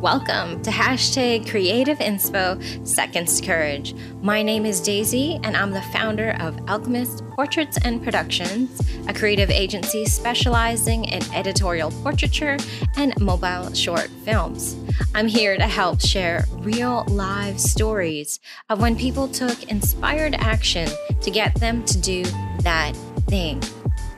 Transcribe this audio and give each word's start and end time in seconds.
Welcome 0.00 0.62
to 0.62 0.70
hashtag 0.70 1.50
Creative 1.50 1.98
Inspo 1.98 2.88
Seconds 2.88 3.38
Courage. 3.38 3.94
My 4.22 4.42
name 4.42 4.64
is 4.64 4.80
Daisy, 4.80 5.38
and 5.44 5.54
I'm 5.54 5.72
the 5.72 5.82
founder 5.92 6.38
of 6.40 6.58
Alchemist 6.70 7.22
Portraits 7.32 7.76
and 7.84 8.02
Productions, 8.02 8.80
a 9.08 9.12
creative 9.12 9.50
agency 9.50 10.06
specializing 10.06 11.04
in 11.04 11.22
editorial 11.34 11.90
portraiture 12.02 12.56
and 12.96 13.12
mobile 13.20 13.74
short 13.74 14.08
films. 14.24 14.74
I'm 15.14 15.28
here 15.28 15.58
to 15.58 15.66
help 15.66 16.00
share 16.00 16.46
real 16.60 17.04
live 17.08 17.60
stories 17.60 18.40
of 18.70 18.80
when 18.80 18.96
people 18.96 19.28
took 19.28 19.64
inspired 19.64 20.34
action 20.36 20.88
to 21.20 21.30
get 21.30 21.54
them 21.56 21.84
to 21.84 22.00
do 22.00 22.24
that 22.62 22.92
thing. 23.28 23.62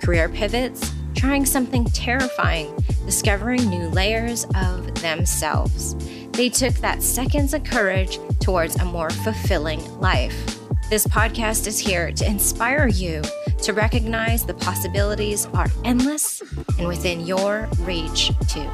Career 0.00 0.28
pivots, 0.28 0.92
trying 1.16 1.44
something 1.44 1.84
terrifying, 1.86 2.72
discovering 3.04 3.68
new 3.68 3.88
layers 3.88 4.46
of 4.54 4.94
themselves. 5.02 5.96
They 6.32 6.48
took 6.48 6.74
that 6.76 7.02
seconds 7.02 7.54
of 7.54 7.64
courage 7.64 8.18
towards 8.40 8.76
a 8.76 8.84
more 8.84 9.10
fulfilling 9.10 10.00
life. 10.00 10.58
This 10.88 11.06
podcast 11.06 11.66
is 11.66 11.78
here 11.78 12.12
to 12.12 12.26
inspire 12.26 12.86
you 12.86 13.22
to 13.62 13.72
recognize 13.72 14.44
the 14.44 14.54
possibilities 14.54 15.46
are 15.54 15.68
endless 15.84 16.42
and 16.78 16.86
within 16.88 17.26
your 17.26 17.68
reach, 17.80 18.30
too. 18.48 18.68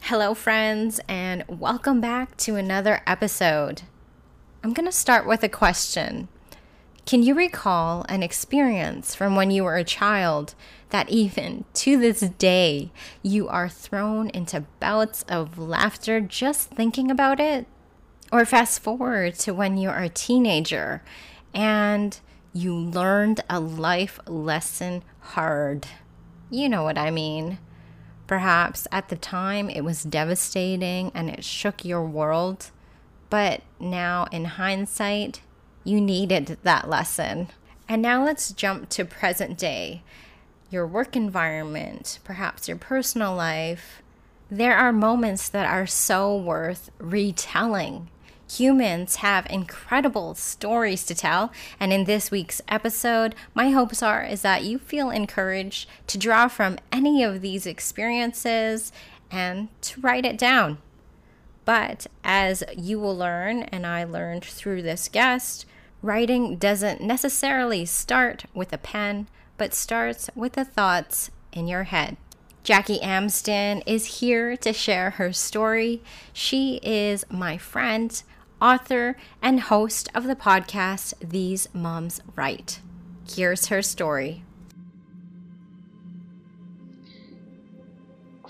Hello, 0.00 0.34
friends, 0.34 1.00
and 1.06 1.44
welcome 1.48 2.00
back 2.00 2.36
to 2.38 2.56
another 2.56 3.02
episode. 3.06 3.82
I'm 4.64 4.72
going 4.72 4.86
to 4.86 4.92
start 4.92 5.26
with 5.26 5.42
a 5.42 5.48
question. 5.48 6.28
Can 7.08 7.22
you 7.22 7.32
recall 7.32 8.04
an 8.10 8.22
experience 8.22 9.14
from 9.14 9.34
when 9.34 9.50
you 9.50 9.64
were 9.64 9.76
a 9.78 9.82
child 9.82 10.54
that 10.90 11.08
even 11.08 11.64
to 11.72 11.96
this 11.98 12.20
day 12.20 12.92
you 13.22 13.48
are 13.48 13.70
thrown 13.70 14.28
into 14.28 14.66
bouts 14.78 15.22
of 15.22 15.58
laughter 15.58 16.20
just 16.20 16.68
thinking 16.68 17.10
about 17.10 17.40
it? 17.40 17.66
Or 18.30 18.44
fast 18.44 18.82
forward 18.82 19.36
to 19.36 19.54
when 19.54 19.78
you're 19.78 19.96
a 19.96 20.10
teenager 20.10 21.02
and 21.54 22.20
you 22.52 22.76
learned 22.76 23.40
a 23.48 23.58
life 23.58 24.20
lesson 24.26 25.02
hard. 25.20 25.86
You 26.50 26.68
know 26.68 26.82
what 26.82 26.98
I 26.98 27.10
mean. 27.10 27.56
Perhaps 28.26 28.86
at 28.92 29.08
the 29.08 29.16
time 29.16 29.70
it 29.70 29.80
was 29.80 30.02
devastating 30.02 31.10
and 31.14 31.30
it 31.30 31.42
shook 31.42 31.86
your 31.86 32.04
world, 32.04 32.70
but 33.30 33.62
now 33.80 34.26
in 34.30 34.44
hindsight, 34.44 35.40
you 35.88 36.00
needed 36.00 36.58
that 36.62 36.88
lesson. 36.88 37.48
And 37.88 38.02
now 38.02 38.24
let's 38.24 38.52
jump 38.52 38.90
to 38.90 39.04
present 39.04 39.56
day. 39.56 40.02
Your 40.70 40.86
work 40.86 41.16
environment, 41.16 42.18
perhaps 42.24 42.68
your 42.68 42.76
personal 42.76 43.34
life. 43.34 44.02
There 44.50 44.76
are 44.76 44.92
moments 44.92 45.48
that 45.48 45.66
are 45.66 45.86
so 45.86 46.36
worth 46.36 46.90
retelling. 46.98 48.08
Humans 48.50 49.16
have 49.16 49.46
incredible 49.50 50.34
stories 50.34 51.04
to 51.04 51.14
tell, 51.14 51.52
and 51.78 51.92
in 51.92 52.04
this 52.04 52.30
week's 52.30 52.62
episode, 52.66 53.34
my 53.54 53.70
hopes 53.70 54.02
are 54.02 54.22
is 54.22 54.40
that 54.40 54.64
you 54.64 54.78
feel 54.78 55.10
encouraged 55.10 55.88
to 56.06 56.16
draw 56.16 56.48
from 56.48 56.78
any 56.90 57.22
of 57.22 57.42
these 57.42 57.66
experiences 57.66 58.90
and 59.30 59.68
to 59.82 60.00
write 60.00 60.24
it 60.24 60.38
down. 60.38 60.78
But 61.66 62.06
as 62.24 62.64
you 62.74 62.98
will 62.98 63.14
learn, 63.14 63.64
and 63.64 63.86
I 63.86 64.04
learned 64.04 64.44
through 64.44 64.80
this 64.80 65.08
guest, 65.08 65.66
Writing 66.00 66.56
doesn't 66.56 67.00
necessarily 67.00 67.84
start 67.84 68.44
with 68.54 68.72
a 68.72 68.78
pen, 68.78 69.26
but 69.56 69.74
starts 69.74 70.30
with 70.36 70.52
the 70.52 70.64
thoughts 70.64 71.30
in 71.52 71.66
your 71.66 71.84
head. 71.84 72.16
Jackie 72.62 73.00
Amsden 73.00 73.82
is 73.84 74.20
here 74.20 74.56
to 74.58 74.72
share 74.72 75.10
her 75.10 75.32
story. 75.32 76.00
She 76.32 76.76
is 76.84 77.24
my 77.30 77.58
friend, 77.58 78.22
author, 78.62 79.16
and 79.42 79.58
host 79.58 80.08
of 80.14 80.24
the 80.24 80.36
podcast 80.36 81.14
These 81.20 81.68
Moms 81.72 82.20
Write. 82.36 82.80
Here's 83.28 83.66
her 83.66 83.82
story. 83.82 84.44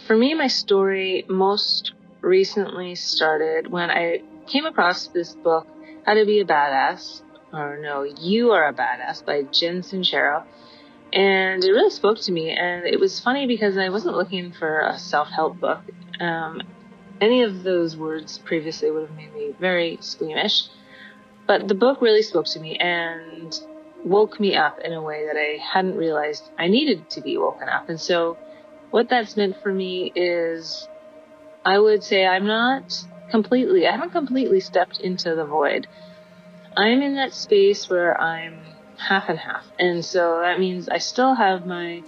For 0.07 0.17
me, 0.17 0.35
my 0.35 0.49
story 0.49 1.25
most 1.29 1.93
recently 2.21 2.95
started 2.95 3.71
when 3.71 3.91
I 3.91 4.21
came 4.47 4.67
across 4.67 5.07
this 5.09 5.35
book, 5.35 5.67
How 6.05 6.15
to 6.15 6.27
Be 6.27 6.41
a 6.41 6.45
Badass, 6.45 7.23
or 7.53 7.79
no, 7.81 8.03
You 8.03 8.53
Are 8.53 8.69
a 8.69 8.73
Badass 8.73 9.25
by 9.25 9.43
Jen 9.43 9.83
Sincero. 9.83 10.45
And 11.13 11.65
it 11.65 11.71
really 11.71 11.91
spoke 11.91 12.19
to 12.23 12.33
me. 12.33 12.51
And 12.51 12.87
it 12.87 13.01
was 13.01 13.21
funny 13.21 13.47
because 13.47 13.79
I 13.79 13.89
wasn't 13.89 14.17
looking 14.17 14.53
for 14.53 14.81
a 14.81 14.99
self 14.99 15.29
help 15.29 15.59
book. 15.59 15.81
Um, 16.21 16.63
any 17.21 17.43
of 17.43 17.63
those 17.63 17.97
words 17.97 18.39
previously 18.39 18.91
would 18.91 19.09
have 19.09 19.17
made 19.17 19.33
me 19.35 19.55
very 19.59 19.99
squeamish. 20.01 20.65
But 21.47 21.67
the 21.67 21.75
book 21.75 22.03
really 22.03 22.23
spoke 22.23 22.47
to 22.47 22.61
me 22.61 22.77
and 22.77 23.59
woke 24.05 24.39
me 24.39 24.55
up 24.55 24.79
in 24.81 24.93
a 24.93 25.03
way 25.03 25.27
that 25.27 25.37
I 25.37 25.59
hadn't 25.63 25.97
realized 25.97 26.45
I 26.59 26.69
needed 26.69 27.09
to 27.11 27.21
be 27.21 27.39
woken 27.39 27.69
up. 27.69 27.89
And 27.89 28.01
so, 28.01 28.37
what 28.91 29.09
that's 29.09 29.37
meant 29.37 29.57
for 29.63 29.73
me 29.73 30.13
is 30.15 30.89
I 31.65 31.79
would 31.79 32.03
say 32.03 32.27
I'm 32.27 32.47
not 32.47 33.05
completely, 33.31 33.87
I 33.87 33.93
haven't 33.93 34.13
completely 34.13 34.61
stepped 34.61 35.01
into 35.01 35.35
the 35.35 35.45
void. 35.45 35.87
I'm 36.79 37.03
in 37.03 37.17
that 37.17 37.35
space 37.35 37.91
where 37.91 38.19
I'm 38.21 38.61
half 38.99 39.29
and 39.29 39.37
half. 39.37 39.65
And 39.81 40.05
so 40.05 40.39
that 40.43 40.61
means 40.61 40.89
I 40.89 40.99
still 40.99 41.35
have 41.35 41.67
my 41.67 42.05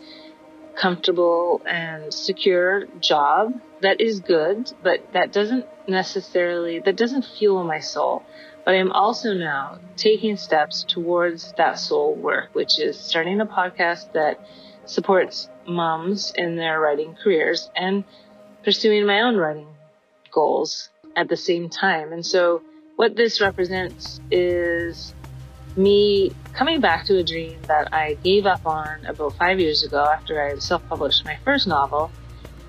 comfortable 0.77 1.61
and 1.67 2.15
secure 2.15 2.87
job 3.01 3.61
that 3.81 4.01
is 4.01 4.21
good, 4.21 4.73
but 4.81 5.13
that 5.13 5.33
doesn't 5.33 5.67
necessarily, 5.89 6.79
that 6.79 6.95
doesn't 6.95 7.25
fuel 7.37 7.65
my 7.65 7.81
soul. 7.81 8.23
But 8.65 8.77
I'm 8.77 8.93
also 8.93 9.35
now 9.35 9.81
taking 9.97 10.37
steps 10.37 10.85
towards 10.87 11.53
that 11.57 11.81
soul 11.81 12.15
work, 12.15 12.51
which 12.53 12.79
is 12.79 12.97
starting 12.97 13.41
a 13.41 13.47
podcast 13.47 14.13
that 14.13 14.39
supports 14.85 15.49
moms 15.67 16.33
in 16.37 16.55
their 16.55 16.79
writing 16.79 17.17
careers 17.21 17.69
and 17.75 18.05
pursuing 18.63 19.05
my 19.05 19.23
own 19.23 19.37
writing 19.37 19.75
goals 20.31 20.91
at 21.17 21.29
the 21.29 21.37
same 21.37 21.69
time. 21.69 22.13
And 22.13 22.25
so 22.25 22.63
what 23.01 23.17
this 23.17 23.41
represents 23.41 24.21
is 24.31 25.15
me 25.75 26.31
coming 26.53 26.83
back 26.83 27.07
to 27.07 27.17
a 27.17 27.25
dream 27.25 27.59
that 27.63 27.95
I 27.95 28.19
gave 28.23 28.45
up 28.45 28.67
on 28.67 29.07
about 29.07 29.35
five 29.39 29.59
years 29.59 29.83
ago 29.83 30.05
after 30.05 30.43
I 30.47 30.59
self 30.59 30.87
published 30.87 31.25
my 31.25 31.39
first 31.43 31.67
novel 31.67 32.11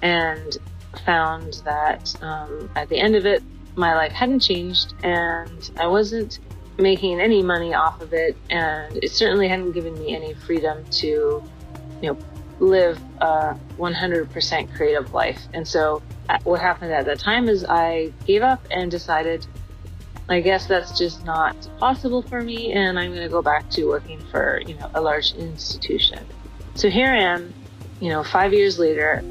and 0.02 0.58
found 1.06 1.62
that 1.66 2.16
um, 2.24 2.70
at 2.78 2.88
the 2.88 2.98
end 2.98 3.18
of 3.18 3.26
it, 3.26 3.44
my 3.76 3.94
life 3.94 4.14
hadn't 4.14 4.40
changed 4.40 4.94
and 5.04 5.70
I 5.78 5.88
wasn't 5.88 6.40
making 6.78 7.20
any 7.20 7.44
money 7.44 7.74
off 7.74 8.00
of 8.00 8.14
it 8.14 8.38
and 8.50 9.04
it 9.04 9.12
certainly 9.12 9.50
hadn't 9.50 9.74
given 9.74 9.94
me 9.96 10.16
any 10.16 10.34
freedom 10.34 10.86
to, 10.92 11.44
you 12.02 12.14
know, 12.14 12.18
live 12.62 12.98
a 13.20 13.60
100% 13.78 14.76
creative 14.78 15.14
life. 15.14 15.42
And 15.54 15.68
so 15.68 16.02
uh, 16.30 16.38
what 16.46 16.62
happened 16.62 16.94
at 16.94 17.04
that 17.04 17.20
time 17.20 17.50
is 17.50 17.66
I 17.66 18.14
gave 18.26 18.44
up 18.44 18.66
and 18.72 18.90
decided 18.90 19.46
I 20.30 20.40
guess 20.40 20.66
that's 20.66 20.98
just 20.98 21.26
not 21.26 21.56
possible 21.78 22.22
for 22.22 22.42
me, 22.42 22.72
and 22.72 22.98
I'm 22.98 23.12
going 23.12 23.24
to 23.24 23.30
go 23.30 23.42
back 23.42 23.70
to 23.72 23.86
working 23.86 24.20
for, 24.32 24.62
you 24.66 24.76
know, 24.76 24.90
a 24.94 25.02
large 25.02 25.34
institution. 25.34 26.26
So 26.76 26.90
here 26.90 27.10
I 27.10 27.18
am, 27.18 27.54
you 28.00 28.10
know, 28.10 28.24
five 28.24 28.54
years 28.54 28.80
later, 28.80 29.24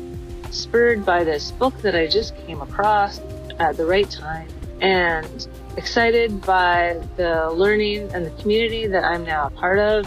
spurred 0.50 1.06
by 1.06 1.24
this 1.24 1.52
book 1.52 1.76
that 1.82 1.94
I 1.94 2.06
just 2.06 2.36
came 2.46 2.60
across 2.60 3.20
at 3.58 3.76
the 3.76 3.86
right 3.86 4.10
time, 4.10 4.48
and 4.80 5.48
excited 5.76 6.42
by 6.42 7.00
the 7.16 7.50
learning 7.50 8.10
and 8.12 8.26
the 8.26 8.42
community 8.42 8.86
that 8.86 9.04
I'm 9.04 9.24
now 9.24 9.46
a 9.46 9.50
part 9.50 9.78
of, 9.78 10.06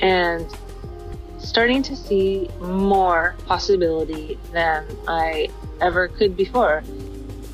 and 0.00 0.46
starting 1.38 1.82
to 1.82 1.96
see 1.96 2.48
more 2.60 3.34
possibility 3.46 4.38
than 4.52 4.86
I 5.08 5.48
ever 5.80 6.06
could 6.08 6.36
before. 6.36 6.84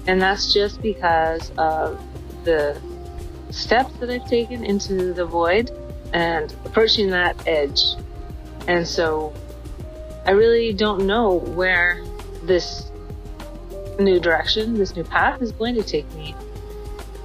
And 0.07 0.21
that's 0.21 0.53
just 0.53 0.83
because 0.83 1.53
of 1.57 2.01
the 2.47 2.81
steps 3.51 3.93
that 4.01 4.09
I've 4.09 4.27
taken 4.27 4.65
into 4.65 5.13
the 5.13 5.27
void 5.27 5.71
and 6.15 6.55
approaching 6.65 7.11
that 7.11 7.37
edge. 7.47 7.83
And 8.67 8.87
so 8.89 9.35
I 10.25 10.31
really 10.31 10.73
don't 10.73 11.07
know 11.07 11.35
where 11.35 12.03
this 12.43 12.91
new 13.99 14.19
direction, 14.19 14.75
this 14.75 14.97
new 14.97 15.05
path 15.05 15.43
is 15.43 15.53
going 15.53 15.75
to 15.75 15.83
take 15.83 16.11
me. 16.15 16.35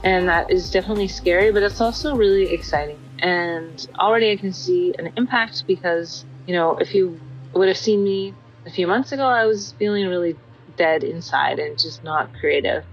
And 0.03 0.27
that 0.27 0.51
is 0.51 0.69
definitely 0.71 1.07
scary, 1.07 1.51
but 1.51 1.63
it's 1.63 1.79
also 1.79 2.15
really 2.15 2.51
exciting. 2.51 3.00
And 3.19 3.88
already 4.00 4.31
I 4.31 4.35
can 4.35 4.51
see 4.51 4.94
an 4.97 5.13
impact 5.15 5.65
because, 5.67 6.25
you 6.47 6.56
know, 6.56 6.77
if 6.77 6.94
you 6.95 7.19
would 7.53 7.67
have 7.67 7.77
seen 7.77 8.03
me 8.03 8.33
a 8.65 8.71
few 8.71 8.88
months 8.88 9.12
ago, 9.12 9.25
I 9.25 9.45
was 9.45 9.74
feeling 9.77 10.07
really 10.07 10.35
dead 10.75 11.03
inside 11.03 11.59
and 11.59 11.77
just 11.77 12.03
not 12.03 12.33
creative. 12.39 12.83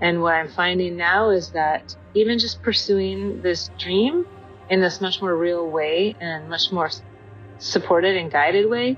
And 0.00 0.22
what 0.22 0.34
I'm 0.34 0.48
finding 0.48 0.96
now 0.96 1.30
is 1.30 1.50
that 1.52 1.96
even 2.14 2.38
just 2.38 2.62
pursuing 2.62 3.42
this 3.42 3.70
dream 3.78 4.26
in 4.68 4.80
this 4.80 5.00
much 5.00 5.20
more 5.22 5.34
real 5.34 5.68
way 5.68 6.14
and 6.20 6.48
much 6.48 6.72
more 6.72 6.90
supported 7.58 8.16
and 8.16 8.30
guided 8.30 8.68
way 8.68 8.96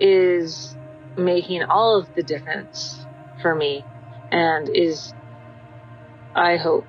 is 0.00 0.76
making 1.16 1.62
all 1.64 1.98
of 1.98 2.08
the 2.14 2.22
difference 2.22 3.06
for 3.40 3.54
me 3.54 3.84
and 4.30 4.68
is, 4.74 5.12
I 6.34 6.56
hope, 6.56 6.86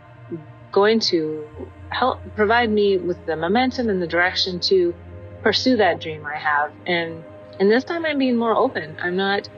going 0.72 1.00
to 1.00 1.48
help 1.90 2.20
provide 2.36 2.70
me 2.70 2.98
with 2.98 3.26
the 3.26 3.36
momentum 3.36 3.90
and 3.90 4.02
the 4.02 4.08
direction 4.08 4.60
to 4.60 4.94
pursue 5.42 5.78
that 5.78 6.02
dream 6.02 6.26
I 6.26 6.38
have. 6.38 6.72
And 6.86 7.24
and 7.60 7.70
this 7.70 7.84
time 7.84 8.06
I'm 8.06 8.18
being 8.18 8.38
more 8.38 8.56
open. 8.56 8.98
I'm 9.02 9.18
not 9.18 9.50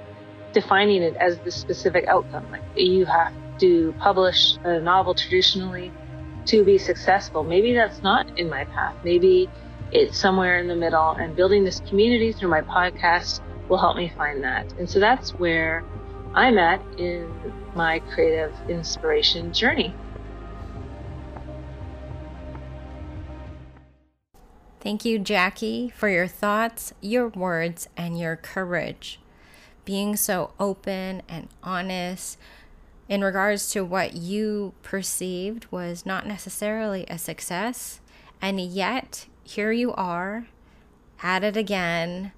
defining 0.54 1.04
it 1.04 1.16
as 1.18 1.38
the 1.40 1.52
specific 1.52 2.06
outcome. 2.08 2.50
Like 2.52 2.62
you 2.76 3.06
have 3.06 3.34
to 3.62 3.94
publish 4.00 4.58
a 4.64 4.80
novel 4.80 5.14
traditionally 5.16 5.92
to 6.46 6.64
be 6.64 6.78
successful. 6.78 7.44
Maybe 7.44 7.74
that's 7.74 8.02
not 8.02 8.38
in 8.38 8.50
my 8.50 8.66
path. 8.66 8.96
Maybe 9.04 9.50
it's 9.92 10.18
somewhere 10.18 10.60
in 10.60 10.68
the 10.68 10.76
middle 10.76 11.12
and 11.12 11.36
building 11.36 11.64
this 11.64 11.80
community 11.82 12.34
through 12.34 12.50
my 12.50 12.62
podcast 12.62 13.42
will 13.70 13.78
help 13.78 13.96
me 13.96 14.12
find 14.18 14.44
that. 14.44 14.72
And 14.74 14.90
so 14.90 15.00
that's 15.00 15.32
where 15.36 15.84
I'm 16.34 16.58
at 16.58 16.82
in 17.00 17.32
my 17.76 18.00
creative 18.00 18.54
inspiration 18.70 19.54
journey. 19.54 19.94
Thank 24.80 25.06
you, 25.06 25.20
Jackie, 25.20 25.94
for 25.96 26.10
your 26.10 26.26
thoughts, 26.26 26.94
your 27.02 27.28
words, 27.28 27.88
and 27.96 28.20
your 28.20 28.36
courage. 28.36 29.20
Being 29.86 30.16
so 30.16 30.54
open 30.60 31.22
and 31.30 31.50
honest 31.62 32.40
in 33.12 33.26
regards 33.26 33.70
to 33.70 33.84
what 33.84 34.16
you 34.16 34.74
perceived 34.84 35.70
was 35.70 36.06
not 36.06 36.26
necessarily 36.26 37.06
a 37.10 37.18
success, 37.18 38.00
and 38.42 38.62
yet 38.62 39.26
here 39.44 39.74
you 39.74 39.92
are 39.96 40.48
at 41.22 41.44
it 41.44 41.58
again, 41.58 42.32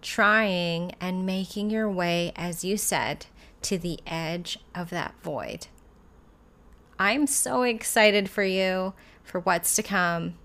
trying 0.00 0.92
and 0.98 1.26
making 1.26 1.68
your 1.68 1.90
way, 1.90 2.32
as 2.36 2.64
you 2.64 2.78
said, 2.78 3.26
to 3.60 3.76
the 3.76 4.00
edge 4.06 4.58
of 4.74 4.88
that 4.88 5.14
void. 5.22 5.66
I'm 6.98 7.26
so 7.26 7.62
excited 7.62 8.30
for 8.30 8.44
you 8.44 8.94
for 9.22 9.40
what's 9.40 9.76
to 9.76 9.82
come. 9.82 10.38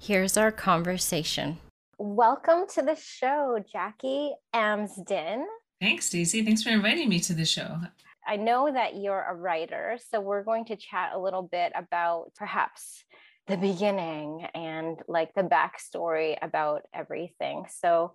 Here's 0.00 0.36
our 0.36 0.50
conversation. 0.50 1.58
Welcome 1.96 2.66
to 2.74 2.82
the 2.82 2.96
show, 2.96 3.64
Jackie 3.72 4.32
Amsden. 4.52 5.46
Thanks, 5.80 6.10
Daisy. 6.10 6.44
Thanks 6.44 6.64
for 6.64 6.70
inviting 6.70 7.08
me 7.08 7.20
to 7.20 7.34
the 7.34 7.44
show. 7.44 7.78
I 8.26 8.36
know 8.36 8.70
that 8.72 8.96
you're 8.96 9.24
a 9.28 9.34
writer, 9.34 9.98
so 10.10 10.20
we're 10.20 10.42
going 10.42 10.64
to 10.66 10.76
chat 10.76 11.12
a 11.14 11.18
little 11.18 11.42
bit 11.42 11.72
about 11.74 12.32
perhaps 12.36 13.04
the 13.46 13.56
beginning 13.56 14.46
and 14.54 14.98
like 15.06 15.32
the 15.34 15.42
backstory 15.42 16.36
about 16.42 16.82
everything. 16.92 17.66
So, 17.70 18.12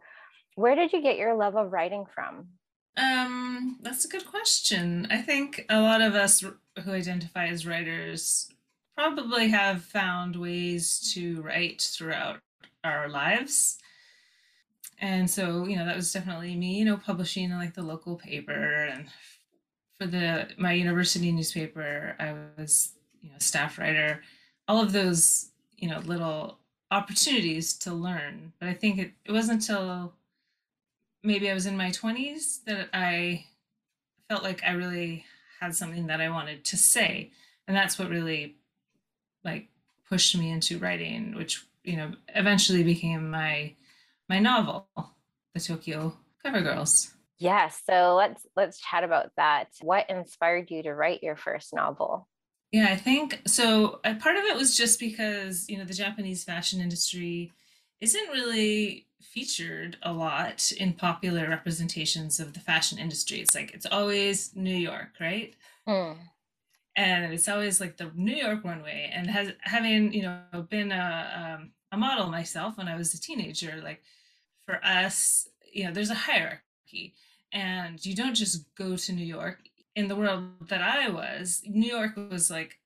where 0.56 0.76
did 0.76 0.92
you 0.92 1.02
get 1.02 1.18
your 1.18 1.36
love 1.36 1.56
of 1.56 1.72
writing 1.72 2.06
from? 2.14 2.48
Um, 2.98 3.78
that's 3.82 4.04
a 4.04 4.10
good 4.10 4.26
question. 4.26 5.08
I 5.10 5.22
think 5.22 5.66
a 5.70 5.80
lot 5.80 6.02
of 6.02 6.14
us 6.14 6.44
who 6.84 6.92
identify 6.92 7.48
as 7.48 7.66
writers 7.66 8.50
probably 8.98 9.48
have 9.48 9.84
found 9.84 10.36
ways 10.36 11.12
to 11.14 11.42
write 11.42 11.82
throughout 11.82 12.42
our 12.84 13.08
lives. 13.08 13.78
And 15.00 15.30
so, 15.30 15.66
you 15.66 15.78
know, 15.78 15.86
that 15.86 15.96
was 15.96 16.12
definitely 16.12 16.56
me, 16.56 16.80
you 16.80 16.86
know, 16.86 16.98
publishing 16.98 17.46
in 17.46 17.58
like 17.58 17.74
the 17.74 17.82
local 17.82 18.18
paper 18.18 18.86
and 18.86 19.08
for 20.02 20.08
the 20.08 20.48
my 20.58 20.74
university 20.74 21.32
newspaper, 21.32 22.16
I 22.20 22.34
was, 22.58 22.94
you 23.22 23.30
know, 23.30 23.36
staff 23.38 23.78
writer. 23.78 24.24
All 24.68 24.82
of 24.82 24.94
those 24.94 25.52
you 25.78 25.90
know 25.90 26.00
little 26.00 26.58
opportunities 26.90 27.74
to 27.74 27.94
learn. 27.94 28.52
But 28.60 28.70
i 28.70 28.74
think 28.74 28.98
it, 28.98 29.12
it 29.26 29.32
wasn't 29.32 29.62
until 29.62 30.14
maybe 31.24 31.50
i 31.50 31.54
was 31.54 31.68
in 31.68 31.78
my 31.78 31.90
20s 31.90 32.64
that 32.66 32.90
i 32.94 33.46
felt 34.28 34.44
like 34.44 34.64
i 34.64 34.72
really 34.72 35.24
had 35.60 35.76
something 35.76 36.08
that 36.08 36.22
i 36.22 36.30
wanted 36.30 36.66
to 36.66 36.78
say. 36.78 37.32
And 37.68 37.78
that's 37.78 38.00
what 38.00 38.10
really 38.10 38.56
like 39.44 39.70
pushed 40.10 40.36
me 40.36 40.52
into 40.52 40.80
writing 40.80 41.36
which 41.36 41.64
you 41.84 41.96
know 41.96 42.12
eventually 42.30 42.84
became 42.84 43.30
my 43.30 43.74
my 44.28 44.40
novel 44.40 44.88
the 45.54 45.60
tokyo 45.60 46.14
cover 46.44 46.62
girls 46.62 47.14
yes 47.42 47.82
so 47.86 48.16
let's 48.16 48.46
let's 48.56 48.80
chat 48.80 49.04
about 49.04 49.32
that 49.38 49.68
what 49.82 50.10
inspired 50.10 50.70
you 50.72 50.84
to 50.84 50.94
write 50.94 51.24
your 51.24 51.36
first 51.36 51.74
novel 51.74 52.28
yeah, 52.72 52.88
I 52.90 52.96
think 52.96 53.42
so. 53.48 54.00
Uh, 54.06 54.16
part 54.16 54.38
of 54.38 54.46
it 54.46 54.56
was 54.56 54.78
just 54.78 55.00
because, 55.00 55.68
you 55.68 55.78
know, 55.78 55.84
the 55.84 55.94
Japanese 55.94 56.46
fashion 56.46 56.80
industry 56.80 57.52
isn't 58.00 58.30
really 58.30 59.08
featured 59.22 59.98
a 60.04 60.14
lot 60.14 60.72
in 60.72 60.94
popular 60.94 61.50
representations 61.50 62.40
of 62.40 62.54
the 62.54 62.62
fashion 62.62 62.98
industry. 62.98 63.40
It's 63.40 63.56
like 63.56 63.74
it's 63.74 63.86
always 63.86 64.56
New 64.56 64.76
York, 64.76 65.10
right? 65.20 65.54
Hmm. 65.86 66.14
And 66.96 67.34
it's 67.34 67.50
always 67.50 67.82
like 67.82 67.98
the 67.98 68.12
New 68.16 68.36
York 68.36 68.64
runway. 68.64 69.12
And 69.14 69.30
has 69.30 69.52
having, 69.62 70.14
you 70.14 70.24
know, 70.24 70.62
been 70.70 70.94
a 70.94 71.58
um, 71.60 71.72
a 71.92 71.98
model 71.98 72.28
myself 72.28 72.78
when 72.78 72.88
I 72.88 72.96
was 72.96 73.14
a 73.14 73.20
teenager, 73.20 73.82
like 73.84 74.02
for 74.66 74.80
us, 74.84 75.50
you 75.72 75.84
know, 75.84 75.92
there's 75.92 76.10
a 76.10 76.16
hierarchy 76.16 77.16
and 77.52 78.04
you 78.06 78.16
don't 78.16 78.36
just 78.36 78.74
go 78.76 78.96
to 78.96 79.14
New 79.14 79.26
York 79.26 79.60
in 79.96 80.08
the 80.08 80.16
world 80.16 80.70
that 80.70 80.82
I 80.82 81.10
was, 81.10 81.62
New 81.66 81.92
York 81.92 82.14
was 82.16 82.50
like 82.50 82.78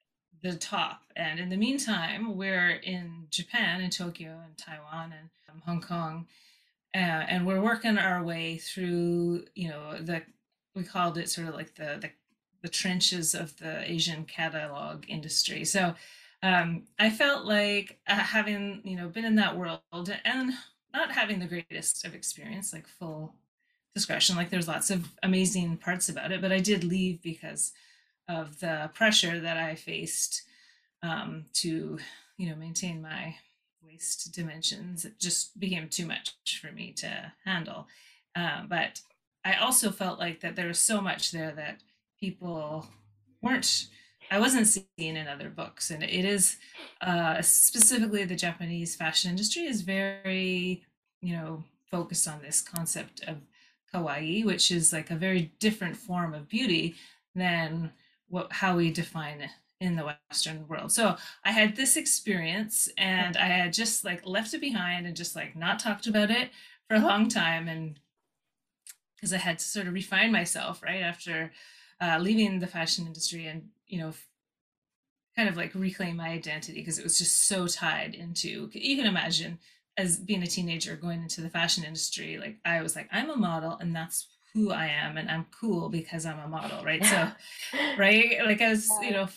the 0.41 0.55
top. 0.55 1.01
And 1.15 1.39
in 1.39 1.49
the 1.49 1.57
meantime, 1.57 2.35
we're 2.35 2.71
in 2.71 3.27
Japan, 3.29 3.81
in 3.81 3.89
Tokyo, 3.89 4.39
and 4.43 4.57
Taiwan, 4.57 5.13
and 5.17 5.29
um, 5.49 5.61
Hong 5.65 5.81
Kong, 5.81 6.27
uh, 6.93 6.97
and 6.97 7.45
we're 7.45 7.61
working 7.61 7.97
our 7.97 8.23
way 8.23 8.57
through, 8.57 9.45
you 9.55 9.69
know, 9.69 9.97
the 9.99 10.23
we 10.75 10.83
called 10.83 11.17
it 11.17 11.29
sort 11.29 11.47
of 11.47 11.55
like 11.55 11.75
the 11.75 11.97
the, 12.01 12.09
the 12.61 12.69
trenches 12.69 13.33
of 13.35 13.57
the 13.57 13.89
Asian 13.89 14.25
catalog 14.25 15.05
industry. 15.07 15.65
So 15.65 15.95
um, 16.43 16.83
I 16.99 17.09
felt 17.09 17.45
like 17.45 17.99
uh, 18.07 18.15
having, 18.15 18.81
you 18.83 18.95
know, 18.95 19.07
been 19.07 19.25
in 19.25 19.35
that 19.35 19.57
world 19.57 19.81
and 20.25 20.53
not 20.93 21.11
having 21.11 21.39
the 21.39 21.47
greatest 21.47 22.05
of 22.05 22.13
experience, 22.13 22.71
like 22.71 22.87
full 22.87 23.35
discretion. 23.95 24.35
Like 24.35 24.49
there's 24.49 24.67
lots 24.67 24.91
of 24.91 25.09
amazing 25.23 25.77
parts 25.77 26.09
about 26.09 26.31
it, 26.31 26.41
but 26.41 26.51
I 26.51 26.59
did 26.59 26.83
leave 26.83 27.23
because 27.23 27.71
of 28.27 28.59
the 28.59 28.91
pressure 28.93 29.39
that 29.39 29.57
I 29.57 29.75
faced 29.75 30.43
um, 31.01 31.45
to, 31.53 31.97
you 32.37 32.49
know, 32.49 32.55
maintain 32.55 33.01
my 33.01 33.35
waist 33.81 34.33
dimensions. 34.33 35.05
It 35.05 35.19
just 35.19 35.59
became 35.59 35.87
too 35.87 36.05
much 36.05 36.35
for 36.61 36.71
me 36.71 36.91
to 36.97 37.31
handle. 37.45 37.87
Uh, 38.35 38.63
but 38.67 38.99
I 39.45 39.53
also 39.55 39.91
felt 39.91 40.19
like 40.19 40.41
that 40.41 40.55
there 40.55 40.67
was 40.67 40.79
so 40.79 40.99
much 40.99 41.31
there 41.31 41.53
that 41.53 41.81
people 42.19 42.87
weren't. 43.41 43.87
I 44.29 44.39
wasn't 44.39 44.67
seeing 44.67 45.15
in 45.15 45.27
other 45.27 45.49
books, 45.49 45.91
and 45.91 46.03
it 46.03 46.25
is 46.25 46.57
uh, 46.99 47.41
specifically 47.41 48.25
the 48.25 48.35
Japanese 48.35 48.95
fashion 48.95 49.29
industry 49.29 49.63
is 49.63 49.81
very, 49.81 50.83
you 51.21 51.33
know, 51.33 51.63
focused 51.91 52.27
on 52.27 52.41
this 52.41 52.59
concept 52.59 53.23
of 53.27 53.37
kawaii, 53.95 54.45
which 54.45 54.71
is 54.71 54.91
like 54.93 55.11
a 55.11 55.15
very 55.15 55.51
different 55.59 55.95
form 55.95 56.33
of 56.33 56.49
beauty 56.49 56.95
than 57.33 57.91
what 58.27 58.51
how 58.51 58.75
we 58.75 58.91
define 58.91 59.41
it 59.41 59.49
in 59.79 59.95
the 59.95 60.05
western 60.05 60.67
world. 60.67 60.91
So 60.91 61.15
i 61.43 61.51
had 61.51 61.75
this 61.75 61.97
experience 61.97 62.89
and 62.97 63.37
i 63.37 63.47
had 63.47 63.73
just 63.73 64.05
like 64.05 64.25
left 64.25 64.53
it 64.53 64.61
behind 64.61 65.05
and 65.05 65.15
just 65.15 65.35
like 65.35 65.55
not 65.55 65.79
talked 65.79 66.07
about 66.07 66.31
it 66.31 66.49
for 66.87 66.95
a 66.95 66.99
long 66.99 67.27
time 67.27 67.67
and 67.67 67.99
because 69.15 69.33
i 69.33 69.37
had 69.37 69.59
to 69.59 69.65
sort 69.65 69.87
of 69.87 69.93
refine 69.93 70.31
myself 70.31 70.81
right 70.83 71.01
after 71.01 71.51
uh, 72.01 72.17
leaving 72.19 72.59
the 72.59 72.67
fashion 72.67 73.05
industry 73.05 73.47
and 73.47 73.69
you 73.87 73.99
know 73.99 74.13
kind 75.35 75.49
of 75.49 75.57
like 75.57 75.73
reclaim 75.75 76.17
my 76.17 76.29
identity 76.29 76.79
because 76.79 76.97
it 76.97 77.03
was 77.03 77.17
just 77.17 77.47
so 77.47 77.67
tied 77.67 78.15
into 78.15 78.69
you 78.73 78.95
can 78.97 79.05
imagine 79.05 79.59
as 79.97 80.17
being 80.17 80.43
a 80.43 80.47
teenager 80.47 80.95
going 80.95 81.21
into 81.23 81.41
the 81.41 81.49
fashion 81.49 81.83
industry, 81.83 82.37
like 82.37 82.57
I 82.65 82.81
was 82.81 82.95
like, 82.95 83.07
I'm 83.11 83.29
a 83.29 83.35
model 83.35 83.77
and 83.79 83.95
that's 83.95 84.27
who 84.53 84.71
I 84.71 84.87
am 84.87 85.17
and 85.17 85.29
I'm 85.29 85.45
cool 85.59 85.89
because 85.89 86.25
I'm 86.25 86.39
a 86.39 86.47
model, 86.47 86.83
right? 86.83 87.03
So, 87.05 87.29
right? 87.97 88.37
Like 88.45 88.61
I 88.61 88.69
was, 88.69 88.89
you 89.01 89.11
know, 89.11 89.27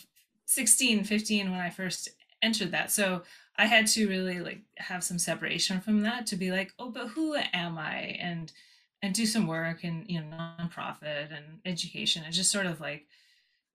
16, 0.45 1.03
15 1.03 1.51
when 1.51 1.59
I 1.59 1.69
first 1.69 2.09
entered 2.41 2.71
that. 2.71 2.91
So 2.91 3.23
I 3.57 3.65
had 3.65 3.87
to 3.87 4.07
really 4.07 4.39
like 4.39 4.61
have 4.77 5.03
some 5.03 5.19
separation 5.19 5.81
from 5.81 6.01
that 6.01 6.25
to 6.27 6.35
be 6.35 6.51
like, 6.51 6.73
oh, 6.79 6.89
but 6.89 7.09
who 7.09 7.35
am 7.35 7.77
I? 7.77 8.17
And 8.19 8.51
and 9.01 9.13
do 9.13 9.25
some 9.25 9.47
work 9.47 9.83
and 9.83 10.05
you 10.09 10.19
know 10.19 10.27
nonprofit 10.59 11.35
and 11.35 11.59
education 11.65 12.23
and 12.25 12.33
just 12.33 12.51
sort 12.51 12.65
of 12.65 12.81
like 12.81 13.07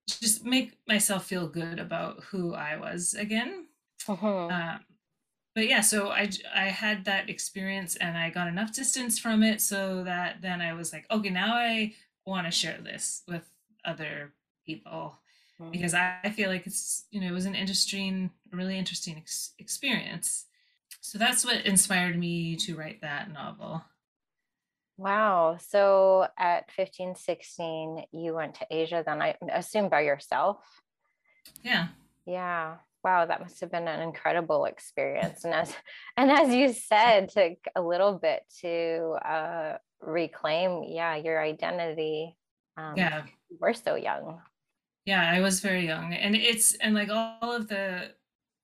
just 0.06 0.44
make 0.44 0.76
myself 0.86 1.24
feel 1.24 1.48
good 1.48 1.78
about 1.78 2.22
who 2.24 2.54
I 2.54 2.76
was 2.76 3.14
again. 3.14 3.66
Uh-huh. 4.06 4.48
Um, 4.48 4.80
but 5.54 5.68
yeah, 5.68 5.80
so 5.80 6.08
I 6.08 6.30
I 6.54 6.66
had 6.66 7.04
that 7.04 7.30
experience 7.30 7.96
and 7.96 8.18
I 8.18 8.30
got 8.30 8.48
enough 8.48 8.72
distance 8.72 9.18
from 9.18 9.42
it 9.42 9.60
so 9.60 10.02
that 10.04 10.42
then 10.42 10.60
I 10.60 10.72
was 10.72 10.92
like, 10.92 11.06
okay, 11.10 11.30
now 11.30 11.54
I 11.54 11.94
want 12.26 12.46
to 12.46 12.50
share 12.50 12.80
this 12.82 13.22
with 13.28 13.48
other 13.84 14.32
people 14.66 15.18
because 15.70 15.94
I, 15.94 16.16
I, 16.24 16.30
feel 16.30 16.50
like 16.50 16.66
it's 16.66 17.04
you 17.10 17.20
know 17.20 17.28
it 17.28 17.32
was 17.32 17.46
an 17.46 17.54
interesting, 17.54 18.30
really 18.50 18.78
interesting 18.78 19.16
ex- 19.16 19.52
experience. 19.58 20.46
So 21.00 21.18
that's 21.18 21.44
what 21.44 21.64
inspired 21.64 22.18
me 22.18 22.56
to 22.56 22.76
write 22.76 23.02
that 23.02 23.32
novel. 23.32 23.84
Wow. 24.96 25.58
So 25.60 26.28
at 26.38 26.70
15, 26.70 27.16
16, 27.16 28.04
you 28.12 28.34
went 28.34 28.54
to 28.56 28.66
Asia, 28.70 29.02
then 29.04 29.20
I 29.20 29.36
assume 29.52 29.88
by 29.88 30.02
yourself. 30.02 30.58
Yeah. 31.62 31.88
Yeah. 32.26 32.76
Wow, 33.04 33.26
that 33.26 33.40
must 33.40 33.60
have 33.60 33.70
been 33.70 33.86
an 33.86 34.00
incredible 34.00 34.64
experience. 34.64 35.44
And 35.44 35.52
as 35.52 35.74
and 36.16 36.30
as 36.30 36.52
you 36.54 36.72
said, 36.72 37.28
took 37.28 37.58
a 37.76 37.82
little 37.82 38.14
bit 38.14 38.42
to 38.62 39.18
uh, 39.24 39.76
reclaim, 40.00 40.84
yeah, 40.84 41.16
your 41.16 41.40
identity. 41.40 42.36
Um, 42.76 42.96
yeah, 42.96 43.22
we're 43.60 43.74
so 43.74 43.94
young. 43.94 44.40
Yeah, 45.04 45.30
I 45.30 45.40
was 45.40 45.60
very 45.60 45.86
young, 45.86 46.14
and 46.14 46.34
it's 46.34 46.74
and 46.76 46.94
like 46.94 47.10
all 47.10 47.52
of 47.52 47.68
the 47.68 48.12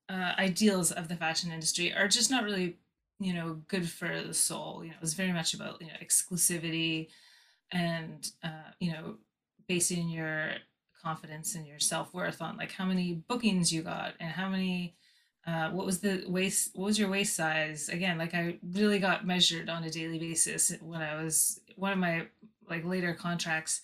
uh, 0.09 0.33
ideals 0.37 0.91
of 0.91 1.07
the 1.07 1.15
fashion 1.15 1.51
industry 1.51 1.93
are 1.93 2.07
just 2.07 2.31
not 2.31 2.43
really 2.43 2.77
you 3.19 3.33
know 3.33 3.61
good 3.67 3.87
for 3.87 4.21
the 4.21 4.33
soul 4.33 4.83
you 4.83 4.89
know 4.89 4.95
it 4.95 5.01
was 5.01 5.13
very 5.13 5.31
much 5.31 5.53
about 5.53 5.79
you 5.79 5.87
know 5.87 5.93
exclusivity 6.03 7.07
and 7.71 8.31
uh, 8.43 8.71
you 8.79 8.91
know 8.91 9.15
basing 9.67 10.09
your 10.09 10.53
confidence 11.01 11.55
in 11.55 11.65
your 11.65 11.79
self-worth 11.79 12.41
on 12.41 12.57
like 12.57 12.71
how 12.71 12.85
many 12.85 13.13
bookings 13.27 13.71
you 13.71 13.81
got 13.81 14.13
and 14.19 14.31
how 14.31 14.49
many 14.49 14.95
uh, 15.47 15.69
what 15.71 15.85
was 15.85 15.99
the 15.99 16.23
waist 16.27 16.71
what 16.75 16.85
was 16.85 16.99
your 16.99 17.09
waist 17.09 17.35
size? 17.35 17.89
Again 17.89 18.17
like 18.17 18.33
i 18.33 18.57
really 18.73 18.99
got 18.99 19.25
measured 19.25 19.69
on 19.69 19.83
a 19.83 19.89
daily 19.89 20.19
basis 20.19 20.71
when 20.81 21.01
i 21.01 21.21
was 21.21 21.59
one 21.75 21.91
of 21.91 21.97
my 21.97 22.27
like 22.69 22.85
later 22.85 23.13
contracts 23.13 23.81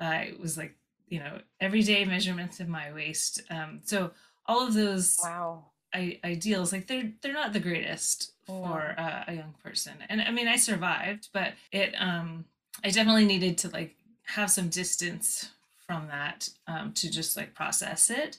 uh, 0.00 0.20
it 0.26 0.40
was 0.40 0.56
like 0.56 0.74
you 1.08 1.18
know 1.18 1.38
everyday 1.60 2.04
measurements 2.04 2.58
of 2.58 2.68
my 2.68 2.92
waist. 2.92 3.42
Um, 3.50 3.80
so 3.84 4.12
all 4.46 4.66
of 4.66 4.74
those 4.74 5.18
wow. 5.22 5.66
I- 5.92 6.18
ideals 6.24 6.72
like 6.72 6.86
they're 6.86 7.12
they're 7.20 7.32
not 7.32 7.52
the 7.52 7.60
greatest 7.60 8.32
for 8.46 8.94
uh, 8.98 9.24
a 9.28 9.34
young 9.34 9.54
person. 9.62 9.92
And 10.08 10.20
i 10.20 10.30
mean 10.30 10.48
i 10.48 10.56
survived 10.56 11.28
but 11.32 11.52
it 11.70 11.94
um 11.98 12.46
i 12.82 12.90
definitely 12.90 13.26
needed 13.26 13.58
to 13.58 13.68
like 13.68 13.94
have 14.24 14.50
some 14.50 14.68
distance 14.68 15.50
from 15.86 16.08
that 16.08 16.48
um, 16.66 16.92
to 16.94 17.10
just 17.10 17.36
like 17.36 17.54
process 17.54 18.10
it. 18.10 18.38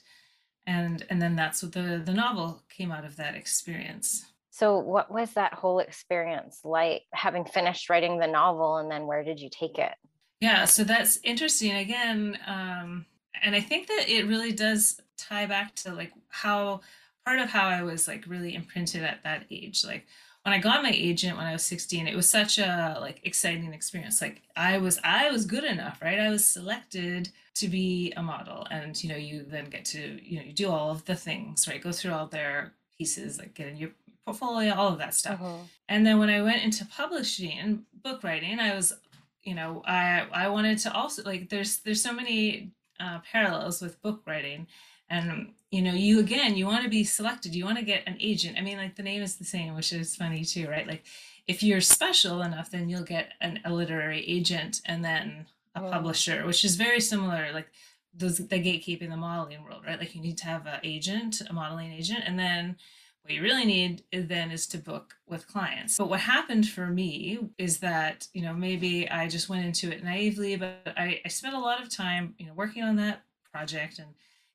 And 0.66 1.04
and 1.10 1.20
then 1.20 1.36
that's 1.36 1.62
what 1.62 1.72
the 1.72 2.02
the 2.04 2.14
novel 2.14 2.62
came 2.68 2.90
out 2.90 3.04
of 3.04 3.16
that 3.16 3.34
experience. 3.34 4.24
So 4.50 4.78
what 4.78 5.10
was 5.10 5.32
that 5.32 5.52
whole 5.52 5.80
experience 5.80 6.60
like 6.64 7.02
having 7.12 7.44
finished 7.44 7.90
writing 7.90 8.18
the 8.18 8.26
novel 8.26 8.76
and 8.76 8.90
then 8.90 9.06
where 9.06 9.24
did 9.24 9.40
you 9.40 9.50
take 9.50 9.78
it? 9.78 9.94
Yeah 10.40 10.64
so 10.64 10.84
that's 10.84 11.18
interesting. 11.22 11.72
Again 11.72 12.38
um 12.46 13.06
and 13.42 13.54
i 13.54 13.60
think 13.60 13.88
that 13.88 14.04
it 14.08 14.26
really 14.26 14.52
does 14.52 15.00
tie 15.18 15.44
back 15.44 15.74
to 15.74 15.92
like 15.92 16.12
how 16.28 16.80
part 17.24 17.38
of 17.38 17.48
how 17.48 17.66
I 17.66 17.82
was 17.82 18.06
like 18.06 18.26
really 18.26 18.54
imprinted 18.54 19.02
at 19.02 19.22
that 19.24 19.44
age. 19.50 19.84
Like 19.84 20.06
when 20.44 20.52
I 20.52 20.58
got 20.58 20.82
my 20.82 20.92
agent 20.92 21.38
when 21.38 21.46
I 21.46 21.52
was 21.52 21.64
16, 21.64 22.06
it 22.06 22.14
was 22.14 22.28
such 22.28 22.58
a 22.58 22.98
like 23.00 23.20
exciting 23.24 23.72
experience. 23.72 24.20
Like 24.20 24.42
I 24.56 24.76
was 24.76 25.00
I 25.02 25.30
was 25.30 25.46
good 25.46 25.64
enough, 25.64 26.02
right? 26.02 26.20
I 26.20 26.28
was 26.28 26.46
selected 26.46 27.30
to 27.54 27.68
be 27.68 28.12
a 28.16 28.22
model 28.22 28.66
and 28.70 29.02
you 29.02 29.08
know, 29.08 29.16
you 29.16 29.42
then 29.42 29.70
get 29.70 29.86
to, 29.86 30.20
you 30.22 30.38
know, 30.38 30.44
you 30.44 30.52
do 30.52 30.70
all 30.70 30.90
of 30.90 31.04
the 31.06 31.14
things, 31.14 31.66
right? 31.66 31.82
Go 31.82 31.92
through 31.92 32.12
all 32.12 32.26
their 32.26 32.74
pieces, 32.98 33.38
like 33.38 33.54
get 33.54 33.68
in 33.68 33.78
your 33.78 33.90
portfolio, 34.26 34.74
all 34.74 34.92
of 34.92 34.98
that 34.98 35.14
stuff. 35.14 35.40
Uh-huh. 35.40 35.56
And 35.88 36.06
then 36.06 36.18
when 36.18 36.28
I 36.28 36.42
went 36.42 36.62
into 36.62 36.84
publishing, 36.84 37.86
book 38.02 38.22
writing, 38.22 38.60
I 38.60 38.74
was, 38.74 38.92
you 39.44 39.54
know, 39.54 39.82
I 39.86 40.26
I 40.30 40.48
wanted 40.48 40.76
to 40.80 40.92
also 40.92 41.22
like 41.22 41.48
there's 41.48 41.78
there's 41.78 42.02
so 42.02 42.12
many 42.12 42.72
uh, 43.00 43.20
parallels 43.32 43.80
with 43.80 44.00
book 44.02 44.20
writing 44.26 44.66
and 45.14 45.52
you 45.70 45.80
know 45.80 45.92
you 45.92 46.18
again 46.18 46.56
you 46.56 46.66
want 46.66 46.82
to 46.82 46.90
be 46.90 47.04
selected 47.04 47.54
you 47.54 47.64
want 47.64 47.78
to 47.78 47.84
get 47.84 48.02
an 48.06 48.16
agent. 48.20 48.58
I 48.58 48.62
mean 48.62 48.78
like 48.78 48.96
the 48.96 49.02
name 49.02 49.22
is 49.22 49.36
the 49.36 49.44
same 49.44 49.74
which 49.74 49.92
is 49.92 50.16
funny 50.16 50.44
too 50.44 50.68
right? 50.68 50.86
Like 50.86 51.04
if 51.46 51.62
you're 51.62 51.80
special 51.80 52.42
enough 52.42 52.70
then 52.70 52.88
you'll 52.88 53.02
get 53.02 53.32
an, 53.40 53.60
a 53.64 53.72
literary 53.72 54.24
agent 54.28 54.80
and 54.84 55.04
then 55.04 55.46
a 55.74 55.80
publisher 55.80 56.44
which 56.46 56.64
is 56.64 56.76
very 56.76 57.00
similar 57.00 57.52
like 57.52 57.68
those 58.16 58.38
the 58.38 58.44
gatekeeping 58.44 59.10
the 59.10 59.16
modeling 59.16 59.62
world 59.64 59.82
right? 59.86 59.98
Like 59.98 60.14
you 60.14 60.20
need 60.20 60.38
to 60.38 60.46
have 60.46 60.66
an 60.66 60.80
agent 60.82 61.40
a 61.48 61.52
modeling 61.52 61.92
agent 61.92 62.24
and 62.26 62.38
then 62.38 62.76
what 63.22 63.32
you 63.32 63.40
really 63.40 63.64
need 63.64 64.02
is 64.12 64.26
then 64.26 64.50
is 64.50 64.66
to 64.66 64.76
book 64.76 65.14
with 65.26 65.48
clients. 65.48 65.96
But 65.96 66.10
what 66.10 66.20
happened 66.20 66.68
for 66.68 66.88
me 66.88 67.38
is 67.56 67.78
that 67.78 68.28
you 68.34 68.42
know 68.42 68.52
maybe 68.52 69.08
i 69.08 69.28
just 69.28 69.48
went 69.48 69.64
into 69.64 69.90
it 69.90 70.04
naively 70.04 70.56
but 70.56 70.92
i, 70.96 71.20
I 71.24 71.28
spent 71.28 71.54
a 71.54 71.60
lot 71.68 71.82
of 71.82 71.88
time 71.88 72.34
you 72.38 72.46
know 72.46 72.52
working 72.54 72.82
on 72.82 72.96
that 72.96 73.22
project 73.50 73.98
and 73.98 74.08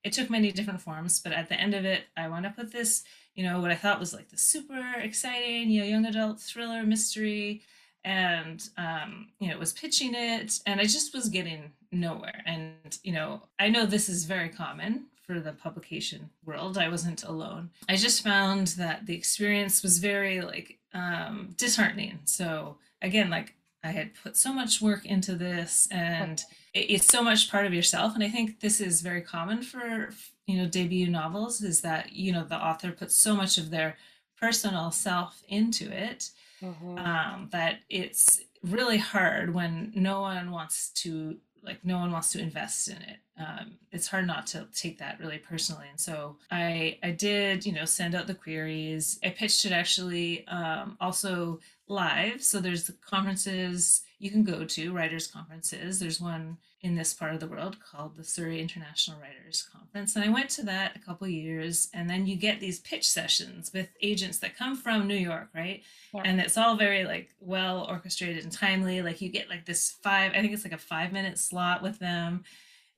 it 0.04 0.14
took 0.14 0.30
many 0.30 0.52
different 0.52 0.82
forms, 0.82 1.20
but 1.20 1.34
at 1.34 1.50
the 1.50 1.60
end 1.60 1.74
of 1.74 1.86
it, 1.86 2.04
I 2.16 2.28
wound 2.28 2.46
up 2.46 2.58
with 2.58 2.72
this, 2.72 3.04
you 3.36 3.44
know, 3.44 3.60
what 3.60 3.72
I 3.72 3.76
thought 3.76 4.00
was 4.00 4.14
like 4.14 4.30
the 4.30 4.38
super 4.38 4.96
exciting, 4.98 5.70
you 5.70 5.82
know, 5.82 5.88
young 5.88 6.06
adult 6.06 6.40
thriller 6.40 6.84
mystery. 6.84 7.62
And, 8.06 8.64
um, 8.78 9.28
you 9.40 9.50
know, 9.50 9.60
was 9.60 9.74
pitching 9.74 10.14
it 10.16 10.60
and 10.66 10.80
I 10.80 10.84
just 10.84 11.14
was 11.14 11.28
getting 11.28 11.74
nowhere. 11.92 12.42
And, 12.46 12.98
you 13.04 13.12
know, 13.12 13.44
I 13.60 13.68
know 13.68 13.86
this 13.86 14.08
is 14.08 14.24
very 14.24 14.48
common 14.48 15.08
for 15.28 15.42
the 15.42 15.52
publication 15.52 16.30
world. 16.46 16.78
I 16.78 16.88
wasn't 16.88 17.24
alone. 17.24 17.72
I 17.90 17.98
just 17.98 18.24
found 18.24 18.68
that 18.68 19.06
the 19.06 19.16
experience 19.16 19.84
was 19.84 20.00
very 20.00 20.40
like 20.40 20.80
um, 20.94 21.54
disheartening. 21.58 22.20
So 22.24 22.78
again, 23.02 23.30
like 23.30 23.56
I 23.84 23.92
had 23.92 24.12
put 24.14 24.36
so 24.36 24.52
much 24.52 24.82
work 24.82 25.06
into 25.06 25.36
this 25.36 25.88
and 25.92 26.42
it's 26.74 27.08
so 27.08 27.24
much 27.24 27.50
part 27.50 27.66
of 27.66 27.74
yourself. 27.74 28.14
And 28.14 28.24
I 28.24 28.30
think 28.30 28.60
this 28.60 28.82
is 28.82 29.02
very 29.02 29.22
common 29.22 29.62
for, 29.62 30.10
you 30.48 30.58
know, 30.58 30.68
debut 30.68 31.10
novels 31.10 31.62
is 31.62 31.82
that, 31.82 32.12
you 32.12 32.32
know, 32.32 32.44
the 32.44 32.58
author 32.58 32.92
puts 32.92 33.16
so 33.16 33.36
much 33.36 33.58
of 33.58 33.70
their 33.70 33.98
personal 34.40 34.92
self 34.92 35.42
into 35.48 35.92
it 35.92 36.32
mm-hmm. 36.62 36.98
um, 36.98 37.50
that 37.52 37.80
it's 37.90 38.42
really 38.64 38.98
hard 38.98 39.54
when 39.54 39.92
no 39.96 40.22
one 40.22 40.52
wants 40.52 40.90
to 40.90 41.38
like 41.62 41.84
no 41.84 41.98
one 41.98 42.12
wants 42.12 42.32
to 42.32 42.40
invest 42.40 42.88
in 42.88 42.98
it 42.98 43.18
um, 43.38 43.72
it's 43.92 44.08
hard 44.08 44.26
not 44.26 44.48
to 44.48 44.66
take 44.74 44.98
that 44.98 45.20
really 45.20 45.38
personally 45.38 45.86
and 45.90 46.00
so 46.00 46.38
i 46.52 46.98
i 47.04 47.12
did 47.12 47.66
you 47.66 47.72
know 47.72 47.86
send 47.86 48.16
out 48.16 48.28
the 48.28 48.34
queries 48.34 49.20
i 49.24 49.30
pitched 49.30 49.66
it 49.66 49.72
actually 49.72 50.48
um, 50.48 50.98
also 51.02 51.60
live. 51.90 52.42
So 52.44 52.60
there's 52.60 52.90
conferences 53.02 54.04
you 54.20 54.30
can 54.30 54.44
go 54.44 54.66
to 54.66 54.94
writers 54.94 55.28
conferences. 55.28 56.00
There's 56.00 56.22
one 56.22 56.58
in 56.82 56.96
this 56.96 57.14
part 57.14 57.34
of 57.34 57.40
the 57.40 57.48
world 57.48 57.78
called 57.80 58.16
the 58.16 58.24
surrey 58.24 58.62
international 58.62 59.20
writers 59.20 59.68
conference. 59.74 60.16
And 60.16 60.24
i 60.24 60.30
went 60.30 60.50
to 60.52 60.64
that 60.64 60.96
a 60.96 61.00
couple 61.00 61.28
years 61.28 61.90
and 61.94 62.10
then 62.10 62.26
you 62.26 62.38
get 62.38 62.60
these 62.60 62.80
pitch 62.80 63.08
sessions 63.08 63.72
with 63.74 63.90
agents 64.02 64.38
that 64.40 64.58
come 64.58 64.78
from 64.78 65.06
new 65.08 65.16
york 65.16 65.50
right? 65.54 65.84
Yeah. 66.14 66.22
and 66.24 66.40
it's 66.40 66.58
all 66.58 66.78
very 66.78 67.04
like 67.04 67.30
well 67.42 67.86
orchestrated 67.90 68.44
and 68.44 68.52
timely. 68.52 69.02
Like 69.02 69.20
you 69.22 69.30
get 69.30 69.50
like 69.50 69.66
this 69.66 69.98
five 70.02 70.32
i 70.34 70.42
think 70.42 70.54
it's 70.54 70.64
like 70.64 70.74
a 70.74 70.78
five 70.78 71.12
minute 71.12 71.38
slot 71.38 71.82
with 71.82 72.00
them 72.00 72.44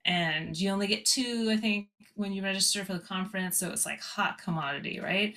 and 0.06 0.60
you 0.60 0.70
only 0.70 0.88
get 0.88 1.06
two 1.06 1.50
i 1.52 1.58
think 1.58 1.88
when 2.16 2.34
you 2.34 2.44
register 2.44 2.84
for 2.86 2.94
the 2.94 3.00
conference. 3.00 3.58
So 3.58 3.72
it's 3.72 3.86
like 3.86 4.02
hot 4.02 4.38
commodity 4.38 5.00
right 5.00 5.34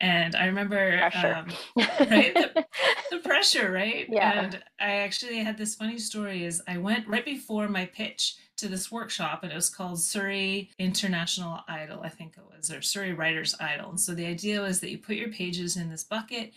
and 0.00 0.36
i 0.36 0.46
remember 0.46 1.10
um, 1.14 1.46
right 1.76 2.34
the, 2.34 2.66
the, 3.10 3.18
pressure 3.18 3.70
right? 3.72 4.06
Yeah. 4.08 4.42
And 4.42 4.62
i 4.80 4.96
actually 4.96 5.38
had 5.38 5.58
this 5.58 5.74
funny 5.74 5.98
story 5.98 6.44
is 6.44 6.62
i 6.68 6.78
went 6.78 7.08
right 7.08 7.24
before 7.24 7.68
my 7.68 7.86
pitch 7.86 8.36
to 8.56 8.68
this 8.68 8.90
workshop 8.90 9.42
and 9.42 9.52
it 9.52 9.54
was 9.54 9.70
called 9.70 10.00
surrey 10.00 10.70
international 10.78 11.60
idol 11.68 12.00
i 12.02 12.08
think 12.08 12.34
it 12.36 12.44
was 12.56 12.70
or 12.70 12.82
surrey 12.82 13.12
writers 13.12 13.54
idol. 13.60 13.90
And 13.90 14.00
so 14.00 14.14
the 14.14 14.26
idea 14.26 14.60
was 14.60 14.80
that 14.80 14.90
you 14.90 14.98
put 14.98 15.16
your 15.16 15.28
pages 15.28 15.76
in 15.76 15.88
this 15.88 16.04
bucket 16.04 16.52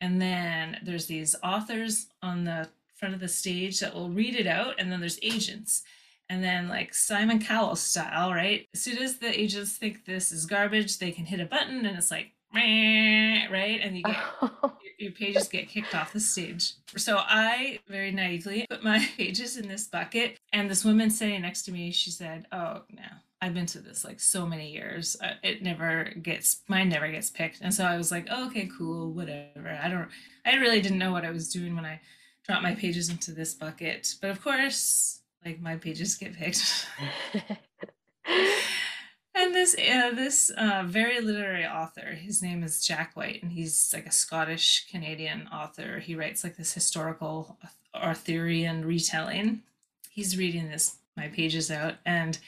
and 0.00 0.20
then 0.20 0.78
there's 0.82 1.06
these 1.06 1.36
authors 1.42 2.08
on 2.22 2.44
the 2.44 2.68
front 2.96 3.14
of 3.14 3.20
the 3.20 3.28
stage 3.28 3.80
that 3.80 3.94
will 3.94 4.10
read 4.10 4.34
it 4.34 4.46
out 4.46 4.74
and 4.78 4.90
then 4.90 5.00
there's 5.00 5.18
agents. 5.22 5.82
And 6.28 6.42
then 6.42 6.68
like 6.68 6.94
Simon 6.94 7.38
Cowell 7.38 7.76
style, 7.76 8.32
right? 8.32 8.66
As 8.74 8.80
soon 8.80 8.98
as 8.98 9.18
the 9.18 9.38
agents 9.38 9.76
think 9.76 10.04
this 10.04 10.32
is 10.32 10.46
garbage, 10.46 10.98
they 10.98 11.10
can 11.10 11.26
hit 11.26 11.40
a 11.40 11.44
button 11.44 11.84
and 11.84 11.96
it's 11.96 12.10
like 12.10 12.32
right, 12.54 13.80
and 13.82 13.96
you 13.96 14.02
get 14.02 14.16
your 14.98 15.12
pages 15.12 15.48
get 15.48 15.68
kicked 15.68 15.94
off 15.94 16.12
the 16.12 16.20
stage. 16.20 16.74
So 16.96 17.18
I 17.18 17.80
very 17.88 18.12
naively 18.12 18.66
put 18.70 18.84
my 18.84 18.98
pages 19.16 19.56
in 19.56 19.68
this 19.68 19.86
bucket, 19.86 20.38
and 20.52 20.70
this 20.70 20.84
woman 20.84 21.10
sitting 21.10 21.42
next 21.42 21.62
to 21.64 21.72
me, 21.72 21.90
she 21.90 22.10
said, 22.10 22.46
"Oh 22.52 22.82
no." 22.90 23.02
I've 23.42 23.52
been 23.52 23.66
to 23.66 23.80
this 23.80 24.06
like 24.06 24.20
so 24.20 24.46
many 24.46 24.72
years. 24.72 25.18
Uh, 25.22 25.34
it 25.42 25.62
never 25.62 26.14
gets 26.22 26.62
mine 26.66 26.88
never 26.88 27.08
gets 27.08 27.28
picked, 27.28 27.60
and 27.60 27.74
so 27.74 27.84
I 27.84 27.98
was 27.98 28.10
like, 28.10 28.26
oh, 28.30 28.46
"Okay, 28.46 28.70
cool, 28.78 29.12
whatever." 29.12 29.78
I 29.82 29.88
don't. 29.88 30.08
I 30.46 30.54
really 30.54 30.80
didn't 30.80 30.98
know 30.98 31.12
what 31.12 31.26
I 31.26 31.30
was 31.30 31.52
doing 31.52 31.74
when 31.76 31.84
I 31.84 32.00
dropped 32.46 32.62
my 32.62 32.74
pages 32.74 33.10
into 33.10 33.32
this 33.32 33.54
bucket, 33.54 34.14
but 34.22 34.30
of 34.30 34.42
course, 34.42 35.20
like 35.44 35.60
my 35.60 35.76
pages 35.76 36.14
get 36.14 36.34
picked. 36.34 36.86
and 39.34 39.54
this 39.54 39.74
uh, 39.74 40.10
this 40.14 40.50
uh, 40.50 40.84
very 40.86 41.20
literary 41.20 41.66
author, 41.66 42.14
his 42.14 42.42
name 42.42 42.62
is 42.62 42.86
Jack 42.86 43.16
Whyte, 43.16 43.42
and 43.42 43.52
he's 43.52 43.92
like 43.92 44.06
a 44.06 44.12
Scottish 44.12 44.86
Canadian 44.90 45.48
author. 45.52 45.98
He 45.98 46.14
writes 46.14 46.44
like 46.44 46.56
this 46.56 46.72
historical 46.72 47.58
Arthurian 47.94 48.84
retelling. 48.84 49.62
He's 50.10 50.38
reading 50.38 50.68
this 50.68 50.96
my 51.16 51.28
pages 51.28 51.70
out, 51.70 51.94
and 52.04 52.38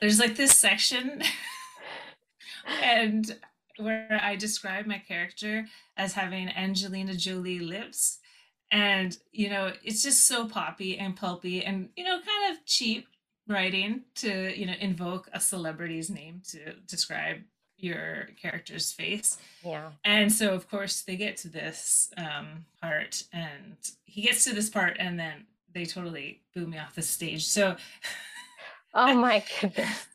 there's 0.00 0.18
like 0.18 0.36
this 0.36 0.56
section, 0.56 1.22
and 2.82 3.38
where 3.78 4.20
I 4.22 4.36
describe 4.36 4.86
my 4.86 4.98
character 4.98 5.66
as 5.96 6.12
having 6.12 6.48
Angelina 6.48 7.14
Jolie 7.14 7.58
lips 7.58 8.18
and 8.74 9.18
you 9.32 9.48
know 9.48 9.72
it's 9.84 10.02
just 10.02 10.26
so 10.26 10.48
poppy 10.48 10.98
and 10.98 11.16
pulpy 11.16 11.64
and 11.64 11.88
you 11.96 12.04
know 12.04 12.18
kind 12.18 12.52
of 12.52 12.64
cheap 12.66 13.06
writing 13.48 14.02
to 14.16 14.58
you 14.58 14.66
know 14.66 14.74
invoke 14.80 15.28
a 15.32 15.40
celebrity's 15.40 16.10
name 16.10 16.42
to 16.50 16.74
describe 16.86 17.38
your 17.76 18.28
character's 18.40 18.92
face. 18.92 19.38
Yeah. 19.64 19.90
And 20.04 20.32
so 20.32 20.54
of 20.54 20.68
course 20.68 21.02
they 21.02 21.16
get 21.16 21.36
to 21.38 21.48
this 21.48 22.10
um, 22.16 22.64
part 22.80 23.24
and 23.32 23.76
he 24.04 24.22
gets 24.22 24.44
to 24.44 24.54
this 24.54 24.70
part 24.70 24.96
and 24.98 25.18
then 25.18 25.46
they 25.72 25.84
totally 25.84 26.40
boo 26.54 26.66
me 26.66 26.78
off 26.78 26.94
the 26.94 27.02
stage. 27.02 27.44
So 27.46 27.76
oh 28.94 29.14
my 29.14 29.44
goodness. 29.60 30.06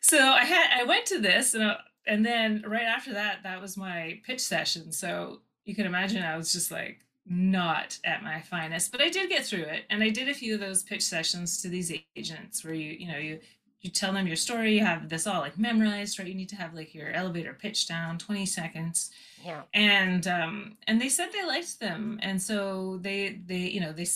So 0.00 0.18
i 0.18 0.44
had 0.44 0.80
i 0.80 0.84
went 0.84 1.06
to 1.06 1.18
this 1.18 1.54
and, 1.54 1.64
uh, 1.64 1.76
and 2.06 2.24
then 2.24 2.64
right 2.66 2.84
after 2.84 3.12
that 3.14 3.42
that 3.42 3.60
was 3.60 3.76
my 3.76 4.20
pitch 4.24 4.40
session. 4.40 4.92
So 4.92 5.40
you 5.64 5.74
can 5.74 5.86
imagine 5.86 6.22
i 6.22 6.36
was 6.36 6.52
just 6.52 6.70
like 6.70 7.00
not 7.28 7.98
at 8.04 8.22
my 8.22 8.40
finest, 8.40 8.92
but 8.92 9.00
I 9.00 9.08
did 9.08 9.28
get 9.28 9.44
through 9.44 9.64
it. 9.64 9.84
And 9.90 10.02
I 10.02 10.10
did 10.10 10.28
a 10.28 10.34
few 10.34 10.54
of 10.54 10.60
those 10.60 10.82
pitch 10.82 11.02
sessions 11.02 11.60
to 11.62 11.68
these 11.68 11.92
agents 12.16 12.64
where 12.64 12.74
you, 12.74 12.92
you 12.92 13.08
know, 13.08 13.18
you 13.18 13.40
you 13.80 13.90
tell 13.90 14.12
them 14.12 14.26
your 14.26 14.36
story, 14.36 14.74
you 14.74 14.84
have 14.84 15.08
this 15.08 15.26
all 15.26 15.40
like 15.40 15.58
memorized, 15.58 16.18
right? 16.18 16.26
You 16.26 16.34
need 16.34 16.48
to 16.48 16.56
have 16.56 16.74
like 16.74 16.94
your 16.94 17.10
elevator 17.12 17.52
pitch 17.52 17.86
down, 17.86 18.18
20 18.18 18.44
seconds. 18.46 19.10
Yeah. 19.44 19.62
And 19.74 20.26
um 20.26 20.76
and 20.86 21.00
they 21.00 21.08
said 21.08 21.28
they 21.32 21.46
liked 21.46 21.78
them. 21.78 22.18
And 22.22 22.40
so 22.40 22.98
they 23.00 23.40
they, 23.46 23.58
you 23.58 23.80
know, 23.80 23.92
they 23.92 24.06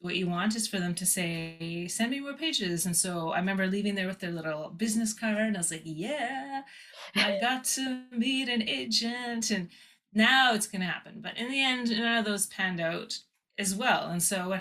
what 0.00 0.16
you 0.16 0.28
want 0.28 0.54
is 0.54 0.68
for 0.68 0.78
them 0.78 0.94
to 0.94 1.06
say, 1.06 1.86
send 1.88 2.10
me 2.10 2.20
more 2.20 2.34
pages. 2.34 2.84
And 2.84 2.94
so 2.94 3.30
I 3.30 3.38
remember 3.38 3.66
leaving 3.66 3.94
there 3.94 4.06
with 4.06 4.20
their 4.20 4.32
little 4.32 4.68
business 4.76 5.14
card 5.14 5.38
and 5.38 5.56
I 5.56 5.60
was 5.60 5.70
like, 5.70 5.82
yeah, 5.84 6.62
I 7.16 7.38
got 7.40 7.64
to 7.64 8.02
meet 8.10 8.48
an 8.48 8.62
agent 8.68 9.50
and 9.50 9.68
now 10.14 10.54
it's 10.54 10.66
going 10.66 10.80
to 10.80 10.86
happen. 10.86 11.20
But 11.20 11.36
in 11.36 11.50
the 11.50 11.62
end, 11.62 11.90
none 11.90 12.18
of 12.18 12.24
those 12.24 12.46
panned 12.46 12.80
out 12.80 13.18
as 13.58 13.74
well. 13.74 14.08
And 14.08 14.22
so 14.22 14.58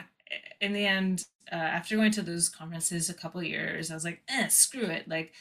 in 0.59 0.73
the 0.73 0.85
end, 0.85 1.25
uh, 1.51 1.55
after 1.55 1.95
going 1.95 2.11
to 2.11 2.21
those 2.21 2.49
conferences 2.49 3.09
a 3.09 3.13
couple 3.13 3.43
years, 3.43 3.91
I 3.91 3.93
was 3.93 4.05
like, 4.05 4.21
eh, 4.29 4.47
screw 4.47 4.85
it. 4.85 5.07
Like, 5.07 5.33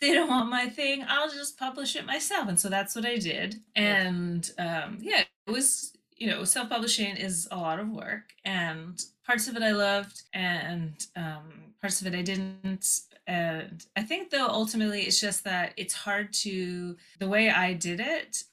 they 0.00 0.12
don't 0.12 0.28
want 0.28 0.50
my 0.50 0.68
thing. 0.68 1.04
I'll 1.08 1.30
just 1.30 1.58
publish 1.58 1.96
it 1.96 2.06
myself. 2.06 2.48
And 2.48 2.60
so 2.60 2.68
that's 2.68 2.94
what 2.94 3.06
I 3.06 3.16
did. 3.16 3.56
And 3.74 4.50
um, 4.58 4.98
yeah, 5.00 5.24
it 5.46 5.50
was, 5.50 5.92
you 6.16 6.28
know, 6.28 6.44
self 6.44 6.68
publishing 6.68 7.16
is 7.16 7.48
a 7.50 7.56
lot 7.56 7.80
of 7.80 7.88
work. 7.88 8.32
And 8.44 9.02
parts 9.24 9.48
of 9.48 9.56
it 9.56 9.62
I 9.62 9.72
loved, 9.72 10.22
and 10.32 10.94
um, 11.16 11.74
parts 11.80 12.00
of 12.00 12.06
it 12.06 12.16
I 12.16 12.22
didn't. 12.22 13.00
And 13.26 13.84
I 13.96 14.02
think, 14.02 14.30
though, 14.30 14.46
ultimately, 14.46 15.02
it's 15.02 15.20
just 15.20 15.44
that 15.44 15.72
it's 15.76 15.94
hard 15.94 16.32
to, 16.34 16.96
the 17.18 17.28
way 17.28 17.50
I 17.50 17.72
did 17.72 17.98
it, 17.98 18.44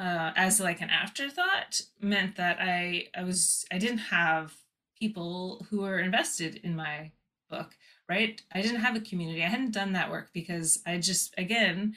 uh, 0.00 0.32
as 0.34 0.58
like 0.60 0.80
an 0.80 0.88
afterthought 0.88 1.82
meant 2.00 2.36
that 2.36 2.56
I 2.58 3.08
I 3.14 3.22
was 3.22 3.66
I 3.70 3.78
didn't 3.78 3.98
have 3.98 4.54
people 4.98 5.66
who 5.68 5.82
were 5.82 5.98
invested 5.98 6.56
in 6.64 6.74
my 6.74 7.10
book, 7.50 7.76
right? 8.08 8.40
I 8.52 8.62
didn't 8.62 8.80
have 8.80 8.96
a 8.96 9.00
community. 9.00 9.44
I 9.44 9.48
hadn't 9.48 9.72
done 9.72 9.92
that 9.92 10.10
work 10.10 10.30
because 10.32 10.82
I 10.86 10.96
just 10.98 11.34
again 11.36 11.96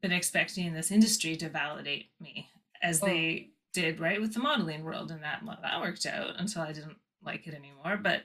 been 0.00 0.12
expecting 0.12 0.72
this 0.72 0.90
industry 0.90 1.36
to 1.36 1.50
validate 1.50 2.06
me 2.20 2.48
as 2.82 3.02
oh. 3.02 3.06
they 3.06 3.50
did 3.74 4.00
right 4.00 4.20
with 4.20 4.32
the 4.32 4.40
modeling 4.40 4.82
world 4.82 5.10
and 5.10 5.22
that 5.22 5.42
that 5.62 5.80
worked 5.80 6.06
out 6.06 6.34
until 6.38 6.62
I 6.62 6.72
didn't 6.72 6.96
like 7.22 7.46
it 7.46 7.54
anymore 7.54 8.00
but 8.02 8.22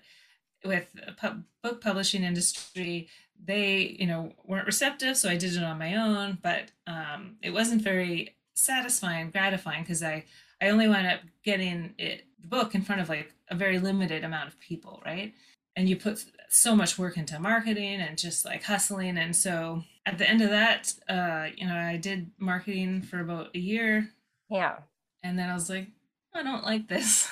with 0.64 0.88
pu- 1.20 1.44
book 1.62 1.82
publishing 1.82 2.24
industry 2.24 3.10
they 3.44 3.96
you 4.00 4.08
know 4.08 4.32
weren't 4.46 4.66
receptive 4.66 5.18
so 5.18 5.30
I 5.30 5.36
did 5.36 5.54
it 5.54 5.64
on 5.64 5.78
my 5.78 5.96
own 5.96 6.38
but 6.42 6.72
um, 6.88 7.36
it 7.44 7.52
wasn't 7.52 7.82
very 7.82 8.36
satisfying, 8.56 9.32
gratifying 9.32 9.84
because 9.84 10.04
I 10.04 10.26
I 10.62 10.70
only 10.70 10.88
wound 10.88 11.08
up 11.08 11.20
getting 11.44 11.94
it 11.98 12.26
the 12.40 12.48
book 12.48 12.76
in 12.76 12.82
front 12.82 13.02
of 13.02 13.10
like 13.10 13.34
a 13.50 13.56
very 13.56 13.80
limited 13.80 14.24
amount 14.24 14.48
of 14.48 14.60
people, 14.60 15.02
right? 15.06 15.34
And 15.76 15.90
you 15.90 15.98
put 15.98 16.24
so 16.50 16.76
much 16.76 16.98
work 16.98 17.18
into 17.18 17.40
marketing 17.40 18.02
and 18.02 18.18
just 18.18 18.46
like 18.46 18.64
hustling, 18.64 19.18
and 19.18 19.36
so 19.36 19.84
at 20.06 20.18
the 20.18 20.30
end 20.30 20.42
of 20.42 20.50
that, 20.50 20.94
uh, 21.10 21.48
you 21.56 21.68
know, 21.68 21.76
I 21.76 21.98
did 21.98 22.32
marketing 22.38 23.02
for 23.02 23.20
about 23.20 23.50
a 23.56 23.60
year. 23.60 24.10
Yeah. 24.50 24.78
And 25.24 25.38
then 25.38 25.50
I 25.50 25.54
was 25.54 25.70
like, 25.70 25.88
I 26.34 26.44
don't 26.44 26.64
like 26.64 26.88
this. 26.88 27.28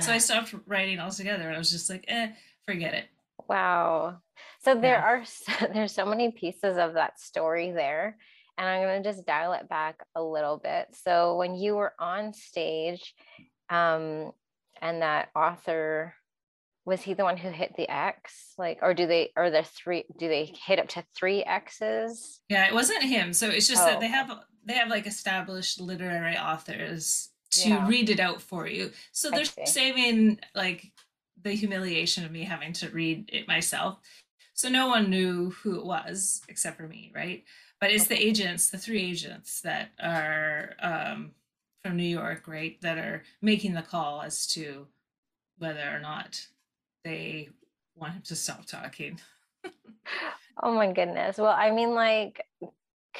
so 0.00 0.12
I 0.12 0.18
stopped 0.18 0.54
writing 0.66 0.98
altogether. 0.98 1.46
And 1.46 1.54
I 1.54 1.58
was 1.58 1.70
just 1.70 1.88
like, 1.88 2.04
eh, 2.08 2.32
forget 2.66 2.94
it. 2.94 3.04
Wow. 3.48 4.18
So 4.60 4.74
there 4.74 4.94
yeah. 4.94 5.04
are 5.04 5.24
so, 5.24 5.52
there's 5.72 5.92
so 5.92 6.06
many 6.06 6.32
pieces 6.32 6.76
of 6.76 6.94
that 6.94 7.20
story 7.20 7.70
there 7.70 8.16
and 8.58 8.68
I'm 8.68 8.82
going 8.82 9.02
to 9.02 9.08
just 9.08 9.26
dial 9.26 9.52
it 9.54 9.68
back 9.68 10.04
a 10.14 10.22
little 10.22 10.58
bit. 10.58 10.88
So 11.04 11.36
when 11.36 11.54
you 11.54 11.74
were 11.74 11.94
on 11.98 12.32
stage, 12.32 13.14
um, 13.68 14.32
and 14.80 15.02
that 15.02 15.28
author 15.34 16.14
was 16.84 17.00
he 17.00 17.14
the 17.14 17.22
one 17.22 17.36
who 17.36 17.48
hit 17.48 17.74
the 17.76 17.88
X? 17.88 18.54
Like, 18.58 18.80
or 18.82 18.92
do 18.92 19.06
they, 19.06 19.30
or 19.36 19.50
the 19.50 19.62
three, 19.62 20.04
do 20.18 20.28
they 20.28 20.52
hit 20.66 20.80
up 20.80 20.88
to 20.88 21.04
three 21.16 21.44
X's? 21.44 22.40
Yeah, 22.48 22.66
it 22.66 22.74
wasn't 22.74 23.04
him. 23.04 23.32
So 23.32 23.48
it's 23.48 23.68
just 23.68 23.82
oh. 23.82 23.86
that 23.86 24.00
they 24.00 24.08
have, 24.08 24.30
they 24.64 24.74
have 24.74 24.88
like 24.88 25.06
established 25.06 25.80
literary 25.80 26.36
authors 26.36 27.30
to 27.52 27.68
yeah. 27.68 27.88
read 27.88 28.10
it 28.10 28.18
out 28.18 28.42
for 28.42 28.66
you. 28.66 28.90
So 29.12 29.30
they're 29.30 29.44
saving 29.64 30.40
like 30.54 30.90
the 31.40 31.52
humiliation 31.52 32.24
of 32.24 32.32
me 32.32 32.42
having 32.44 32.72
to 32.74 32.88
read 32.88 33.30
it 33.32 33.46
myself. 33.46 33.98
So 34.54 34.68
no 34.68 34.88
one 34.88 35.10
knew 35.10 35.50
who 35.50 35.78
it 35.78 35.84
was 35.84 36.42
except 36.48 36.76
for 36.76 36.88
me, 36.88 37.12
right? 37.14 37.44
But 37.82 37.90
it's 37.90 38.06
the 38.06 38.14
agents, 38.14 38.70
the 38.70 38.78
three 38.78 39.02
agents 39.02 39.60
that 39.62 39.90
are 40.00 40.74
um, 40.80 41.32
from 41.82 41.96
New 41.96 42.04
York, 42.04 42.46
right, 42.46 42.80
that 42.80 42.96
are 42.96 43.24
making 43.42 43.74
the 43.74 43.82
call 43.82 44.22
as 44.22 44.46
to 44.46 44.86
whether 45.58 45.90
or 45.92 45.98
not 45.98 46.46
they 47.02 47.48
want 47.96 48.12
him 48.12 48.22
to 48.22 48.36
stop 48.36 48.66
talking. 48.66 49.18
oh 50.62 50.72
my 50.72 50.92
goodness. 50.92 51.38
Well, 51.38 51.56
I 51.58 51.72
mean, 51.72 51.92
like, 51.92 52.46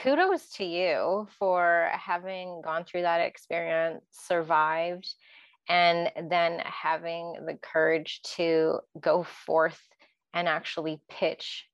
kudos 0.01 0.49
to 0.51 0.65
you 0.65 1.27
for 1.41 1.91
having 1.93 2.63
gone 2.63 2.85
through 2.85 3.03
that 3.03 3.21
experience, 3.21 4.05
survived, 4.13 5.13
and 5.69 6.09
then 6.31 6.61
having 6.65 7.35
the 7.47 7.59
courage 7.61 8.21
to 8.37 8.79
go 9.01 9.25
forth 9.25 9.83
and 10.33 10.47
actually 10.47 11.01
pitch 11.11 11.67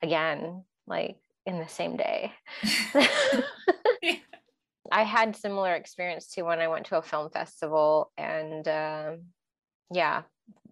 again. 0.00 0.64
Like, 0.86 1.18
in 1.50 1.58
the 1.58 1.68
same 1.68 1.96
day. 1.96 2.32
I 4.92 5.02
had 5.04 5.36
similar 5.36 5.74
experience 5.74 6.28
too 6.28 6.44
when 6.44 6.60
I 6.60 6.68
went 6.68 6.86
to 6.86 6.98
a 6.98 7.02
film 7.02 7.30
festival 7.30 8.10
and 8.16 8.66
um, 8.66 9.20
yeah, 9.92 10.22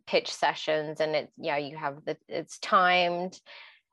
pitch 0.07 0.33
sessions 0.33 1.01
and 1.01 1.15
it 1.15 1.31
yeah, 1.37 1.59
you 1.59 1.77
have 1.77 2.05
the 2.05 2.17
it's 2.29 2.59
timed 2.59 3.39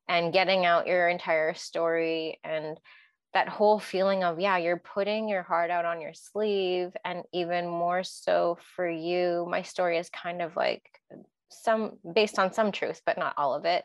and 0.08 0.32
getting 0.32 0.66
out 0.66 0.88
your 0.88 1.10
entire 1.10 1.54
story 1.54 2.40
and 2.44 2.80
that 3.34 3.50
whole 3.50 3.80
feeling 3.80 4.24
of 4.24 4.40
yeah 4.40 4.58
you're 4.58 4.78
putting 4.78 5.28
your 5.28 5.44
heart 5.44 5.70
out 5.70 5.84
on 5.84 6.00
your 6.00 6.14
sleeve 6.14 6.96
and 7.04 7.24
even 7.34 7.68
more 7.68 8.02
so 8.04 8.58
for 8.76 8.90
you 8.90 9.46
my 9.50 9.62
story 9.62 9.98
is 9.98 10.10
kind 10.10 10.42
of 10.42 10.56
like 10.56 10.84
some 11.50 11.98
based 12.14 12.40
on 12.40 12.54
some 12.54 12.72
truth 12.72 13.02
but 13.06 13.18
not 13.18 13.34
all 13.38 13.54
of 13.54 13.66
it 13.66 13.84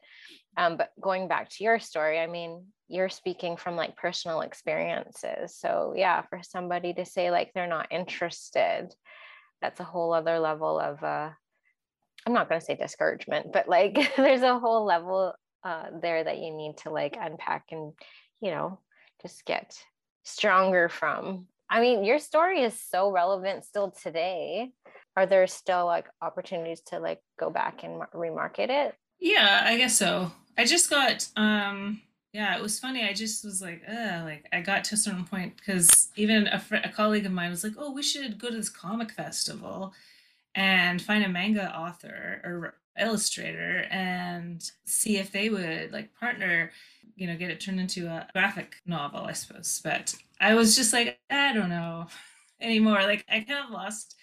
um, 0.56 0.76
but 0.76 0.90
going 1.00 1.28
back 1.28 1.48
to 1.50 1.64
your 1.64 1.78
story, 1.78 2.18
I 2.18 2.26
mean, 2.26 2.64
you're 2.88 3.08
speaking 3.08 3.56
from 3.56 3.76
like 3.76 3.96
personal 3.96 4.40
experiences. 4.40 5.56
So, 5.56 5.94
yeah, 5.96 6.22
for 6.22 6.40
somebody 6.42 6.92
to 6.94 7.04
say 7.04 7.30
like 7.30 7.52
they're 7.54 7.66
not 7.66 7.92
interested, 7.92 8.88
that's 9.62 9.80
a 9.80 9.84
whole 9.84 10.12
other 10.12 10.38
level 10.38 10.78
of, 10.78 11.02
uh, 11.02 11.30
I'm 12.26 12.32
not 12.32 12.48
going 12.48 12.60
to 12.60 12.64
say 12.64 12.74
discouragement, 12.74 13.52
but 13.52 13.68
like 13.68 14.12
there's 14.16 14.42
a 14.42 14.58
whole 14.58 14.84
level 14.84 15.34
uh, 15.64 15.86
there 16.02 16.24
that 16.24 16.38
you 16.38 16.52
need 16.52 16.78
to 16.78 16.90
like 16.90 17.16
unpack 17.20 17.66
and, 17.70 17.92
you 18.40 18.50
know, 18.50 18.80
just 19.22 19.44
get 19.44 19.78
stronger 20.24 20.88
from. 20.88 21.46
I 21.68 21.80
mean, 21.80 22.04
your 22.04 22.18
story 22.18 22.62
is 22.62 22.78
so 22.90 23.12
relevant 23.12 23.64
still 23.64 23.92
today. 23.92 24.72
Are 25.16 25.26
there 25.26 25.46
still 25.46 25.86
like 25.86 26.08
opportunities 26.20 26.80
to 26.86 26.98
like 26.98 27.20
go 27.38 27.50
back 27.50 27.84
and 27.84 28.02
remarket 28.14 28.70
it? 28.70 28.94
Yeah, 29.20 29.62
I 29.64 29.76
guess 29.76 29.96
so. 29.98 30.32
I 30.58 30.64
just 30.64 30.90
got 30.90 31.28
um 31.36 32.02
yeah, 32.32 32.56
it 32.56 32.62
was 32.62 32.78
funny. 32.78 33.02
I 33.08 33.12
just 33.12 33.44
was 33.44 33.60
like, 33.60 33.82
uh, 33.88 34.20
like 34.24 34.46
I 34.52 34.60
got 34.60 34.84
to 34.84 34.94
a 34.94 34.98
certain 34.98 35.24
point 35.24 35.56
because 35.56 36.10
even 36.14 36.46
a, 36.46 36.60
fr- 36.60 36.76
a 36.76 36.88
colleague 36.88 37.26
of 37.26 37.32
mine 37.32 37.50
was 37.50 37.64
like, 37.64 37.72
"Oh, 37.76 37.92
we 37.92 38.02
should 38.04 38.38
go 38.38 38.50
to 38.50 38.56
this 38.56 38.68
comic 38.68 39.10
festival 39.10 39.92
and 40.54 41.02
find 41.02 41.24
a 41.24 41.28
manga 41.28 41.74
author 41.76 42.40
or 42.44 42.74
illustrator 43.00 43.86
and 43.90 44.70
see 44.86 45.18
if 45.18 45.32
they 45.32 45.50
would 45.50 45.92
like 45.92 46.14
partner, 46.14 46.72
you 47.16 47.26
know, 47.26 47.36
get 47.36 47.50
it 47.50 47.60
turned 47.60 47.80
into 47.80 48.06
a 48.08 48.28
graphic 48.34 48.76
novel, 48.86 49.20
I 49.26 49.32
suppose." 49.32 49.80
But 49.84 50.14
I 50.40 50.54
was 50.54 50.76
just 50.76 50.92
like, 50.92 51.18
I 51.30 51.52
don't 51.54 51.70
know 51.70 52.06
anymore. 52.60 53.02
Like 53.02 53.24
I 53.30 53.40
kind 53.40 53.64
of 53.64 53.70
lost 53.72 54.16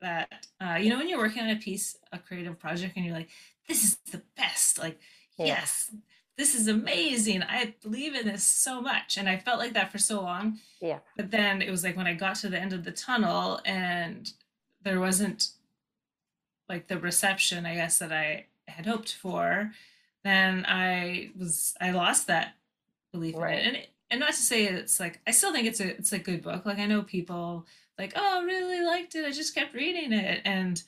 that. 0.00 0.46
Uh, 0.60 0.76
you 0.76 0.90
know, 0.90 0.98
when 0.98 1.08
you're 1.08 1.18
working 1.18 1.42
on 1.42 1.50
a 1.50 1.56
piece, 1.56 1.96
a 2.12 2.18
creative 2.18 2.58
project, 2.58 2.96
and 2.96 3.04
you're 3.04 3.14
like, 3.14 3.30
"This 3.68 3.84
is 3.84 3.96
the 4.10 4.22
best," 4.36 4.78
like 4.78 4.98
yeah. 5.38 5.46
yes 5.46 5.90
this 6.36 6.56
is 6.56 6.66
amazing 6.66 7.44
i 7.44 7.74
believe 7.80 8.12
in 8.12 8.26
this 8.26 8.42
so 8.42 8.80
much 8.80 9.16
and 9.16 9.28
i 9.28 9.36
felt 9.36 9.60
like 9.60 9.72
that 9.72 9.92
for 9.92 9.98
so 9.98 10.20
long 10.20 10.58
yeah 10.80 10.98
but 11.16 11.30
then 11.30 11.62
it 11.62 11.70
was 11.70 11.84
like 11.84 11.96
when 11.96 12.08
i 12.08 12.14
got 12.14 12.34
to 12.34 12.48
the 12.48 12.58
end 12.58 12.72
of 12.72 12.82
the 12.82 12.90
tunnel 12.90 13.60
and 13.64 14.32
there 14.82 15.00
wasn't 15.00 15.50
like 16.68 16.88
the 16.88 16.98
reception, 16.98 17.66
I 17.66 17.74
guess, 17.74 17.98
that 17.98 18.12
I 18.12 18.46
had 18.68 18.86
hoped 18.86 19.12
for, 19.12 19.72
then 20.22 20.64
I 20.66 21.30
was 21.38 21.74
I 21.80 21.90
lost 21.90 22.26
that 22.28 22.54
belief 23.12 23.36
right. 23.36 23.58
in 23.58 23.74
it. 23.74 23.74
And 23.74 23.86
and 24.10 24.20
not 24.20 24.30
to 24.30 24.40
say 24.40 24.64
it's 24.64 25.00
like 25.00 25.20
I 25.26 25.32
still 25.32 25.52
think 25.52 25.66
it's 25.66 25.80
a 25.80 25.96
it's 25.96 26.12
a 26.12 26.18
good 26.18 26.42
book. 26.42 26.64
Like 26.64 26.78
I 26.78 26.86
know 26.86 27.02
people 27.02 27.66
like, 27.98 28.12
oh, 28.16 28.44
really 28.44 28.84
liked 28.84 29.14
it. 29.14 29.26
I 29.26 29.30
just 29.30 29.54
kept 29.54 29.74
reading 29.74 30.12
it, 30.12 30.40
and 30.44 30.82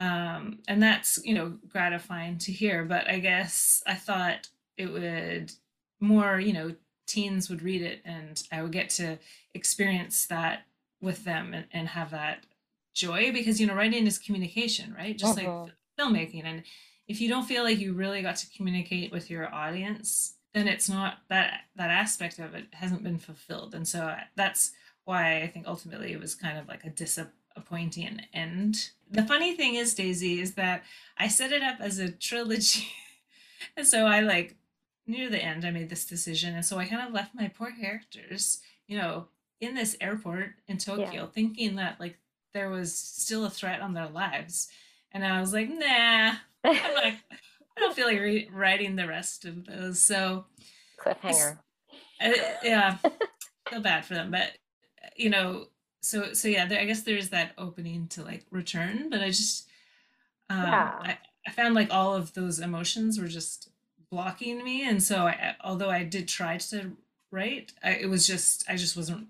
um, 0.00 0.58
and 0.66 0.82
that's 0.82 1.18
you 1.24 1.34
know 1.34 1.58
gratifying 1.68 2.38
to 2.38 2.52
hear. 2.52 2.84
But 2.84 3.08
I 3.08 3.18
guess 3.18 3.82
I 3.86 3.94
thought 3.94 4.48
it 4.76 4.92
would 4.92 5.52
more 6.00 6.40
you 6.40 6.52
know 6.52 6.74
teens 7.06 7.50
would 7.50 7.62
read 7.62 7.82
it, 7.82 8.00
and 8.04 8.42
I 8.50 8.62
would 8.62 8.72
get 8.72 8.90
to 8.90 9.18
experience 9.54 10.26
that 10.26 10.62
with 11.00 11.24
them 11.24 11.54
and, 11.54 11.66
and 11.72 11.88
have 11.88 12.10
that 12.10 12.46
joy 12.94 13.32
because 13.32 13.60
you 13.60 13.66
know 13.66 13.74
writing 13.74 14.06
is 14.06 14.18
communication, 14.18 14.94
right? 14.96 15.16
Just 15.16 15.38
uh-huh. 15.38 15.62
like 15.62 15.72
filmmaking, 15.98 16.44
and 16.44 16.62
if 17.08 17.20
you 17.20 17.28
don't 17.28 17.44
feel 17.44 17.64
like 17.64 17.78
you 17.78 17.92
really 17.92 18.22
got 18.22 18.36
to 18.36 18.46
communicate 18.56 19.10
with 19.10 19.30
your 19.30 19.52
audience 19.52 20.34
then 20.54 20.68
it's 20.68 20.88
not 20.88 21.18
that 21.28 21.62
that 21.76 21.90
aspect 21.90 22.38
of 22.38 22.54
it 22.54 22.66
hasn't 22.72 23.02
been 23.02 23.18
fulfilled 23.18 23.74
and 23.74 23.86
so 23.86 24.14
that's 24.36 24.72
why 25.04 25.42
i 25.42 25.46
think 25.46 25.66
ultimately 25.66 26.12
it 26.12 26.20
was 26.20 26.34
kind 26.34 26.58
of 26.58 26.68
like 26.68 26.84
a 26.84 26.90
disappointing 27.60 28.20
end 28.32 28.90
the 29.10 29.22
funny 29.22 29.54
thing 29.54 29.74
is 29.74 29.94
daisy 29.94 30.40
is 30.40 30.54
that 30.54 30.82
i 31.18 31.28
set 31.28 31.52
it 31.52 31.62
up 31.62 31.76
as 31.80 31.98
a 31.98 32.10
trilogy 32.10 32.88
and 33.76 33.86
so 33.86 34.06
i 34.06 34.20
like 34.20 34.56
near 35.06 35.28
the 35.28 35.42
end 35.42 35.64
i 35.64 35.70
made 35.70 35.90
this 35.90 36.06
decision 36.06 36.54
and 36.54 36.64
so 36.64 36.78
i 36.78 36.86
kind 36.86 37.06
of 37.06 37.12
left 37.12 37.34
my 37.34 37.48
poor 37.48 37.70
characters 37.72 38.60
you 38.86 38.96
know 38.96 39.26
in 39.60 39.74
this 39.74 39.96
airport 40.00 40.54
in 40.68 40.78
tokyo 40.78 41.12
yeah. 41.12 41.26
thinking 41.26 41.76
that 41.76 41.98
like 42.00 42.18
there 42.54 42.70
was 42.70 42.94
still 42.94 43.44
a 43.44 43.50
threat 43.50 43.80
on 43.80 43.94
their 43.94 44.08
lives 44.08 44.68
and 45.12 45.24
i 45.24 45.40
was 45.40 45.52
like 45.52 45.68
nah 45.68 46.32
i'm 46.64 46.94
not 46.94 47.12
I 47.80 47.84
don't 47.84 47.96
feel 47.96 48.06
like 48.06 48.20
re- 48.20 48.50
writing 48.52 48.96
the 48.96 49.06
rest 49.06 49.46
of 49.46 49.64
those. 49.64 50.00
So 50.00 50.44
cliffhanger. 51.02 51.58
Uh, 52.20 52.32
yeah, 52.62 52.98
feel 53.70 53.80
bad 53.80 54.04
for 54.04 54.12
them, 54.12 54.30
but 54.30 54.50
you 55.16 55.30
know, 55.30 55.68
so 56.00 56.32
so 56.32 56.48
yeah, 56.48 56.66
there, 56.66 56.80
I 56.80 56.84
guess 56.84 57.02
there's 57.02 57.30
that 57.30 57.52
opening 57.58 58.08
to 58.08 58.22
like 58.22 58.44
return, 58.50 59.10
but 59.10 59.20
I 59.20 59.28
just 59.28 59.68
um, 60.48 60.62
yeah. 60.62 60.98
I, 61.00 61.18
I 61.46 61.50
found 61.52 61.74
like 61.74 61.92
all 61.92 62.14
of 62.14 62.34
those 62.34 62.58
emotions 62.58 63.20
were 63.20 63.28
just 63.28 63.70
blocking 64.10 64.62
me, 64.64 64.88
and 64.88 65.02
so 65.02 65.26
I, 65.26 65.56
although 65.62 65.90
I 65.90 66.04
did 66.04 66.28
try 66.28 66.58
to 66.58 66.92
write, 67.30 67.72
I, 67.82 67.92
it 67.92 68.10
was 68.10 68.26
just 68.26 68.64
I 68.68 68.76
just 68.76 68.96
wasn't 68.96 69.28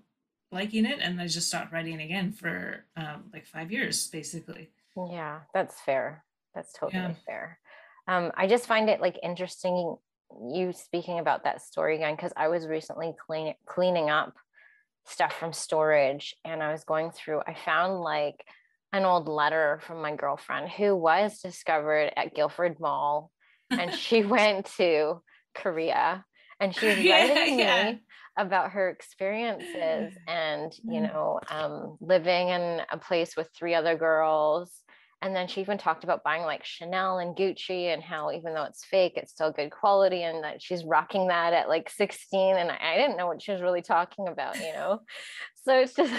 liking 0.51 0.85
it, 0.85 0.99
and 1.01 1.21
I 1.21 1.27
just 1.27 1.47
stopped 1.47 1.71
writing 1.71 2.01
again 2.01 2.31
for 2.31 2.85
um, 2.95 3.25
like 3.33 3.45
five 3.45 3.71
years, 3.71 4.07
basically. 4.07 4.69
Yeah, 4.95 5.39
that's 5.53 5.79
fair. 5.81 6.23
That's 6.53 6.73
totally 6.73 7.01
yeah. 7.01 7.13
fair 7.25 7.59
um, 8.07 8.31
I 8.35 8.47
just 8.47 8.67
find 8.67 8.89
it 8.89 9.01
like 9.01 9.17
interesting 9.23 9.95
you 10.49 10.71
speaking 10.71 11.19
about 11.19 11.43
that 11.43 11.61
story 11.61 11.95
again 11.95 12.15
because 12.15 12.31
I 12.37 12.47
was 12.47 12.67
recently 12.67 13.13
clean, 13.25 13.53
cleaning 13.65 14.09
up 14.09 14.33
stuff 15.05 15.33
from 15.33 15.53
storage 15.53 16.35
and 16.45 16.61
I 16.61 16.71
was 16.71 16.83
going 16.83 17.11
through, 17.11 17.41
I 17.47 17.53
found 17.53 17.99
like 18.01 18.43
an 18.93 19.05
old 19.05 19.27
letter 19.27 19.79
from 19.85 20.01
my 20.01 20.15
girlfriend 20.15 20.69
who 20.69 20.95
was 20.95 21.39
discovered 21.39 22.11
at 22.15 22.33
Guildford 22.35 22.79
Mall 22.79 23.31
and 23.69 23.93
she 23.95 24.23
went 24.23 24.65
to 24.77 25.21
Korea 25.55 26.25
and 26.59 26.75
she 26.75 26.87
was 26.87 26.97
writing 26.97 27.59
yeah, 27.59 27.91
me 27.91 28.01
about 28.37 28.71
her 28.71 28.89
experiences 28.89 30.17
and 30.27 30.71
you 30.83 31.01
mm. 31.01 31.13
know 31.13 31.39
um, 31.49 31.97
living 31.99 32.49
in 32.49 32.81
a 32.91 32.97
place 32.97 33.35
with 33.35 33.49
three 33.55 33.75
other 33.75 33.95
girls 33.95 34.71
and 35.21 35.35
then 35.35 35.47
she 35.47 35.61
even 35.61 35.77
talked 35.77 36.03
about 36.03 36.23
buying 36.23 36.41
like 36.43 36.65
Chanel 36.65 37.19
and 37.19 37.35
Gucci 37.35 37.93
and 37.93 38.01
how 38.01 38.31
even 38.31 38.55
though 38.55 38.63
it's 38.63 38.83
fake, 38.83 39.13
it's 39.15 39.31
still 39.31 39.51
good 39.51 39.69
quality 39.69 40.23
and 40.23 40.43
that 40.43 40.63
she's 40.63 40.83
rocking 40.83 41.27
that 41.27 41.53
at 41.53 41.69
like 41.69 41.91
16. 41.91 42.57
And 42.57 42.71
I 42.71 42.97
didn't 42.97 43.17
know 43.17 43.27
what 43.27 43.41
she 43.41 43.51
was 43.51 43.61
really 43.61 43.83
talking 43.83 44.27
about, 44.27 44.57
you 44.57 44.73
know? 44.73 44.99
so 45.63 45.77
it's 45.77 45.93
just, 45.93 46.11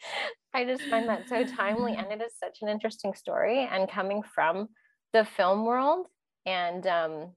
I 0.54 0.64
just 0.64 0.82
find 0.84 1.08
that 1.10 1.28
so 1.28 1.44
timely 1.44 1.94
and 1.94 2.10
it 2.10 2.24
is 2.24 2.32
such 2.42 2.58
an 2.62 2.68
interesting 2.68 3.12
story. 3.12 3.68
And 3.70 3.90
coming 3.90 4.22
from 4.22 4.68
the 5.12 5.26
film 5.26 5.66
world 5.66 6.06
and, 6.46 6.86
um, 6.86 7.32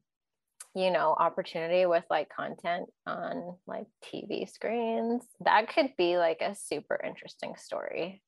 you 0.74 0.92
know, 0.92 1.14
opportunity 1.20 1.86
with 1.86 2.06
like 2.10 2.30
content 2.30 2.90
on 3.06 3.58
like 3.68 3.88
TV 4.06 4.50
screens, 4.50 5.26
that 5.42 5.68
could 5.68 5.90
be 5.98 6.18
like 6.18 6.40
a 6.40 6.56
super 6.56 6.98
interesting 7.06 7.56
story 7.58 8.22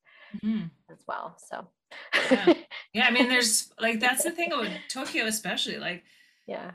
mm-hmm. 0.44 0.66
as 0.92 1.00
well. 1.08 1.38
So 1.50 1.70
yeah. 2.32 2.54
yeah, 2.94 3.06
I 3.08 3.12
mean, 3.12 3.28
there's 3.28 3.72
like 3.80 4.00
that's 4.00 4.24
the 4.24 4.32
thing 4.32 4.52
about 4.52 4.70
Tokyo, 4.90 5.26
especially 5.26 5.78
like, 5.78 6.04
yeah, 6.48 6.72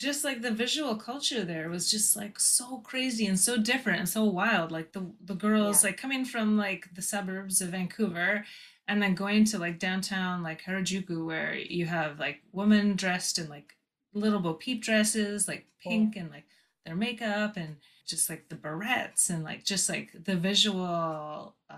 just 0.00 0.24
like 0.24 0.42
the 0.42 0.50
visual 0.50 0.96
culture 0.96 1.44
there 1.44 1.68
was 1.68 1.90
just 1.90 2.16
like 2.16 2.38
so 2.38 2.78
crazy 2.78 3.26
and 3.26 3.38
so 3.38 3.56
different 3.56 3.98
and 3.98 4.08
so 4.08 4.24
wild. 4.24 4.70
Like 4.70 4.92
the 4.92 5.10
the 5.24 5.34
girls 5.34 5.82
yeah. 5.82 5.90
like 5.90 6.00
coming 6.00 6.24
from 6.24 6.56
like 6.56 6.86
the 6.94 7.02
suburbs 7.02 7.60
of 7.60 7.70
Vancouver, 7.70 8.44
and 8.86 9.02
then 9.02 9.14
going 9.14 9.44
to 9.46 9.58
like 9.58 9.78
downtown 9.78 10.42
like 10.42 10.62
Harajuku, 10.62 11.26
where 11.26 11.54
you 11.54 11.86
have 11.86 12.18
like 12.18 12.42
women 12.52 12.96
dressed 12.96 13.38
in 13.38 13.48
like 13.48 13.74
little 14.14 14.40
Bo 14.40 14.54
Peep 14.54 14.82
dresses, 14.82 15.48
like 15.48 15.66
pink 15.82 16.14
yeah. 16.14 16.22
and 16.22 16.30
like 16.30 16.46
their 16.86 16.96
makeup 16.96 17.56
and 17.56 17.76
just 18.06 18.30
like 18.30 18.48
the 18.48 18.56
barrettes 18.56 19.28
and 19.30 19.44
like 19.44 19.64
just 19.64 19.88
like 19.88 20.12
the 20.24 20.36
visual. 20.36 21.54
Uh, 21.68 21.74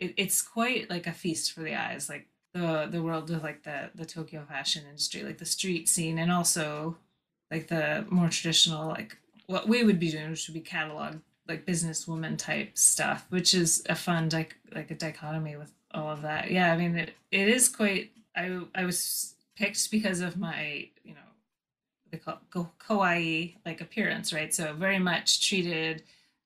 it, 0.00 0.14
it's 0.16 0.42
quite 0.42 0.90
like 0.90 1.06
a 1.06 1.12
feast 1.12 1.52
for 1.52 1.60
the 1.60 1.74
eyes 1.74 2.08
like 2.08 2.26
the 2.52 2.88
the 2.90 3.02
world 3.02 3.30
of 3.30 3.42
like 3.42 3.62
the 3.62 3.90
the 3.94 4.04
tokyo 4.04 4.44
fashion 4.48 4.84
industry 4.88 5.22
like 5.22 5.38
the 5.38 5.44
street 5.44 5.88
scene 5.88 6.18
and 6.18 6.32
also 6.32 6.96
like 7.50 7.68
the 7.68 8.04
more 8.10 8.28
traditional 8.28 8.88
like 8.88 9.16
what 9.46 9.68
we 9.68 9.84
would 9.84 10.00
be 10.00 10.10
doing 10.10 10.30
which 10.30 10.48
would 10.48 10.54
be 10.54 10.60
catalog 10.60 11.16
like 11.46 11.66
businesswoman 11.66 12.36
type 12.36 12.76
stuff 12.76 13.26
which 13.30 13.54
is 13.54 13.84
a 13.88 13.94
fun 13.94 14.28
like 14.30 14.56
like 14.74 14.90
a 14.90 14.94
dichotomy 14.94 15.56
with 15.56 15.72
all 15.92 16.10
of 16.10 16.22
that. 16.22 16.50
Yeah 16.50 16.72
i 16.72 16.76
mean 16.76 16.96
it, 16.96 17.14
it 17.30 17.48
is 17.48 17.68
quite 17.68 18.10
i 18.36 18.60
i 18.74 18.84
was 18.84 19.34
picked 19.56 19.90
because 19.90 20.20
of 20.20 20.36
my 20.36 20.88
you 21.04 21.14
know 21.14 21.20
the 22.10 22.18
kawaii 22.18 23.56
like 23.64 23.80
appearance 23.80 24.32
right? 24.32 24.52
So 24.52 24.72
very 24.72 24.98
much 24.98 25.46
treated 25.46 26.02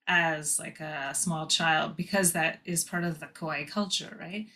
as 0.07 0.59
like 0.59 0.81
a 0.81 1.15
small 1.15 1.47
child 1.47 1.97
because 1.97 2.33
that 2.33 2.61
is 2.65 2.85
part 2.85 3.05
of 3.05 3.21
the 3.21 3.27
kawaii 3.27 3.69
culture, 3.69 4.17
right? 4.21 4.47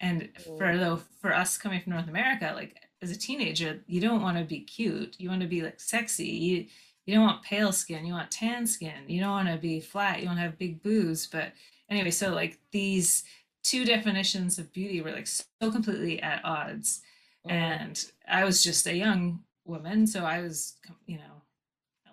And 0.00 0.28
for 0.58 0.76
though 0.76 1.00
for 1.20 1.34
us 1.34 1.58
coming 1.58 1.80
from 1.80 1.92
North 1.94 2.08
America, 2.08 2.52
like 2.54 2.76
as 3.02 3.10
a 3.10 3.18
teenager, 3.18 3.80
you 3.86 4.00
don't 4.00 4.22
want 4.22 4.38
to 4.38 4.44
be 4.44 4.60
cute. 4.60 5.16
You 5.18 5.28
want 5.28 5.42
to 5.42 5.46
be 5.46 5.62
like 5.62 5.80
sexy. 5.80 6.26
You 6.26 6.66
you 7.06 7.14
don't 7.14 7.24
want 7.24 7.42
pale 7.42 7.72
skin. 7.72 8.06
You 8.06 8.14
want 8.14 8.30
tan 8.30 8.66
skin. 8.66 9.08
You 9.08 9.20
don't 9.20 9.30
want 9.30 9.48
to 9.48 9.58
be 9.58 9.80
flat. 9.80 10.20
You 10.20 10.26
want 10.26 10.38
to 10.38 10.42
have 10.42 10.58
big 10.58 10.82
boobs. 10.82 11.26
But 11.26 11.52
anyway, 11.90 12.10
so 12.10 12.30
like 12.32 12.58
these 12.70 13.24
two 13.62 13.84
definitions 13.84 14.58
of 14.58 14.72
beauty 14.72 15.00
were 15.00 15.12
like 15.12 15.26
so 15.26 15.70
completely 15.70 16.20
at 16.22 16.44
odds. 16.44 17.02
Mm-hmm. 17.46 17.56
And 17.56 18.04
I 18.28 18.44
was 18.44 18.62
just 18.62 18.86
a 18.86 18.96
young 18.96 19.40
woman, 19.64 20.06
so 20.06 20.24
I 20.24 20.40
was, 20.40 20.74
you 21.06 21.18
know, 21.18 21.42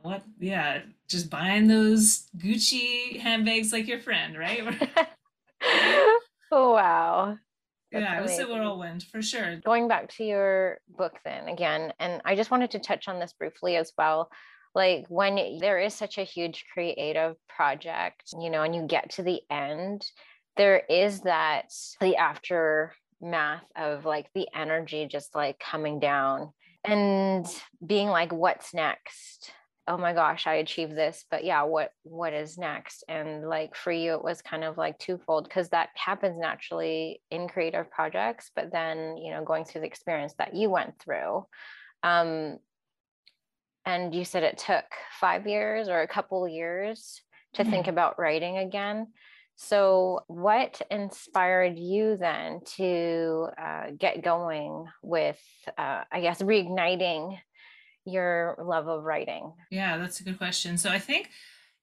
what? 0.01 0.23
Yeah, 0.39 0.81
just 1.07 1.29
buying 1.29 1.67
those 1.67 2.27
Gucci 2.37 3.19
handbags 3.19 3.71
like 3.71 3.87
your 3.87 3.99
friend, 3.99 4.37
right? 4.37 4.61
oh, 6.51 6.73
wow. 6.73 7.37
That's 7.91 8.03
yeah, 8.03 8.17
amazing. 8.19 8.39
it 8.39 8.47
was 8.47 8.49
a 8.49 8.53
whirlwind 8.53 9.03
for 9.03 9.21
sure. 9.21 9.57
Going 9.65 9.87
back 9.87 10.09
to 10.15 10.23
your 10.23 10.79
book, 10.97 11.19
then 11.25 11.49
again, 11.49 11.93
and 11.99 12.21
I 12.23 12.35
just 12.35 12.51
wanted 12.51 12.71
to 12.71 12.79
touch 12.79 13.07
on 13.07 13.19
this 13.19 13.33
briefly 13.33 13.75
as 13.75 13.91
well. 13.97 14.29
Like 14.73 15.05
when 15.09 15.57
there 15.59 15.79
is 15.79 15.93
such 15.93 16.17
a 16.17 16.23
huge 16.23 16.65
creative 16.73 17.35
project, 17.49 18.33
you 18.39 18.49
know, 18.49 18.63
and 18.63 18.73
you 18.73 18.87
get 18.87 19.09
to 19.11 19.23
the 19.23 19.41
end, 19.49 20.05
there 20.55 20.81
is 20.89 21.21
that 21.21 21.73
the 21.99 22.15
aftermath 22.15 23.65
of 23.75 24.05
like 24.05 24.27
the 24.33 24.47
energy 24.55 25.07
just 25.07 25.35
like 25.35 25.59
coming 25.59 25.99
down 25.99 26.51
and 26.85 27.45
being 27.85 28.07
like, 28.07 28.31
what's 28.31 28.73
next? 28.73 29.51
Oh 29.91 29.97
my 29.97 30.13
gosh 30.13 30.47
i 30.47 30.55
achieved 30.55 30.95
this 30.95 31.25
but 31.29 31.43
yeah 31.43 31.63
what 31.63 31.91
what 32.03 32.33
is 32.33 32.57
next? 32.57 33.03
And 33.09 33.47
like 33.47 33.75
for 33.75 33.91
you 33.91 34.13
it 34.13 34.23
was 34.23 34.41
kind 34.41 34.63
of 34.63 34.77
like 34.77 34.97
twofold 34.99 35.43
because 35.43 35.67
that 35.69 35.89
happens 35.95 36.37
naturally 36.39 37.21
in 37.29 37.49
creative 37.49 37.91
projects 37.91 38.51
but 38.55 38.71
then 38.71 39.17
you 39.17 39.31
know 39.33 39.43
going 39.43 39.65
through 39.65 39.81
the 39.81 39.87
experience 39.87 40.33
that 40.37 40.55
you 40.55 40.69
went 40.69 40.97
through. 40.99 41.45
Um 42.03 42.57
and 43.85 44.15
you 44.15 44.23
said 44.23 44.43
it 44.43 44.59
took 44.59 44.85
five 45.19 45.45
years 45.45 45.89
or 45.89 46.01
a 46.01 46.07
couple 46.07 46.47
years 46.47 47.21
to 47.55 47.63
mm-hmm. 47.63 47.71
think 47.71 47.87
about 47.87 48.19
writing 48.19 48.59
again. 48.59 49.07
So 49.55 50.21
what 50.27 50.81
inspired 50.89 51.77
you 51.77 52.15
then 52.15 52.61
to 52.77 53.47
uh, 53.61 53.83
get 53.97 54.23
going 54.23 54.85
with 55.03 55.39
uh, 55.77 56.03
i 56.11 56.21
guess 56.21 56.41
reigniting 56.41 57.37
your 58.05 58.55
love 58.59 58.87
of 58.87 59.03
writing? 59.03 59.53
Yeah, 59.69 59.97
that's 59.97 60.19
a 60.19 60.23
good 60.23 60.37
question. 60.37 60.77
So 60.77 60.89
I 60.89 60.99
think, 60.99 61.29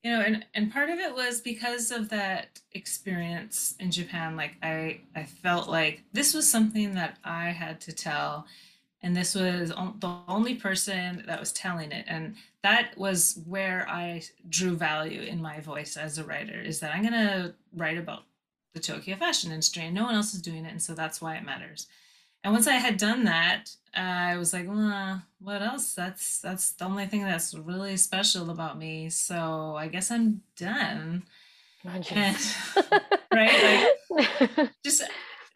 you 0.02 0.12
know 0.12 0.20
and 0.20 0.44
and 0.54 0.72
part 0.72 0.90
of 0.90 0.98
it 0.98 1.14
was 1.14 1.40
because 1.40 1.90
of 1.90 2.08
that 2.08 2.60
experience 2.72 3.74
in 3.80 3.90
japan 3.90 4.36
like 4.36 4.54
i 4.62 5.00
i 5.16 5.24
felt 5.24 5.68
like 5.68 6.02
this 6.12 6.34
was 6.34 6.50
something 6.50 6.94
that 6.94 7.18
i 7.24 7.50
had 7.50 7.80
to 7.80 7.92
tell 7.92 8.46
and 9.02 9.16
this 9.16 9.34
was 9.34 9.70
the 9.70 10.16
only 10.26 10.54
person 10.54 11.22
that 11.26 11.38
was 11.38 11.52
telling 11.52 11.92
it 11.92 12.04
and 12.08 12.34
that 12.62 12.96
was 12.96 13.40
where 13.46 13.86
i 13.88 14.22
drew 14.48 14.76
value 14.76 15.22
in 15.22 15.42
my 15.42 15.60
voice 15.60 15.96
as 15.96 16.18
a 16.18 16.24
writer 16.24 16.60
is 16.60 16.80
that 16.80 16.94
i'm 16.94 17.02
to 17.06 17.54
write 17.74 17.98
about 17.98 18.22
the 18.74 18.80
tokyo 18.80 19.16
fashion 19.16 19.50
industry 19.50 19.84
and 19.84 19.94
no 19.94 20.04
one 20.04 20.14
else 20.14 20.32
is 20.32 20.42
doing 20.42 20.64
it 20.64 20.70
and 20.70 20.82
so 20.82 20.94
that's 20.94 21.20
why 21.20 21.34
it 21.34 21.44
matters 21.44 21.88
and 22.44 22.52
once 22.52 22.66
i 22.66 22.74
had 22.74 22.96
done 22.96 23.24
that 23.24 23.70
uh, 23.96 24.00
i 24.00 24.36
was 24.36 24.52
like 24.52 24.68
well, 24.68 25.22
what 25.40 25.62
else 25.62 25.94
that's 25.94 26.40
that's 26.40 26.72
the 26.72 26.84
only 26.84 27.06
thing 27.06 27.22
that's 27.22 27.54
really 27.54 27.96
special 27.96 28.50
about 28.50 28.78
me 28.78 29.08
so 29.08 29.76
i 29.76 29.88
guess 29.88 30.10
i'm 30.10 30.42
done 30.56 31.22
and, 31.84 32.36
right 33.32 33.88
like 34.10 34.70
just 34.84 35.02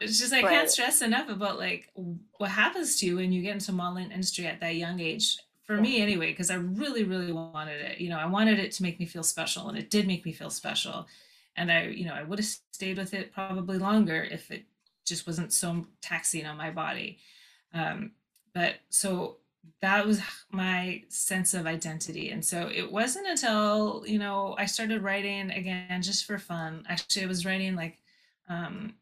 it's 0.03 0.19
just 0.19 0.33
I 0.33 0.43
right. 0.43 0.51
can't 0.51 0.71
stress 0.71 1.03
enough 1.03 1.29
about 1.29 1.59
like 1.59 1.91
what 2.39 2.51
happens 2.51 2.99
to 2.99 3.07
you 3.07 3.17
when 3.17 3.33
you 3.33 3.43
get 3.43 3.55
into 3.55 3.73
modeling 3.73 4.11
industry 4.11 4.47
at 4.47 4.61
that 4.61 4.75
young 4.75 5.01
age. 5.01 5.39
For 5.65 5.77
me, 5.77 6.03
anyway, 6.03 6.31
because 6.31 6.51
I 6.51 6.57
really, 6.57 7.05
really 7.05 7.33
wanted 7.33 7.81
it. 7.81 8.01
You 8.01 8.11
know, 8.11 8.19
I 8.19 8.27
wanted 8.27 8.59
it 8.59 8.73
to 8.73 8.83
make 8.83 8.99
me 8.99 9.07
feel 9.07 9.23
special, 9.23 9.69
and 9.69 9.79
it 9.79 9.91
did 9.91 10.09
make 10.09 10.25
me 10.27 10.33
feel 10.33 10.51
special. 10.51 11.07
And 11.57 11.71
I, 11.71 11.85
you 11.85 12.05
know, 12.05 12.15
I 12.15 12.25
would 12.25 12.41
have 12.41 12.47
stayed 12.73 12.99
with 12.99 13.15
it 13.15 13.33
probably 13.33 13.79
longer 13.79 14.23
if 14.25 14.51
it 14.51 14.65
just 15.13 15.27
wasn't 15.27 15.53
so 15.53 15.87
taxing 16.01 16.47
on 16.47 16.57
my 16.57 16.71
body. 16.71 17.19
Um, 17.75 18.13
but 18.55 18.77
so 18.89 19.37
that 19.81 20.07
was 20.07 20.21
my 20.51 21.03
sense 21.09 21.55
of 21.55 21.67
identity. 21.67 22.31
And 22.31 22.45
so 22.45 22.69
it 22.73 22.91
wasn't 22.91 23.29
until, 23.29 24.05
you 24.07 24.19
know, 24.19 24.57
I 24.59 24.67
started 24.67 25.03
writing 25.03 25.51
again 25.51 26.03
just 26.03 26.25
for 26.25 26.39
fun. 26.39 26.85
Actually, 26.89 27.25
I 27.25 27.29
was 27.29 27.45
writing 27.45 27.75
like 27.77 27.99
um, 28.49 28.95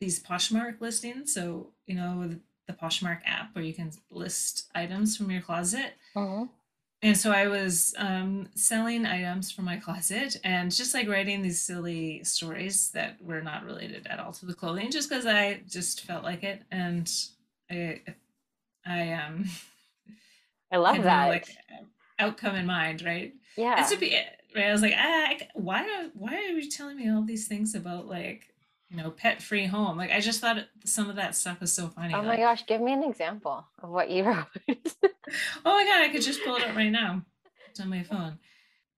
these 0.00 0.22
Poshmark 0.22 0.80
listings. 0.80 1.32
So, 1.32 1.72
you 1.86 1.94
know, 1.94 2.28
the 2.66 2.72
Poshmark 2.72 3.20
app 3.24 3.54
where 3.54 3.64
you 3.64 3.72
can 3.72 3.92
list 4.10 4.70
items 4.74 5.16
from 5.16 5.30
your 5.30 5.42
closet. 5.42 5.94
Uh-huh. 6.14 6.46
And 7.02 7.16
so 7.16 7.30
I 7.30 7.46
was 7.46 7.94
um, 7.98 8.48
selling 8.54 9.04
items 9.04 9.52
from 9.52 9.66
my 9.66 9.76
closet 9.76 10.36
and 10.42 10.74
just 10.74 10.94
like 10.94 11.08
writing 11.08 11.42
these 11.42 11.60
silly 11.60 12.24
stories 12.24 12.90
that 12.92 13.22
were 13.22 13.42
not 13.42 13.64
related 13.64 14.06
at 14.08 14.18
all 14.18 14.32
to 14.32 14.46
the 14.46 14.54
clothing, 14.54 14.90
just 14.90 15.08
because 15.08 15.26
I 15.26 15.60
just 15.68 16.02
felt 16.02 16.24
like 16.24 16.42
it. 16.42 16.62
And 16.70 17.10
I, 17.70 18.00
I, 18.86 19.12
um, 19.12 19.44
I 20.72 20.78
love 20.78 21.02
that. 21.02 21.28
like 21.28 21.48
outcome 22.18 22.56
in 22.56 22.66
mind, 22.66 23.02
right? 23.02 23.34
Yeah. 23.56 23.80
It's 23.80 23.90
to 23.90 23.98
be, 23.98 24.18
right? 24.54 24.66
I 24.66 24.72
was 24.72 24.82
like, 24.82 24.94
ah, 24.96 25.34
why, 25.54 26.08
why 26.14 26.34
are 26.34 26.58
you 26.58 26.70
telling 26.70 26.96
me 26.96 27.10
all 27.10 27.22
these 27.22 27.46
things 27.46 27.74
about 27.74 28.08
like 28.08 28.48
you 28.90 28.96
know, 28.96 29.10
pet 29.10 29.42
free 29.42 29.66
home. 29.66 29.96
Like 29.96 30.10
I 30.10 30.20
just 30.20 30.40
thought 30.40 30.58
some 30.84 31.10
of 31.10 31.16
that 31.16 31.34
stuff 31.34 31.60
was 31.60 31.72
so 31.72 31.88
funny. 31.88 32.14
Oh 32.14 32.22
my 32.22 32.28
like, 32.28 32.38
gosh, 32.38 32.66
give 32.66 32.80
me 32.80 32.92
an 32.92 33.02
example 33.02 33.64
of 33.82 33.90
what 33.90 34.10
you 34.10 34.24
wrote. 34.24 34.46
oh 34.68 34.74
my 35.64 35.84
god, 35.84 36.02
I 36.02 36.08
could 36.10 36.22
just 36.22 36.44
pull 36.44 36.56
it 36.56 36.64
up 36.64 36.76
right 36.76 36.90
now. 36.90 37.22
It's 37.70 37.80
on 37.80 37.88
my 37.88 38.02
phone. 38.10 38.38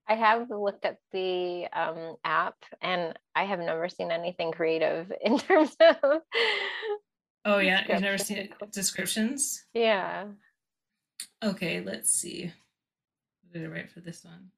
I 0.07 0.15
have 0.15 0.49
looked 0.49 0.87
at 0.87 0.99
the 1.13 1.67
um, 1.73 2.17
app 2.25 2.57
and 2.81 3.19
I 3.35 3.45
have 3.45 3.59
never 3.59 3.89
seen 3.91 4.11
anything 4.11 4.53
creative 4.53 5.13
in 5.21 5.39
terms 5.39 5.77
of. 5.81 6.23
Oh 7.45 7.59
yeah, 7.59 7.85
you've 7.89 8.03
never 8.03 8.19
seen 8.19 8.39
it, 8.39 8.53
descriptions. 8.73 9.65
Yeah. 9.73 10.27
Okay, 11.43 11.81
let's 11.81 12.11
see. 12.11 12.53
What 13.43 13.53
did 13.53 13.65
I 13.65 13.69
write 13.73 13.91
for 13.91 14.01
this 14.01 14.25
one? 14.25 14.51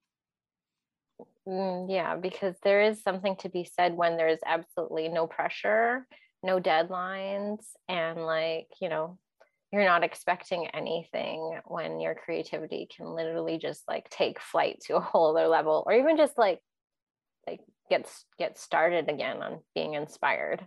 Mm, 1.49 1.87
yeah, 1.91 2.17
because 2.17 2.55
there 2.63 2.83
is 2.83 3.03
something 3.03 3.37
to 3.37 3.49
be 3.49 3.65
said 3.65 3.97
when 3.97 4.17
there's 4.17 4.41
absolutely 4.45 5.09
no 5.09 5.27
pressure, 5.27 6.07
no 6.43 6.61
deadlines, 6.61 7.65
and 7.89 8.25
like, 8.25 8.69
you 8.81 8.89
know, 8.89 9.19
you're 9.73 9.85
not 9.85 10.05
expecting 10.05 10.67
anything 10.69 11.61
when 11.65 12.01
your 12.01 12.15
creativity 12.15 12.89
can 12.95 13.07
literally 13.07 13.59
just 13.59 13.83
like 13.89 14.09
take 14.11 14.41
flight 14.41 14.81
to 14.87 14.97
a 14.97 15.01
whole 15.01 15.37
other 15.37 15.49
level 15.49 15.85
or 15.87 15.93
even 15.93 16.17
just 16.17 16.37
like 16.37 16.61
like 17.47 17.61
get 17.89 18.13
get 18.39 18.59
started 18.59 19.09
again 19.09 19.43
on 19.43 19.61
being 19.75 19.95
inspired. 19.95 20.67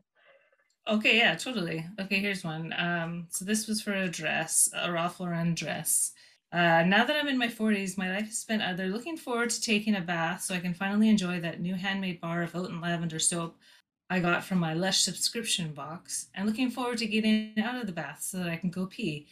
Okay, 0.88 1.18
yeah, 1.18 1.36
totally. 1.36 1.86
Okay, 2.00 2.20
here's 2.20 2.44
one. 2.44 2.74
Um, 2.78 3.28
so 3.30 3.46
this 3.46 3.68
was 3.68 3.82
for 3.82 3.94
a 3.94 4.10
dress, 4.10 4.70
a 4.76 4.92
Ralph 4.92 5.20
Lauren 5.20 5.54
dress. 5.54 6.12
Uh, 6.54 6.84
now 6.84 7.04
that 7.04 7.16
I'm 7.16 7.28
in 7.28 7.38
my 7.40 7.48
40s, 7.48 7.98
my 7.98 8.12
life 8.12 8.30
is 8.30 8.38
spent 8.38 8.62
either 8.62 8.86
looking 8.88 9.18
forward 9.18 9.50
to 9.50 9.60
taking 9.60 9.96
a 9.96 10.02
bath 10.02 10.44
so 10.44 10.54
I 10.54 10.60
can 10.60 10.76
finally 10.76 11.10
enjoy 11.10 11.40
that 11.40 11.60
new 11.60 11.74
handmade 11.74 12.22
bar 12.22 12.44
of 12.44 12.56
oat 12.56 12.70
and 12.70 12.80
lavender 12.80 13.18
soap 13.18 13.58
I 14.08 14.20
got 14.20 14.44
from 14.44 14.60
my 14.60 14.76
Lush 14.76 15.02
subscription 15.02 15.74
box, 15.74 16.28
and 16.36 16.46
looking 16.46 16.70
forward 16.70 17.00
to 17.00 17.08
getting 17.08 17.54
out 17.58 17.82
of 17.82 17.88
the 17.88 17.92
bath 17.92 18.22
so 18.22 18.38
that 18.38 18.50
I 18.50 18.58
can 18.58 18.70
go 18.70 18.86
pee. 18.86 19.26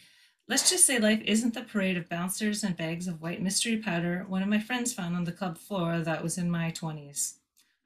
Let's 0.48 0.68
just 0.68 0.84
say 0.84 0.98
life 0.98 1.22
isn't 1.24 1.54
the 1.54 1.60
parade 1.60 1.96
of 1.96 2.08
bouncers 2.08 2.64
and 2.64 2.76
bags 2.76 3.06
of 3.06 3.22
white 3.22 3.40
mystery 3.40 3.76
powder 3.76 4.26
one 4.26 4.42
of 4.42 4.48
my 4.48 4.58
friends 4.58 4.92
found 4.92 5.14
on 5.14 5.22
the 5.22 5.30
club 5.30 5.56
floor 5.56 6.00
that 6.00 6.24
was 6.24 6.36
in 6.36 6.50
my 6.50 6.72
20s. 6.72 7.34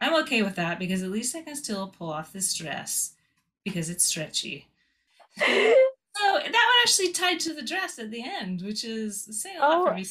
I'm 0.00 0.14
okay 0.22 0.42
with 0.42 0.56
that 0.56 0.78
because 0.78 1.02
at 1.02 1.10
least 1.10 1.36
I 1.36 1.42
can 1.42 1.56
still 1.56 1.88
pull 1.88 2.10
off 2.10 2.32
this 2.32 2.54
dress 2.54 3.12
because 3.62 3.90
it's 3.90 4.06
stretchy. 4.06 4.68
So 6.18 6.32
that 6.34 6.44
one 6.44 6.82
actually 6.82 7.12
tied 7.12 7.40
to 7.40 7.52
the 7.52 7.62
dress 7.62 7.98
at 7.98 8.10
the 8.10 8.22
end, 8.22 8.62
which 8.62 8.84
is 8.84 9.28
saying 9.42 9.58
a 9.58 9.60
lot 9.60 9.78
oh. 9.80 9.86
for 9.86 9.94
me. 9.94 10.06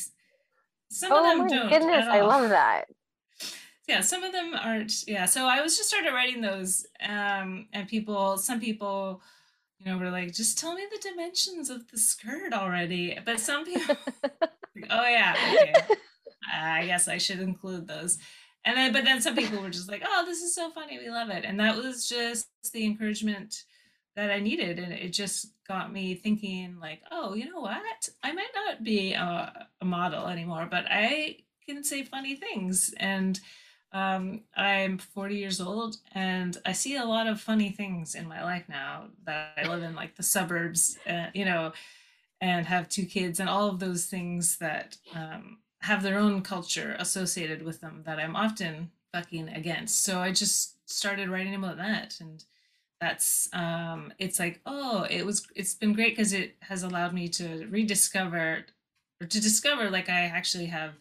Some 0.89 1.11
oh 1.11 1.17
of 1.17 1.23
them 1.23 1.37
my 1.39 1.47
don't. 1.47 1.69
Goodness, 1.69 2.05
I 2.07 2.21
love 2.21 2.49
that. 2.49 2.85
Yeah, 3.87 4.01
some 4.01 4.23
of 4.23 4.31
them 4.31 4.53
aren't. 4.59 5.07
Yeah, 5.07 5.25
so 5.25 5.45
I 5.45 5.61
was 5.61 5.77
just 5.77 5.89
started 5.89 6.11
writing 6.11 6.41
those, 6.41 6.85
um, 7.07 7.67
and 7.71 7.87
people, 7.87 8.37
some 8.37 8.59
people, 8.59 9.21
you 9.79 9.85
know, 9.85 9.97
were 9.97 10.09
like, 10.09 10.33
"Just 10.33 10.57
tell 10.57 10.73
me 10.73 10.83
the 10.91 11.09
dimensions 11.09 11.69
of 11.69 11.89
the 11.91 11.97
skirt 11.97 12.53
already." 12.53 13.17
But 13.23 13.39
some 13.39 13.65
people, 13.65 13.95
oh 14.89 15.07
yeah, 15.07 15.35
okay, 15.53 15.73
I 16.51 16.85
guess 16.85 17.07
I 17.07 17.17
should 17.17 17.39
include 17.39 17.87
those. 17.87 18.17
And 18.63 18.75
then, 18.75 18.93
but 18.93 19.05
then 19.05 19.21
some 19.21 19.35
people 19.35 19.61
were 19.61 19.69
just 19.69 19.89
like, 19.89 20.03
"Oh, 20.05 20.23
this 20.25 20.41
is 20.41 20.55
so 20.55 20.71
funny, 20.71 20.97
we 20.97 21.09
love 21.09 21.29
it," 21.29 21.45
and 21.45 21.59
that 21.59 21.77
was 21.77 22.07
just 22.07 22.47
the 22.73 22.85
encouragement 22.85 23.65
that 24.15 24.31
I 24.31 24.39
needed. 24.39 24.79
And 24.79 24.93
it 24.93 25.09
just 25.09 25.51
got 25.67 25.91
me 25.91 26.15
thinking, 26.15 26.77
like, 26.79 27.01
oh, 27.11 27.33
you 27.33 27.49
know 27.49 27.61
what? 27.61 28.09
I 28.23 28.31
might 28.31 28.51
not 28.55 28.83
be 28.83 29.13
a, 29.13 29.67
a 29.81 29.85
model 29.85 30.27
anymore, 30.27 30.67
but 30.69 30.85
I 30.89 31.37
can 31.67 31.83
say 31.83 32.03
funny 32.03 32.35
things. 32.35 32.93
And 32.97 33.39
um, 33.91 34.41
I'm 34.55 34.97
40 34.97 35.35
years 35.35 35.61
old 35.61 35.97
and 36.13 36.57
I 36.65 36.73
see 36.73 36.97
a 36.97 37.05
lot 37.05 37.27
of 37.27 37.39
funny 37.39 37.71
things 37.71 38.13
in 38.13 38.27
my 38.27 38.43
life 38.43 38.65
now 38.67 39.05
that 39.25 39.53
I 39.57 39.67
live 39.67 39.83
in 39.83 39.95
like 39.95 40.15
the 40.15 40.23
suburbs, 40.23 40.97
uh, 41.07 41.27
you 41.33 41.45
know, 41.45 41.71
and 42.41 42.65
have 42.65 42.89
two 42.89 43.05
kids 43.05 43.39
and 43.39 43.47
all 43.47 43.69
of 43.69 43.79
those 43.79 44.05
things 44.05 44.57
that 44.57 44.97
um, 45.13 45.59
have 45.79 46.03
their 46.03 46.19
own 46.19 46.41
culture 46.41 46.95
associated 46.99 47.61
with 47.61 47.79
them 47.79 48.03
that 48.05 48.19
I'm 48.19 48.35
often 48.35 48.91
fucking 49.13 49.49
against. 49.49 50.03
So 50.03 50.19
I 50.19 50.31
just 50.31 50.89
started 50.89 51.29
writing 51.29 51.55
about 51.55 51.77
that 51.77 52.17
and 52.19 52.43
that's 53.05 53.49
um 53.53 54.11
it's 54.17 54.39
like 54.39 54.59
oh 54.65 55.05
it 55.11 55.23
was 55.23 55.45
it's 55.55 55.75
been 55.75 55.93
great 55.93 56.15
because 56.15 56.33
it 56.33 56.55
has 56.61 56.81
allowed 56.81 57.13
me 57.13 57.27
to 57.27 57.67
rediscover 57.69 58.65
or 59.21 59.27
to 59.27 59.39
discover 59.39 59.91
like 59.91 60.09
i 60.09 60.21
actually 60.21 60.65
have 60.65 60.93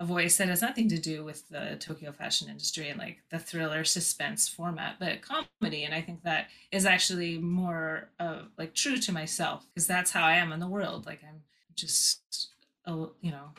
a 0.00 0.04
voice 0.04 0.38
that 0.38 0.48
has 0.48 0.62
nothing 0.62 0.88
to 0.88 0.98
do 0.98 1.22
with 1.22 1.46
the 1.50 1.76
tokyo 1.78 2.10
fashion 2.10 2.48
industry 2.48 2.88
and 2.88 2.98
like 2.98 3.18
the 3.30 3.38
thriller 3.38 3.84
suspense 3.84 4.48
format 4.48 4.96
but 4.98 5.20
comedy. 5.20 5.84
And 5.84 5.94
i 5.94 6.00
think 6.00 6.22
that 6.22 6.46
is 6.70 6.86
actually 6.86 7.36
more 7.36 8.08
uh, 8.18 8.42
like 8.56 8.74
true 8.74 8.96
to 8.96 9.12
myself 9.12 9.66
because 9.68 9.86
that's 9.86 10.10
how 10.10 10.24
i 10.24 10.36
am 10.36 10.52
in 10.52 10.60
the 10.60 10.66
world. 10.66 11.04
Like 11.04 11.20
i'm 11.22 11.42
just 11.74 12.48
you 12.86 13.30
know 13.30 13.50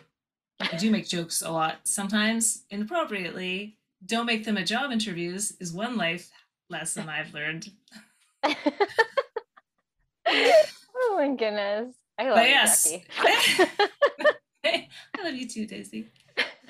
i 0.60 0.75
do 0.77 0.89
make 0.89 1.08
jokes 1.08 1.43
a 1.43 1.51
lot 1.51 1.75
sometimes 1.84 2.63
inappropriately. 2.71 3.77
Don't 4.06 4.25
make 4.25 4.43
them 4.43 4.58
at 4.58 4.65
job 4.65 4.91
interviews 4.91 5.53
is 5.62 5.71
one 5.71 5.95
life 5.95 6.29
lesson 6.74 7.08
I've 7.08 7.34
learned. 7.34 7.72
oh 8.44 8.56
my 11.16 11.30
goodness. 11.30 11.96
I 12.18 12.26
love 12.26 12.36
but 12.36 12.44
you, 12.44 12.50
yes. 12.50 12.94
I 14.66 14.88
love 15.24 15.34
you 15.36 15.48
too, 15.48 15.66
Daisy. 15.66 16.08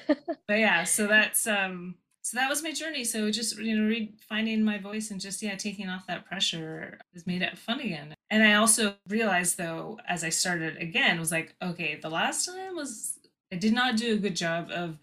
But 0.08 0.60
yeah, 0.60 0.84
so 0.84 1.08
that's 1.08 1.48
um 1.48 1.96
so 2.22 2.38
that 2.38 2.50
was 2.50 2.63
my 2.63 2.72
journey. 2.72 3.04
So 3.04 3.32
just 3.32 3.58
you 3.58 3.76
know, 3.76 3.88
re- 3.88 4.13
finding 4.30 4.63
my 4.63 4.78
voice 4.78 5.12
and 5.12 5.20
just 5.20 5.42
yeah, 5.42 5.56
taking 5.56 5.89
off 5.89 6.08
that 6.08 6.26
pressure 6.26 7.00
has 7.13 7.28
made 7.28 7.42
it 7.42 7.58
fun 7.58 7.80
again. 7.80 8.13
And 8.30 8.44
I 8.44 8.54
also 8.56 8.96
realized 9.10 9.58
though, 9.58 10.00
as 10.08 10.24
I 10.24 10.30
started 10.30 10.78
again, 10.78 11.20
was 11.20 11.32
like, 11.32 11.56
okay, 11.62 12.00
the 12.02 12.10
last 12.10 12.46
time 12.46 12.76
was 12.76 13.20
I 13.52 13.56
did 13.56 13.74
not 13.74 13.98
do 13.98 14.13
a 14.13 14.18
good 14.18 14.36
job 14.36 14.70
of 14.72 14.98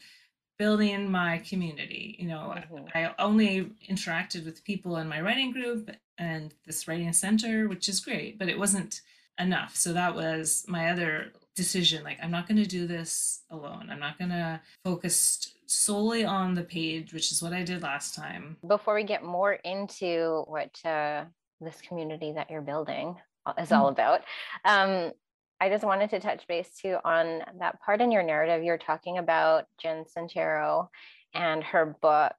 building 0.61 1.11
my 1.11 1.39
community. 1.39 2.17
You 2.19 2.29
know, 2.29 2.53
mm-hmm. 2.55 2.85
I 2.95 3.15
only 3.19 3.73
interacted 3.91 4.45
with 4.45 4.63
people 4.63 4.99
in 4.99 5.09
my 5.09 5.23
writing 5.23 5.53
group 5.53 5.91
and 6.19 6.53
this 6.67 6.87
writing 6.87 7.15
center, 7.15 7.67
which 7.67 7.89
is 7.89 7.99
great, 7.99 8.39
but 8.39 8.51
it 8.51 8.59
wasn't 8.59 9.01
enough. 9.39 9.75
So 9.75 9.95
that 9.95 10.15
was 10.15 10.67
my 10.69 10.91
other 10.91 11.33
decision. 11.57 12.05
Like, 12.05 12.19
I'm 12.23 12.31
not 12.31 12.47
going 12.47 12.63
to 12.63 12.67
do 12.67 12.87
this 12.87 13.41
alone. 13.49 13.89
I'm 13.91 14.01
not 14.01 14.19
going 14.19 14.33
to 14.33 14.61
focus 14.85 15.51
solely 15.65 16.27
on 16.27 16.53
the 16.53 16.63
page, 16.63 17.15
which 17.15 17.33
is 17.33 17.43
what 17.43 17.55
I 17.55 17.63
did 17.63 17.81
last 17.81 18.15
time. 18.15 18.59
Before 18.67 18.95
we 18.95 19.05
get 19.05 19.25
more 19.25 19.55
into 19.55 20.45
what 20.47 20.79
uh, 20.85 21.25
this 21.63 21.81
community 21.81 22.33
that 22.33 22.51
you're 22.51 22.61
building 22.61 23.17
is 23.59 23.73
all 23.73 23.91
mm-hmm. 23.91 23.93
about, 23.93 24.21
um, 24.67 25.13
I 25.61 25.69
just 25.69 25.85
wanted 25.85 26.11
to 26.11 26.21
touch 26.21 26.47
base 26.49 26.71
too 26.81 26.97
on 27.05 27.43
that 27.59 27.81
part 27.83 28.01
in 28.01 28.11
your 28.11 28.23
narrative. 28.23 28.65
You're 28.65 28.79
talking 28.79 29.19
about 29.19 29.67
Jen 29.81 30.05
Sincero 30.05 30.89
and 31.35 31.63
her 31.63 31.97
book. 32.01 32.37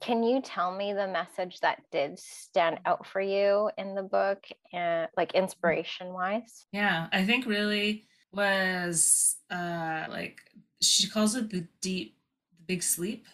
Can 0.00 0.22
you 0.22 0.40
tell 0.40 0.74
me 0.74 0.92
the 0.92 1.06
message 1.06 1.60
that 1.60 1.82
did 1.90 2.18
stand 2.18 2.80
out 2.86 3.06
for 3.06 3.20
you 3.20 3.70
in 3.78 3.94
the 3.94 4.02
book 4.02 4.44
and 4.72 5.08
like 5.16 5.34
inspiration 5.34 6.12
wise? 6.12 6.66
Yeah, 6.72 7.08
I 7.12 7.24
think 7.24 7.46
really 7.46 8.06
was 8.32 9.36
uh 9.50 10.04
like 10.08 10.40
she 10.82 11.08
calls 11.08 11.34
it 11.34 11.48
the 11.50 11.66
deep 11.80 12.16
the 12.50 12.62
big 12.66 12.82
sleep 12.82 13.26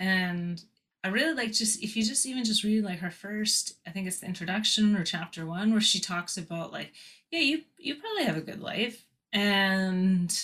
and 0.00 0.62
I 1.04 1.08
really 1.08 1.34
like 1.34 1.52
just 1.52 1.82
if 1.82 1.96
you 1.96 2.02
just 2.02 2.24
even 2.24 2.44
just 2.44 2.64
read 2.64 2.84
like 2.84 3.00
her 3.00 3.10
first 3.10 3.74
I 3.86 3.90
think 3.90 4.06
it's 4.06 4.20
the 4.20 4.26
introduction 4.26 4.96
or 4.96 5.04
chapter 5.04 5.44
1 5.44 5.70
where 5.72 5.80
she 5.80 6.00
talks 6.00 6.38
about 6.38 6.72
like 6.72 6.92
yeah 7.30 7.40
you 7.40 7.62
you 7.78 7.96
probably 7.96 8.24
have 8.24 8.36
a 8.36 8.42
good 8.42 8.60
life. 8.60 9.04
And 9.32 10.36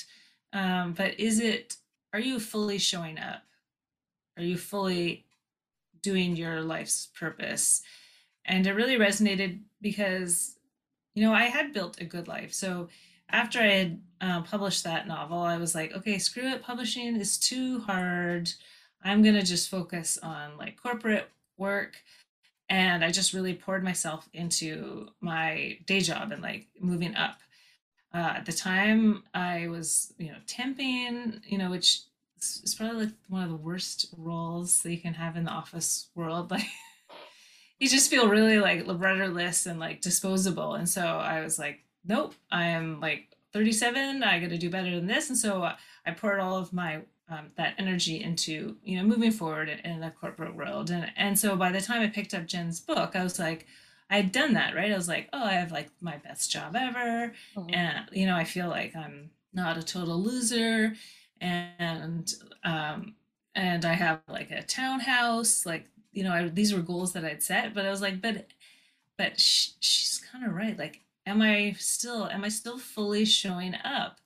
um 0.52 0.92
but 0.92 1.18
is 1.18 1.40
it 1.40 1.76
are 2.12 2.20
you 2.20 2.38
fully 2.38 2.78
showing 2.78 3.18
up? 3.18 3.42
Are 4.36 4.42
you 4.42 4.56
fully 4.56 5.24
doing 6.02 6.36
your 6.36 6.60
life's 6.60 7.08
purpose? 7.18 7.82
And 8.44 8.66
it 8.66 8.74
really 8.74 8.96
resonated 8.96 9.60
because 9.80 10.56
you 11.14 11.24
know 11.24 11.32
i 11.32 11.44
had 11.44 11.72
built 11.72 12.00
a 12.00 12.04
good 12.04 12.28
life. 12.28 12.52
So 12.52 12.88
after 13.30 13.60
i 13.60 13.66
had 13.66 14.00
uh, 14.20 14.42
published 14.42 14.84
that 14.84 15.08
novel 15.08 15.38
i 15.38 15.56
was 15.56 15.74
like 15.74 15.92
okay 15.94 16.18
screw 16.18 16.48
it. 16.48 16.62
Publishing 16.62 17.16
is 17.16 17.38
too 17.38 17.80
hard. 17.80 18.50
I'm 19.02 19.22
going 19.22 19.34
to 19.34 19.42
just 19.42 19.68
focus 19.68 20.18
on 20.22 20.56
like 20.56 20.80
corporate 20.80 21.28
work 21.58 21.96
and 22.68 23.04
i 23.04 23.10
just 23.10 23.32
really 23.32 23.54
poured 23.54 23.84
myself 23.84 24.28
into 24.32 25.08
my 25.20 25.78
day 25.86 26.00
job 26.00 26.32
and 26.32 26.42
like 26.42 26.66
moving 26.80 27.14
up 27.14 27.38
uh, 28.14 28.34
at 28.36 28.46
the 28.46 28.52
time 28.52 29.22
i 29.34 29.66
was 29.68 30.12
you 30.18 30.28
know 30.28 30.38
temping 30.46 31.40
you 31.46 31.58
know 31.58 31.70
which 31.70 32.02
is 32.62 32.74
probably 32.74 33.06
like 33.06 33.14
one 33.28 33.42
of 33.42 33.48
the 33.48 33.56
worst 33.56 34.12
roles 34.16 34.82
that 34.82 34.92
you 34.92 35.00
can 35.00 35.14
have 35.14 35.36
in 35.36 35.44
the 35.44 35.50
office 35.50 36.08
world. 36.14 36.52
Like 37.76 37.88
you 37.88 37.88
just 37.88 38.08
feel 38.08 38.28
really 38.28 38.58
like 38.58 38.84
rudderless 38.86 39.66
and 39.66 39.80
like 39.80 40.00
disposable. 40.00 40.74
And 40.74 40.88
so 40.88 41.02
I 41.02 41.42
was 41.42 41.58
like, 41.58 41.80
nope, 42.04 42.34
I 42.50 42.66
am 42.66 43.00
like 43.00 43.36
37. 43.52 44.22
I 44.22 44.38
got 44.38 44.50
to 44.50 44.58
do 44.58 44.70
better 44.70 44.94
than 44.94 45.08
this. 45.08 45.28
And 45.28 45.36
so 45.36 45.68
I 46.06 46.10
poured 46.12 46.38
all 46.38 46.56
of 46.56 46.72
my 46.72 47.00
um, 47.28 47.50
that 47.56 47.74
energy 47.78 48.22
into 48.22 48.76
you 48.82 48.98
know 48.98 49.04
moving 49.04 49.32
forward 49.32 49.68
in, 49.68 50.00
the 50.00 50.10
corporate 50.10 50.54
world. 50.54 50.90
And 50.90 51.10
and 51.16 51.38
so 51.38 51.56
by 51.56 51.72
the 51.72 51.80
time 51.80 52.02
I 52.02 52.08
picked 52.08 52.34
up 52.34 52.46
Jen's 52.46 52.80
book, 52.80 53.14
I 53.14 53.22
was 53.22 53.38
like. 53.38 53.66
I 54.10 54.16
had 54.16 54.32
done 54.32 54.52
that, 54.52 54.76
right? 54.76 54.92
I 54.92 54.96
was 54.96 55.08
like, 55.08 55.30
oh, 55.32 55.42
I 55.42 55.54
have 55.54 55.72
like 55.72 55.88
my 56.02 56.18
best 56.18 56.50
job 56.50 56.76
ever. 56.76 57.32
Mm-hmm. 57.56 57.74
And, 57.74 58.06
you 58.12 58.26
know, 58.26 58.36
I 58.36 58.44
feel 58.44 58.68
like 58.68 58.94
I'm 58.94 59.30
not 59.54 59.78
a 59.78 59.82
total 59.82 60.22
loser 60.22 60.92
and 61.40 62.32
um, 62.64 63.14
and 63.54 63.84
I 63.84 63.94
have 63.94 64.20
like 64.28 64.50
a 64.50 64.62
townhouse. 64.62 65.66
Like 65.66 65.86
you 66.12 66.24
know, 66.24 66.32
I, 66.32 66.48
these 66.48 66.74
were 66.74 66.80
goals 66.80 67.12
that 67.12 67.24
I'd 67.24 67.42
set, 67.42 67.74
but 67.74 67.86
I 67.86 67.90
was 67.90 68.00
like, 68.00 68.20
but 68.20 68.46
but 69.16 69.38
sh- 69.38 69.70
she's 69.80 70.22
kind 70.32 70.44
of 70.44 70.54
right. 70.54 70.78
Like, 70.78 71.00
am 71.26 71.42
I 71.42 71.74
still 71.78 72.26
am 72.28 72.44
I 72.44 72.48
still 72.48 72.78
fully 72.78 73.24
showing 73.24 73.74
up? 73.84 74.18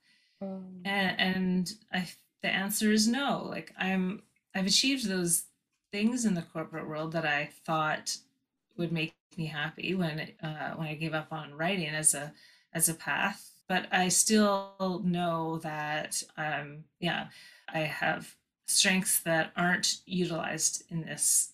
Mm. 0.42 0.82
And 0.84 1.20
and 1.20 1.72
I 1.92 2.08
the 2.42 2.48
answer 2.48 2.92
is 2.92 3.08
no. 3.08 3.46
Like 3.48 3.72
I'm 3.78 4.22
I've 4.54 4.66
achieved 4.66 5.08
those 5.08 5.44
things 5.92 6.24
in 6.24 6.34
the 6.34 6.42
corporate 6.42 6.88
world 6.88 7.12
that 7.12 7.24
I 7.24 7.50
thought 7.64 8.16
would 8.76 8.92
make 8.92 9.14
me 9.36 9.46
happy 9.46 9.94
when 9.94 10.32
uh, 10.42 10.74
when 10.74 10.88
I 10.88 10.94
gave 10.94 11.14
up 11.14 11.32
on 11.32 11.54
writing 11.54 11.88
as 11.88 12.14
a 12.14 12.32
as 12.72 12.88
a 12.88 12.94
path 12.94 13.48
but 13.68 13.86
I 13.92 14.08
still 14.08 15.02
know 15.04 15.58
that, 15.58 16.22
um, 16.36 16.84
yeah, 17.00 17.26
I 17.68 17.80
have 17.80 18.34
strengths 18.66 19.20
that 19.20 19.52
aren't 19.56 19.98
utilized 20.06 20.84
in 20.90 21.02
this 21.02 21.52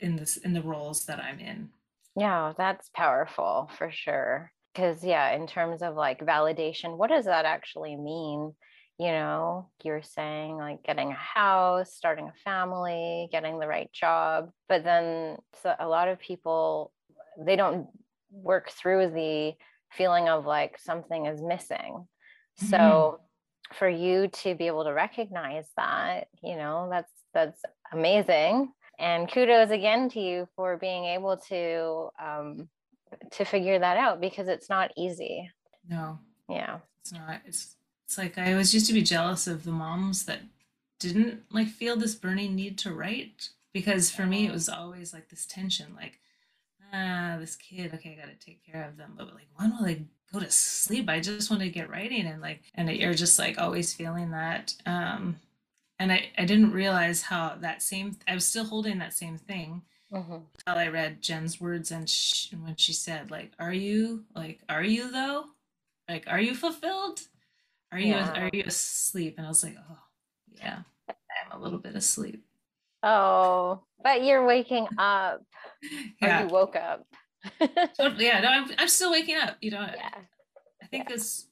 in 0.00 0.16
this 0.16 0.36
in 0.36 0.52
the 0.52 0.62
roles 0.62 1.06
that 1.06 1.18
I'm 1.18 1.38
in. 1.38 1.70
Yeah, 2.16 2.52
that's 2.56 2.90
powerful 2.94 3.70
for 3.78 3.90
sure. 3.90 4.52
Because 4.74 5.02
yeah, 5.02 5.30
in 5.34 5.46
terms 5.46 5.80
of 5.82 5.96
like 5.96 6.20
validation, 6.20 6.98
what 6.98 7.08
does 7.08 7.24
that 7.24 7.46
actually 7.46 7.96
mean? 7.96 8.54
You 9.00 9.12
know, 9.12 9.70
you're 9.82 10.02
saying 10.02 10.58
like 10.58 10.82
getting 10.82 11.10
a 11.10 11.14
house, 11.14 11.94
starting 11.94 12.28
a 12.28 12.34
family, 12.44 13.30
getting 13.32 13.58
the 13.58 13.66
right 13.66 13.90
job, 13.94 14.50
but 14.68 14.84
then 14.84 15.38
so 15.62 15.74
a 15.80 15.88
lot 15.88 16.08
of 16.08 16.20
people 16.20 16.92
they 17.38 17.56
don't 17.56 17.86
work 18.30 18.70
through 18.70 19.10
the 19.10 19.54
feeling 19.90 20.28
of 20.28 20.44
like 20.44 20.78
something 20.78 21.24
is 21.24 21.40
missing. 21.40 22.06
Mm-hmm. 22.60 22.66
So 22.66 23.20
for 23.72 23.88
you 23.88 24.28
to 24.28 24.54
be 24.54 24.66
able 24.66 24.84
to 24.84 24.92
recognize 24.92 25.66
that, 25.78 26.28
you 26.42 26.56
know, 26.56 26.88
that's 26.90 27.12
that's 27.32 27.62
amazing. 27.92 28.70
And 28.98 29.32
kudos 29.32 29.70
again 29.70 30.10
to 30.10 30.20
you 30.20 30.46
for 30.56 30.76
being 30.76 31.06
able 31.06 31.38
to 31.48 32.08
um, 32.22 32.68
to 33.32 33.46
figure 33.46 33.78
that 33.78 33.96
out 33.96 34.20
because 34.20 34.46
it's 34.48 34.68
not 34.68 34.90
easy. 34.94 35.50
No. 35.88 36.18
Yeah. 36.50 36.80
It's 37.00 37.12
not. 37.14 37.40
It's 37.46 37.76
it's 38.10 38.18
like 38.18 38.38
I 38.38 38.52
always 38.52 38.74
used 38.74 38.86
to 38.88 38.92
be 38.92 39.02
jealous 39.02 39.46
of 39.46 39.64
the 39.64 39.70
moms 39.70 40.24
that 40.24 40.40
didn't 40.98 41.44
like 41.50 41.68
feel 41.68 41.96
this 41.96 42.14
burning 42.14 42.54
need 42.54 42.76
to 42.78 42.92
write 42.92 43.50
because 43.72 44.10
for 44.10 44.26
me 44.26 44.46
it 44.46 44.52
was 44.52 44.68
always 44.68 45.14
like 45.14 45.28
this 45.28 45.46
tension 45.46 45.94
like 45.96 46.18
ah, 46.92 47.36
this 47.38 47.56
kid, 47.56 47.92
okay, 47.94 48.16
I 48.16 48.20
gotta 48.20 48.36
take 48.38 48.64
care 48.64 48.84
of 48.84 48.96
them. 48.96 49.14
But 49.16 49.34
like, 49.34 49.48
when 49.56 49.76
will 49.76 49.84
they 49.84 50.02
go 50.32 50.40
to 50.40 50.50
sleep? 50.50 51.08
I 51.08 51.20
just 51.20 51.50
want 51.50 51.62
to 51.62 51.68
get 51.68 51.90
writing 51.90 52.26
and 52.26 52.40
like, 52.40 52.62
and 52.74 52.88
you're 52.90 53.14
just 53.14 53.38
like 53.38 53.58
always 53.58 53.94
feeling 53.94 54.30
that. 54.30 54.74
Um, 54.86 55.36
and 55.98 56.12
I, 56.12 56.30
I 56.38 56.44
didn't 56.44 56.72
realize 56.72 57.22
how 57.22 57.56
that 57.60 57.82
same, 57.82 58.16
I 58.26 58.34
was 58.34 58.46
still 58.46 58.64
holding 58.64 58.98
that 58.98 59.12
same 59.12 59.36
thing 59.36 59.82
mm-hmm. 60.12 60.32
until 60.66 60.82
I 60.82 60.88
read 60.88 61.22
Jen's 61.22 61.60
words 61.60 61.90
and 61.90 62.08
she, 62.08 62.56
when 62.56 62.76
she 62.76 62.92
said 62.92 63.30
like, 63.30 63.52
are 63.58 63.74
you 63.74 64.24
like, 64.34 64.60
are 64.68 64.84
you 64.84 65.10
though? 65.10 65.46
Like, 66.08 66.24
are 66.26 66.40
you 66.40 66.54
fulfilled? 66.54 67.20
Are 67.92 67.98
you, 67.98 68.14
yeah. 68.14 68.44
are 68.44 68.50
you 68.52 68.64
asleep? 68.66 69.34
And 69.36 69.46
I 69.46 69.48
was 69.48 69.64
like, 69.64 69.76
oh 69.78 69.98
yeah, 70.48 70.82
I'm 71.08 71.58
a 71.58 71.62
little 71.62 71.78
bit 71.78 71.96
asleep. 71.96 72.44
Oh, 73.02 73.82
but 74.02 74.24
you're 74.24 74.44
waking 74.44 74.86
up. 74.98 75.42
Yeah. 76.20 76.42
Or 76.42 76.46
you 76.46 76.52
woke 76.52 76.76
up. 76.76 77.06
totally, 77.98 78.26
yeah, 78.26 78.40
no, 78.40 78.48
I'm, 78.48 78.70
I'm 78.78 78.88
still 78.88 79.10
waking 79.10 79.36
up. 79.36 79.56
You 79.60 79.70
know, 79.70 79.80
yeah. 79.80 80.10
I 80.82 80.86
think 80.86 81.08
yeah. 81.08 81.14
it's 81.16 81.46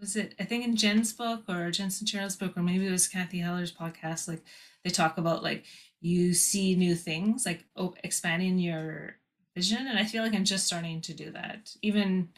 was 0.00 0.16
it 0.16 0.34
I 0.40 0.44
think 0.44 0.64
in 0.64 0.76
Jen's 0.76 1.12
book 1.12 1.42
or 1.48 1.70
Jen 1.70 1.88
Sincero's 1.88 2.36
book 2.36 2.56
or 2.56 2.62
maybe 2.62 2.86
it 2.86 2.90
was 2.90 3.08
Cathy 3.08 3.40
Heller's 3.40 3.72
podcast. 3.72 4.28
Like 4.28 4.42
they 4.84 4.90
talk 4.90 5.18
about 5.18 5.42
like 5.42 5.64
you 6.00 6.32
see 6.32 6.74
new 6.74 6.94
things, 6.94 7.44
like 7.44 7.64
oh, 7.76 7.94
expanding 8.02 8.58
your 8.58 9.16
vision, 9.54 9.86
and 9.86 9.98
I 9.98 10.04
feel 10.04 10.22
like 10.22 10.34
I'm 10.34 10.44
just 10.44 10.66
starting 10.66 11.00
to 11.02 11.14
do 11.14 11.30
that. 11.32 11.74
Even 11.82 12.28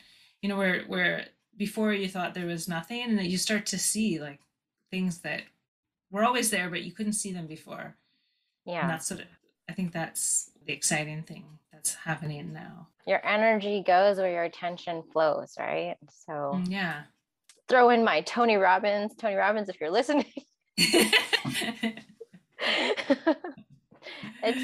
you 0.40 0.48
know 0.48 0.56
where 0.56 0.82
where 0.84 1.26
before 1.56 1.92
you 1.92 2.08
thought 2.08 2.34
there 2.34 2.46
was 2.46 2.68
nothing, 2.68 3.02
and 3.02 3.18
that 3.18 3.28
you 3.28 3.38
start 3.38 3.66
to 3.66 3.78
see 3.78 4.18
like 4.20 4.40
things 4.90 5.18
that 5.20 5.42
were 6.10 6.24
always 6.24 6.50
there, 6.50 6.70
but 6.70 6.82
you 6.82 6.92
couldn't 6.92 7.14
see 7.14 7.32
them 7.32 7.46
before. 7.46 7.96
Yeah. 8.64 8.82
And 8.82 8.90
that's 8.90 9.10
what 9.10 9.24
I 9.68 9.72
think 9.72 9.92
that's 9.92 10.50
the 10.66 10.72
exciting 10.72 11.22
thing 11.22 11.44
that's 11.72 11.94
happening 11.94 12.52
now. 12.52 12.88
Your 13.06 13.24
energy 13.26 13.82
goes 13.84 14.18
where 14.18 14.30
your 14.30 14.44
attention 14.44 15.02
flows, 15.12 15.54
right? 15.58 15.96
So 16.26 16.32
mm, 16.32 16.70
yeah. 16.70 17.02
Throw 17.68 17.90
in 17.90 18.04
my 18.04 18.20
Tony 18.22 18.56
Robbins. 18.56 19.14
Tony 19.16 19.34
Robbins, 19.34 19.68
if 19.68 19.80
you're 19.80 19.90
listening. 19.90 20.26
it's 20.76 21.96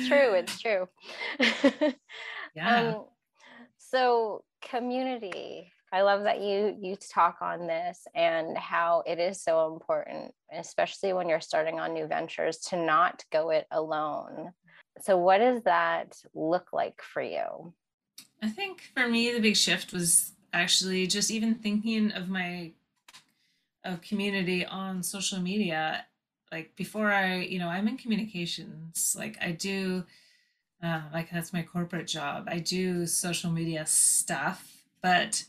true. 0.09 0.34
It's 0.34 0.61
true. 0.61 0.89
yeah. 2.55 2.80
Um, 2.80 3.05
so 3.78 4.45
community 4.61 5.72
I 5.93 6.03
love 6.03 6.24
that 6.24 6.41
you 6.41 6.76
you 6.80 6.97
talk 6.97 7.39
on 7.41 7.66
this 7.66 8.07
and 8.14 8.57
how 8.57 9.03
it 9.07 9.18
is 9.18 9.43
so 9.43 9.72
important, 9.72 10.32
especially 10.53 11.12
when 11.12 11.28
you're 11.28 11.41
starting 11.41 11.80
on 11.80 11.95
new 11.95 12.07
ventures, 12.07 12.59
to 12.68 12.76
not 12.76 13.24
go 13.32 13.51
it 13.51 13.66
alone. 13.70 14.53
So, 15.01 15.16
what 15.16 15.39
does 15.39 15.62
that 15.62 16.16
look 16.34 16.72
like 16.72 17.01
for 17.03 17.22
you? 17.22 17.72
I 18.43 18.49
think 18.49 18.91
for 18.95 19.09
me, 19.09 19.32
the 19.32 19.41
big 19.41 19.57
shift 19.57 19.93
was 19.93 20.32
actually 20.53 21.07
just 21.07 21.30
even 21.30 21.55
thinking 21.55 22.12
of 22.12 22.28
my 22.28 22.72
of 23.84 24.03
community 24.03 24.66
on 24.66 25.03
social 25.03 25.41
media. 25.41 26.05
Like 26.53 26.76
before, 26.76 27.12
I 27.12 27.36
you 27.36 27.59
know 27.59 27.68
I'm 27.68 27.89
in 27.89 27.97
communications. 27.97 29.16
Like 29.18 29.39
I 29.41 29.53
do, 29.53 30.05
uh, 30.82 31.03
like 31.12 31.30
that's 31.30 31.53
my 31.53 31.62
corporate 31.62 32.07
job. 32.07 32.47
I 32.47 32.59
do 32.59 33.07
social 33.07 33.51
media 33.51 33.86
stuff, 33.86 34.84
but 35.01 35.45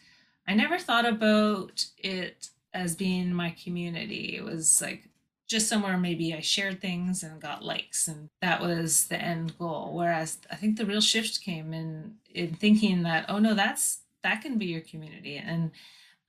I 0.50 0.56
never 0.56 0.80
thought 0.80 1.08
about 1.08 1.86
it 2.00 2.50
as 2.74 2.96
being 2.96 3.32
my 3.32 3.52
community. 3.64 4.36
It 4.36 4.44
was 4.44 4.82
like 4.82 5.04
just 5.48 5.70
somewhere 5.70 5.96
maybe 5.96 6.34
I 6.34 6.40
shared 6.40 6.82
things 6.82 7.22
and 7.22 7.40
got 7.40 7.64
likes 7.64 8.08
and 8.08 8.30
that 8.42 8.60
was 8.60 9.06
the 9.06 9.22
end 9.22 9.58
goal. 9.60 9.92
Whereas 9.94 10.40
I 10.52 10.56
think 10.56 10.78
the 10.78 10.88
real 10.88 11.02
shift 11.02 11.42
came 11.42 11.72
in 11.72 12.16
in 12.34 12.56
thinking 12.56 13.04
that, 13.04 13.26
oh 13.30 13.38
no, 13.38 13.54
that's 13.54 14.00
that 14.24 14.42
can 14.42 14.58
be 14.58 14.66
your 14.66 14.82
community. 14.82 15.38
And 15.38 15.70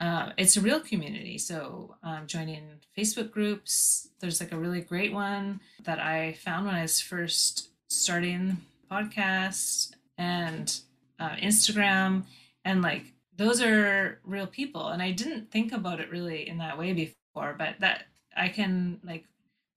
uh, 0.01 0.33
it's 0.37 0.59
a 0.59 0.61
real 0.61 0.81
community. 0.81 1.39
So 1.39 1.97
um, 2.03 2.27
joining 2.27 2.81
Facebook 2.97 3.31
groups, 3.31 4.09
there's 4.21 4.41
like 4.41 4.53
a 4.53 4.59
really 4.59 4.83
great 4.83 5.15
one 5.15 5.61
that 5.85 5.99
I 5.99 6.35
found 6.35 6.67
when 6.67 6.75
I 6.75 6.83
was 6.83 7.01
first 7.01 7.71
starting 7.89 8.59
podcast 8.91 9.93
and 10.19 10.79
uh, 11.19 11.37
Instagram, 11.37 12.25
and 12.67 12.83
like 12.83 13.15
those 13.41 13.63
are 13.63 14.21
real 14.23 14.47
people. 14.47 14.89
And 14.89 15.03
I 15.03 15.13
didn't 15.13 15.51
think 15.51 15.73
about 15.73 15.99
it 15.99 16.11
really 16.11 16.47
in 16.47 16.59
that 16.59 16.79
way 16.79 16.93
before, 16.93 17.55
but 17.57 17.81
that 17.81 18.03
I 18.37 18.49
can 18.49 19.01
like 19.03 19.25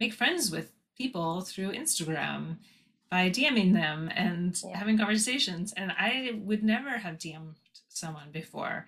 make 0.01 0.13
friends 0.13 0.51
with 0.51 0.73
people 0.97 1.39
through 1.39 1.71
Instagram 1.71 2.57
by 3.09 3.29
DMing 3.29 3.73
them 3.73 4.11
and 4.13 4.61
yeah. 4.61 4.77
having 4.77 4.97
conversations. 4.97 5.73
And 5.77 5.93
I 5.97 6.41
would 6.43 6.61
never 6.61 6.89
have 6.89 7.17
DM'd 7.17 7.55
someone 7.87 8.31
before. 8.33 8.85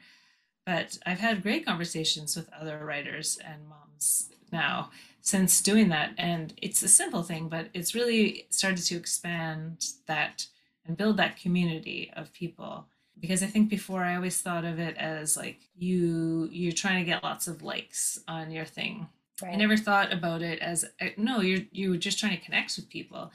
But 0.66 0.98
I've 1.06 1.20
had 1.20 1.42
great 1.42 1.66
conversations 1.66 2.36
with 2.36 2.50
other 2.52 2.84
writers 2.84 3.40
and 3.46 3.70
moms 3.70 4.30
now 4.52 4.92
since 5.22 5.62
doing 5.62 5.88
that. 5.90 6.12
And 6.18 6.54
it's 6.62 6.84
a 6.84 6.90
simple 6.90 7.24
thing, 7.24 7.48
but 7.48 7.70
it's 7.74 7.96
really 7.96 8.48
started 8.50 8.84
to 8.88 8.98
expand 8.98 9.86
that 10.08 10.48
and 10.86 10.98
build 10.98 11.16
that 11.16 11.40
community 11.40 12.12
of 12.14 12.34
people. 12.34 12.88
Because 13.20 13.42
I 13.42 13.48
think 13.48 13.70
before 13.70 14.04
I 14.04 14.16
always 14.16 14.42
thought 14.42 14.66
of 14.66 14.80
it 14.80 14.98
as 14.98 15.38
like 15.38 15.70
you 15.76 16.50
you're 16.52 16.72
trying 16.72 17.04
to 17.04 17.10
get 17.10 17.24
lots 17.24 17.48
of 17.48 17.62
likes 17.62 18.20
on 18.28 18.52
your 18.52 18.66
thing. 18.66 19.08
Right. 19.42 19.54
I 19.54 19.56
never 19.56 19.78
thought 19.78 20.14
about 20.14 20.42
it 20.42 20.60
as 20.60 20.86
uh, 21.02 21.08
no, 21.18 21.42
you're 21.42 21.62
you're 21.72 21.98
just 21.98 22.20
trying 22.20 22.38
to 22.38 22.44
connect 22.44 22.76
with 22.76 22.90
people. 22.90 23.32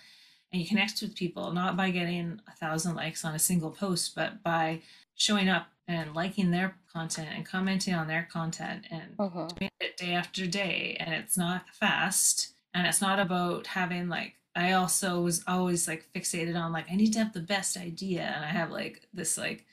And 0.53 0.61
you 0.61 0.67
connect 0.67 1.01
with 1.01 1.15
people 1.15 1.53
not 1.53 1.77
by 1.77 1.91
getting 1.91 2.41
a 2.49 2.53
thousand 2.53 2.97
likes 2.97 3.25
on 3.25 3.35
a 3.35 3.39
single 3.39 3.71
post, 3.71 4.15
but 4.17 4.43
by 4.43 4.83
showing 5.15 5.49
up 5.49 5.69
and 5.87 6.15
liking 6.15 6.51
their 6.51 6.77
content 6.93 7.29
and 7.35 7.47
commenting 7.47 7.95
on 7.95 8.09
their 8.09 8.29
content 8.31 8.85
and 8.91 9.15
uh-huh. 9.19 9.49
doing 9.59 9.71
it 9.81 9.97
day 9.97 10.13
after 10.13 10.47
day. 10.47 10.97
And 10.99 11.15
it's 11.15 11.37
not 11.37 11.65
fast 11.73 12.55
and 12.75 12.87
it's 12.87 13.01
not 13.01 13.19
about 13.19 13.67
having 13.69 14.09
like 14.09 14.35
I 14.55 14.73
also 14.73 15.21
was 15.21 15.45
always 15.47 15.87
like 15.87 16.07
fixated 16.15 16.61
on 16.61 16.73
like 16.73 16.87
I 16.91 16.97
need 16.97 17.13
to 17.15 17.19
have 17.21 17.33
the 17.33 17.41
best 17.41 17.77
idea 17.77 18.23
and 18.23 18.45
I 18.45 18.49
have 18.49 18.71
like 18.71 19.09
this 19.13 19.39
like 19.39 19.67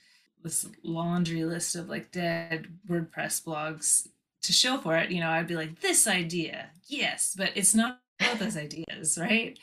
this 0.48 0.68
laundry 0.84 1.44
list 1.44 1.76
of 1.76 1.90
like 1.90 2.12
dead 2.12 2.68
WordPress 2.90 3.44
blogs 3.44 4.08
to 4.42 4.54
show 4.54 4.78
for 4.78 4.98
it. 4.98 5.12
You 5.12 5.20
know, 5.20 5.30
I'd 5.30 5.48
be 5.48 5.56
like 5.56 5.82
this 5.82 6.08
idea, 6.08 6.70
yes, 6.88 7.36
but 7.38 7.52
it's 7.56 7.76
not 7.76 8.00
about 8.20 8.40
those 8.40 8.58
ideas, 8.58 9.18
right? 9.20 9.60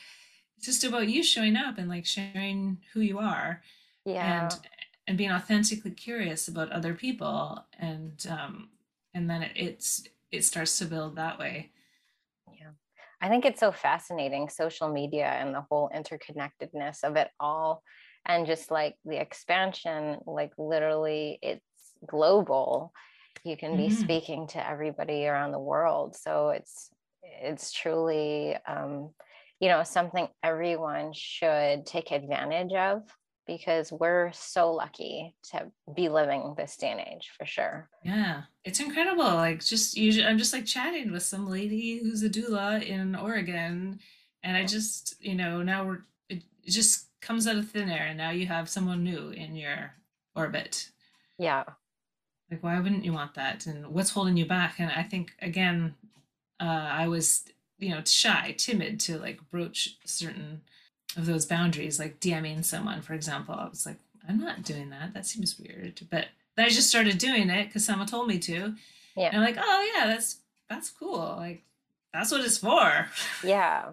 It's 0.57 0.65
just 0.65 0.83
about 0.83 1.09
you 1.09 1.23
showing 1.23 1.55
up 1.55 1.77
and 1.77 1.89
like 1.89 2.05
sharing 2.05 2.77
who 2.93 3.01
you 3.01 3.19
are. 3.19 3.61
Yeah. 4.05 4.43
And 4.43 4.59
and 5.07 5.17
being 5.17 5.31
authentically 5.31 5.91
curious 5.91 6.47
about 6.47 6.71
other 6.71 6.93
people 6.93 7.63
and 7.79 8.25
um 8.29 8.69
and 9.13 9.29
then 9.29 9.43
it, 9.43 9.51
it's 9.55 10.07
it 10.31 10.43
starts 10.43 10.77
to 10.79 10.85
build 10.85 11.15
that 11.15 11.37
way 11.39 11.71
yeah 12.57 12.71
i 13.21 13.29
think 13.29 13.45
it's 13.45 13.59
so 13.59 13.71
fascinating 13.71 14.49
social 14.49 14.91
media 14.91 15.27
and 15.27 15.53
the 15.53 15.61
whole 15.69 15.89
interconnectedness 15.95 17.03
of 17.03 17.15
it 17.15 17.29
all 17.39 17.83
and 18.25 18.45
just 18.45 18.71
like 18.71 18.95
the 19.05 19.19
expansion 19.19 20.17
like 20.25 20.51
literally 20.57 21.39
it's 21.41 21.61
global 22.07 22.91
you 23.43 23.55
can 23.55 23.77
be 23.77 23.87
mm-hmm. 23.87 24.03
speaking 24.03 24.47
to 24.47 24.67
everybody 24.67 25.25
around 25.25 25.51
the 25.51 25.59
world 25.59 26.15
so 26.15 26.49
it's 26.49 26.89
it's 27.23 27.71
truly 27.71 28.55
um, 28.67 29.09
you 29.59 29.69
know 29.69 29.83
something 29.83 30.27
everyone 30.43 31.11
should 31.13 31.85
take 31.85 32.11
advantage 32.11 32.73
of 32.73 33.03
because 33.47 33.91
we're 33.91 34.31
so 34.33 34.71
lucky 34.71 35.35
to 35.51 35.71
be 35.95 36.09
living 36.09 36.55
this 36.57 36.77
day 36.77 36.91
and 36.91 36.99
age 36.99 37.31
for 37.37 37.45
sure. 37.45 37.89
Yeah, 38.03 38.43
it's 38.63 38.79
incredible. 38.79 39.23
Like 39.23 39.63
just 39.63 39.95
usually, 39.95 40.25
I'm 40.25 40.37
just 40.37 40.53
like 40.53 40.65
chatting 40.65 41.11
with 41.11 41.23
some 41.23 41.47
lady 41.47 41.99
who's 42.01 42.23
a 42.23 42.29
doula 42.29 42.83
in 42.83 43.15
Oregon, 43.15 43.99
and 44.43 44.57
I 44.57 44.65
just 44.65 45.15
you 45.19 45.35
know 45.35 45.61
now 45.61 45.85
we're 45.85 46.05
just 46.65 47.04
comes 47.25 47.47
out 47.47 47.57
of 47.57 47.69
thin 47.69 47.89
air, 47.89 48.05
and 48.07 48.17
now 48.17 48.29
you 48.29 48.47
have 48.47 48.69
someone 48.69 49.03
new 49.03 49.29
in 49.29 49.55
your 49.55 49.93
orbit. 50.35 50.89
Yeah. 51.37 51.63
Like 52.49 52.63
why 52.63 52.79
wouldn't 52.79 53.05
you 53.05 53.13
want 53.13 53.33
that? 53.33 53.65
And 53.65 53.87
what's 53.87 54.11
holding 54.11 54.37
you 54.37 54.45
back? 54.45 54.75
And 54.79 54.91
I 54.91 55.03
think 55.03 55.33
again, 55.41 55.95
uh, 56.59 56.63
I 56.91 57.07
was 57.07 57.45
you 57.79 57.89
know 57.89 58.01
shy, 58.05 58.55
timid 58.57 58.99
to 59.01 59.17
like 59.17 59.39
broach 59.49 59.97
certain 60.05 60.61
of 61.17 61.25
those 61.25 61.45
boundaries, 61.45 61.99
like 61.99 62.19
DMing 62.19 62.63
someone, 62.63 63.01
for 63.01 63.13
example. 63.13 63.55
I 63.55 63.67
was 63.67 63.85
like, 63.85 63.97
I'm 64.27 64.39
not 64.39 64.63
doing 64.63 64.89
that. 64.91 65.13
That 65.13 65.25
seems 65.25 65.59
weird. 65.59 66.01
But 66.09 66.27
I 66.57 66.69
just 66.69 66.89
started 66.89 67.17
doing 67.17 67.49
it 67.49 67.67
because 67.67 67.85
someone 67.85 68.07
told 68.07 68.27
me 68.27 68.39
to. 68.39 68.75
Yeah. 69.15 69.27
And 69.27 69.37
I'm 69.37 69.43
like, 69.43 69.57
oh 69.59 69.91
yeah, 69.95 70.07
that's 70.07 70.37
that's 70.69 70.89
cool. 70.89 71.35
Like 71.37 71.63
that's 72.13 72.31
what 72.31 72.41
it's 72.41 72.57
for. 72.57 73.07
Yeah. 73.43 73.85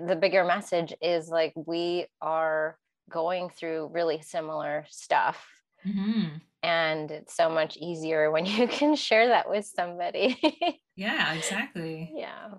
The 0.00 0.16
bigger 0.16 0.44
message 0.44 0.94
is 1.00 1.28
like 1.28 1.52
we 1.54 2.06
are 2.20 2.78
going 3.10 3.50
through 3.50 3.90
really 3.92 4.20
similar 4.22 4.86
stuff. 4.88 5.46
Mm-hmm. 5.86 6.36
And 6.62 7.10
it's 7.10 7.36
so 7.36 7.50
much 7.50 7.76
easier 7.76 8.30
when 8.30 8.46
you 8.46 8.66
can 8.66 8.96
share 8.96 9.28
that 9.28 9.48
with 9.48 9.66
somebody. 9.66 10.38
yeah, 10.96 11.34
exactly. 11.34 12.10
Yeah. 12.14 12.54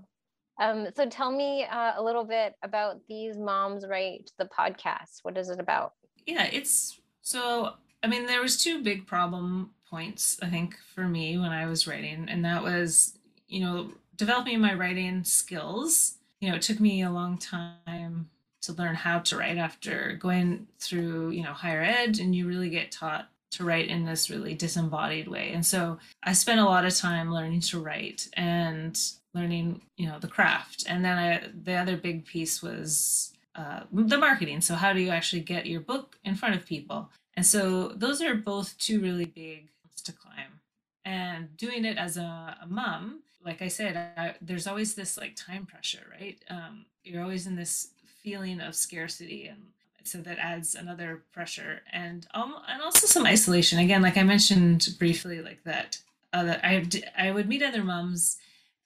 Um, 0.59 0.87
so 0.95 1.05
tell 1.07 1.31
me 1.31 1.65
uh, 1.65 1.93
a 1.97 2.03
little 2.03 2.23
bit 2.23 2.53
about 2.63 3.01
these 3.09 3.37
moms 3.37 3.85
write 3.87 4.31
the 4.37 4.45
podcast. 4.45 5.19
What 5.23 5.37
is 5.37 5.49
it 5.49 5.59
about? 5.59 5.93
Yeah, 6.25 6.45
it's 6.45 6.99
so. 7.21 7.73
I 8.03 8.07
mean, 8.07 8.25
there 8.25 8.41
was 8.41 8.57
two 8.57 8.83
big 8.83 9.05
problem 9.05 9.71
points 9.89 10.37
I 10.41 10.49
think 10.49 10.75
for 10.93 11.07
me 11.07 11.37
when 11.37 11.51
I 11.51 11.65
was 11.65 11.87
writing, 11.87 12.27
and 12.29 12.45
that 12.45 12.63
was 12.63 13.17
you 13.47 13.59
know 13.61 13.91
developing 14.15 14.61
my 14.61 14.73
writing 14.73 15.23
skills. 15.23 16.14
You 16.41 16.49
know, 16.49 16.55
it 16.55 16.61
took 16.61 16.79
me 16.79 17.01
a 17.01 17.11
long 17.11 17.37
time 17.37 18.29
to 18.61 18.73
learn 18.73 18.95
how 18.95 19.19
to 19.19 19.37
write 19.37 19.57
after 19.57 20.17
going 20.19 20.67
through 20.79 21.31
you 21.31 21.43
know 21.43 21.53
higher 21.53 21.81
ed, 21.81 22.19
and 22.19 22.35
you 22.35 22.47
really 22.47 22.69
get 22.69 22.91
taught 22.91 23.29
to 23.51 23.63
write 23.63 23.87
in 23.87 24.05
this 24.05 24.29
really 24.29 24.53
disembodied 24.53 25.27
way. 25.27 25.51
And 25.53 25.65
so 25.65 25.97
I 26.23 26.33
spent 26.33 26.59
a 26.59 26.65
lot 26.65 26.85
of 26.85 26.95
time 26.95 27.31
learning 27.31 27.61
to 27.61 27.79
write 27.79 28.27
and 28.33 28.99
learning, 29.33 29.81
you 29.97 30.07
know, 30.07 30.19
the 30.19 30.27
craft. 30.27 30.85
And 30.87 31.05
then 31.05 31.17
I, 31.17 31.43
the 31.63 31.75
other 31.75 31.95
big 31.95 32.25
piece 32.25 32.61
was 32.61 33.33
uh, 33.55 33.81
the 33.91 34.17
marketing. 34.17 34.61
So 34.61 34.75
how 34.75 34.93
do 34.93 34.99
you 34.99 35.09
actually 35.09 35.41
get 35.41 35.65
your 35.65 35.81
book 35.81 36.17
in 36.25 36.35
front 36.35 36.55
of 36.55 36.65
people? 36.65 37.09
And 37.35 37.45
so 37.45 37.89
those 37.89 38.21
are 38.21 38.35
both 38.35 38.77
two 38.77 38.99
really 38.99 39.25
big 39.25 39.69
to 40.03 40.11
climb. 40.11 40.59
And 41.03 41.55
doing 41.55 41.85
it 41.85 41.97
as 41.97 42.17
a, 42.17 42.57
a 42.61 42.67
mom, 42.67 43.21
like 43.45 43.61
I 43.61 43.67
said, 43.67 43.95
I, 44.17 44.33
there's 44.41 44.67
always 44.67 44.95
this 44.95 45.17
like 45.17 45.35
time 45.35 45.65
pressure, 45.65 46.05
right? 46.19 46.43
Um, 46.49 46.85
you're 47.03 47.21
always 47.21 47.45
in 47.45 47.55
this 47.55 47.89
feeling 48.23 48.59
of 48.59 48.75
scarcity 48.75 49.47
and 49.47 49.67
so 50.03 50.19
that 50.19 50.37
adds 50.39 50.75
another 50.75 51.23
pressure 51.31 51.81
and 51.91 52.27
um, 52.33 52.55
and 52.67 52.81
also 52.81 53.07
some 53.07 53.25
isolation. 53.25 53.79
Again 53.79 54.01
like 54.01 54.17
i 54.17 54.23
mentioned 54.23 54.95
briefly 54.99 55.41
like 55.41 55.63
that 55.63 55.99
that 56.31 56.59
i 56.63 56.85
i 57.17 57.31
would 57.31 57.47
meet 57.47 57.63
other 57.63 57.83
moms 57.83 58.37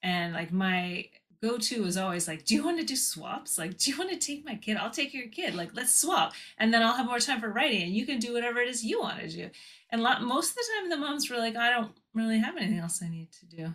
and 0.04 0.34
like 0.34 0.52
my 0.52 1.06
go-to 1.42 1.84
was 1.84 1.98
always 1.98 2.28
like 2.28 2.46
do 2.46 2.54
you 2.56 2.64
want 2.64 2.80
to 2.80 2.86
do 2.86 2.96
swaps? 2.96 3.58
Like 3.58 3.78
do 3.78 3.92
you 3.92 3.98
want 3.98 4.12
to 4.12 4.18
take 4.18 4.46
my 4.46 4.56
kid? 4.56 4.78
I'll 4.78 4.92
take 4.92 5.14
your 5.14 5.28
kid. 5.28 5.56
Like 5.56 5.72
let's 5.74 5.94
swap. 5.94 6.34
And 6.58 6.74
then 6.74 6.84
i'll 6.84 6.96
have 6.96 7.06
more 7.06 7.20
time 7.20 7.40
for 7.40 7.50
writing 7.50 7.84
and 7.84 7.94
you 7.94 8.06
can 8.06 8.20
do 8.20 8.34
whatever 8.34 8.60
it 8.60 8.70
is 8.70 8.84
you 8.84 9.00
want 9.02 9.20
to 9.20 9.30
do. 9.30 9.50
And 9.90 10.02
lot, 10.02 10.22
most 10.22 10.52
of 10.52 10.56
the 10.56 10.66
time 10.76 10.90
the 10.90 10.98
moms 10.98 11.30
were 11.30 11.38
like 11.38 11.56
i 11.56 11.70
don't 11.70 11.92
really 12.14 12.40
have 12.40 12.58
anything 12.58 12.80
else 12.80 13.02
i 13.02 13.10
need 13.10 13.32
to 13.34 13.46
do 13.46 13.74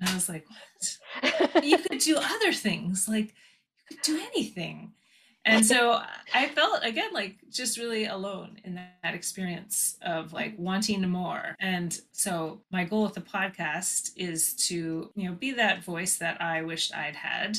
and 0.00 0.10
i 0.10 0.14
was 0.14 0.28
like 0.28 0.46
what? 0.48 1.64
You 1.64 1.78
could 1.78 1.98
do 1.98 2.16
other 2.16 2.52
things 2.52 3.08
like 3.08 3.34
you 3.90 3.96
could 3.96 4.02
do 4.02 4.20
anything. 4.34 4.92
And 5.46 5.64
so 5.64 6.00
I 6.34 6.48
felt 6.48 6.82
again 6.84 7.12
like 7.12 7.36
just 7.50 7.76
really 7.76 8.06
alone 8.06 8.58
in 8.64 8.74
that 8.74 9.14
experience 9.14 9.98
of 10.00 10.32
like 10.32 10.54
wanting 10.56 11.06
more. 11.08 11.54
And 11.60 11.98
so 12.12 12.62
my 12.70 12.84
goal 12.84 13.04
with 13.04 13.14
the 13.14 13.20
podcast 13.20 14.12
is 14.16 14.54
to, 14.68 15.10
you 15.14 15.28
know, 15.28 15.34
be 15.34 15.52
that 15.52 15.84
voice 15.84 16.16
that 16.16 16.40
I 16.40 16.62
wished 16.62 16.96
I'd 16.96 17.16
had, 17.16 17.58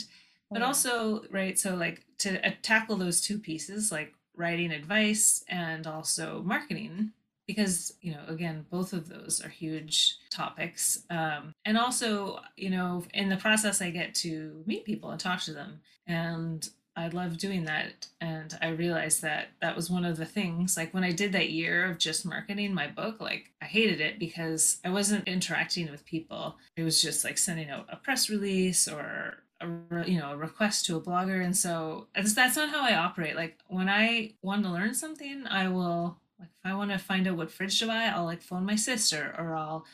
but 0.50 0.64
also, 0.64 1.26
right, 1.32 1.60
so 1.60 1.76
like 1.76 2.06
to 2.20 2.44
uh, 2.46 2.52
tackle 2.64 2.98
those 2.98 3.22
two 3.22 3.38
pieces, 3.38 3.92
like 3.92 4.14
writing 4.36 4.72
advice 4.72 5.44
and 5.48 5.86
also 5.86 6.42
marketing 6.44 7.12
because 7.48 7.94
you 8.02 8.12
know 8.12 8.22
again 8.28 8.66
both 8.70 8.94
of 8.94 9.08
those 9.10 9.42
are 9.44 9.50
huge 9.50 10.18
topics 10.30 11.04
um, 11.10 11.54
and 11.66 11.78
also 11.78 12.40
you 12.56 12.70
know 12.70 13.04
in 13.14 13.30
the 13.30 13.38
process 13.38 13.82
i 13.82 13.90
get 13.90 14.14
to 14.16 14.64
meet 14.66 14.86
people 14.86 15.12
and 15.12 15.20
talk 15.20 15.42
to 15.42 15.54
them 15.54 15.80
and 16.08 16.70
I 16.98 17.10
love 17.10 17.38
doing 17.38 17.66
that. 17.66 18.08
And 18.22 18.58
I 18.62 18.70
realized 18.70 19.22
that 19.22 19.50
that 19.62 19.76
was 19.76 19.90
one 19.90 20.06
of 20.06 20.18
the 20.18 20.26
things. 20.26 20.78
Like 20.78 20.94
when 20.94 21.04
I 21.04 21.12
did 21.12 21.34
that 21.34 21.50
year 21.50 21.86
of 21.86 21.98
just 21.98 22.26
marketing 22.26 22.74
my 22.74 22.88
book, 22.88 23.20
like 23.20 23.52
I 23.62 23.66
hated 23.66 24.00
it 24.00 24.18
because 24.18 24.78
I 24.86 24.90
wasn't 24.90 25.28
interacting 25.28 25.92
with 25.92 26.06
people. 26.06 26.56
It 26.78 26.84
was 26.84 27.02
just 27.02 27.26
like 27.26 27.38
sending 27.38 27.70
out 27.70 27.88
a 27.90 27.98
press 27.98 28.30
release 28.30 28.88
or 28.88 29.44
a 29.62 29.68
you 30.08 30.20
know 30.20 30.32
a 30.32 30.38
request 30.38 30.86
to 30.86 30.98
a 30.98 31.02
blogger 31.02 31.44
and 31.44 31.56
so 31.56 32.08
that's 32.14 32.58
not 32.58 32.70
how 32.70 32.84
i 32.84 32.94
operate 32.94 33.38
like 33.38 33.58
when 33.68 33.88
i 33.88 34.30
want 34.42 34.62
to 34.64 34.70
learn 34.70 34.94
something 34.94 35.48
i 35.48 35.66
will 35.70 36.18
if 36.64 36.72
i 36.72 36.74
want 36.74 36.92
to 36.92 36.98
find 36.98 37.28
out 37.28 37.38
what 37.38 37.52
fridge 37.52 37.80
to 37.80 37.88
buy 37.88 38.06
i'll 38.06 38.26
like 38.26 38.42
phone 38.42 38.66
my 38.66 38.76
sister 38.76 39.36
or 39.38 39.56
i'll 39.56 39.86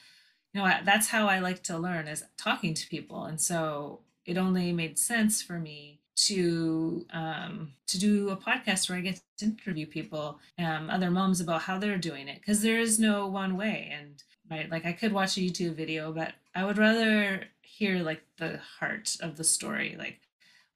you 0.53 0.61
know 0.61 0.71
that's 0.83 1.07
how 1.07 1.27
i 1.27 1.39
like 1.39 1.63
to 1.63 1.77
learn 1.77 2.07
is 2.07 2.23
talking 2.37 2.73
to 2.73 2.87
people 2.87 3.25
and 3.25 3.39
so 3.39 3.99
it 4.25 4.37
only 4.37 4.71
made 4.71 4.99
sense 4.99 5.41
for 5.41 5.59
me 5.59 6.01
to 6.15 7.05
um, 7.13 7.73
to 7.87 7.99
do 7.99 8.29
a 8.29 8.37
podcast 8.37 8.89
where 8.89 8.97
I 8.97 9.01
get 9.01 9.21
to 9.37 9.45
interview 9.45 9.87
people, 9.87 10.39
um, 10.59 10.89
other 10.89 11.09
moms 11.09 11.41
about 11.41 11.63
how 11.63 11.79
they're 11.79 11.97
doing 11.97 12.27
it, 12.27 12.39
because 12.39 12.61
there 12.61 12.79
is 12.79 12.99
no 12.99 13.27
one 13.27 13.57
way. 13.57 13.91
And 13.97 14.21
right, 14.49 14.69
like 14.69 14.85
I 14.85 14.93
could 14.93 15.13
watch 15.13 15.37
a 15.37 15.41
YouTube 15.41 15.75
video, 15.75 16.11
but 16.11 16.33
I 16.53 16.65
would 16.65 16.77
rather 16.77 17.45
hear 17.61 18.03
like 18.03 18.21
the 18.37 18.59
heart 18.79 19.17
of 19.21 19.37
the 19.37 19.43
story. 19.43 19.95
Like, 19.97 20.19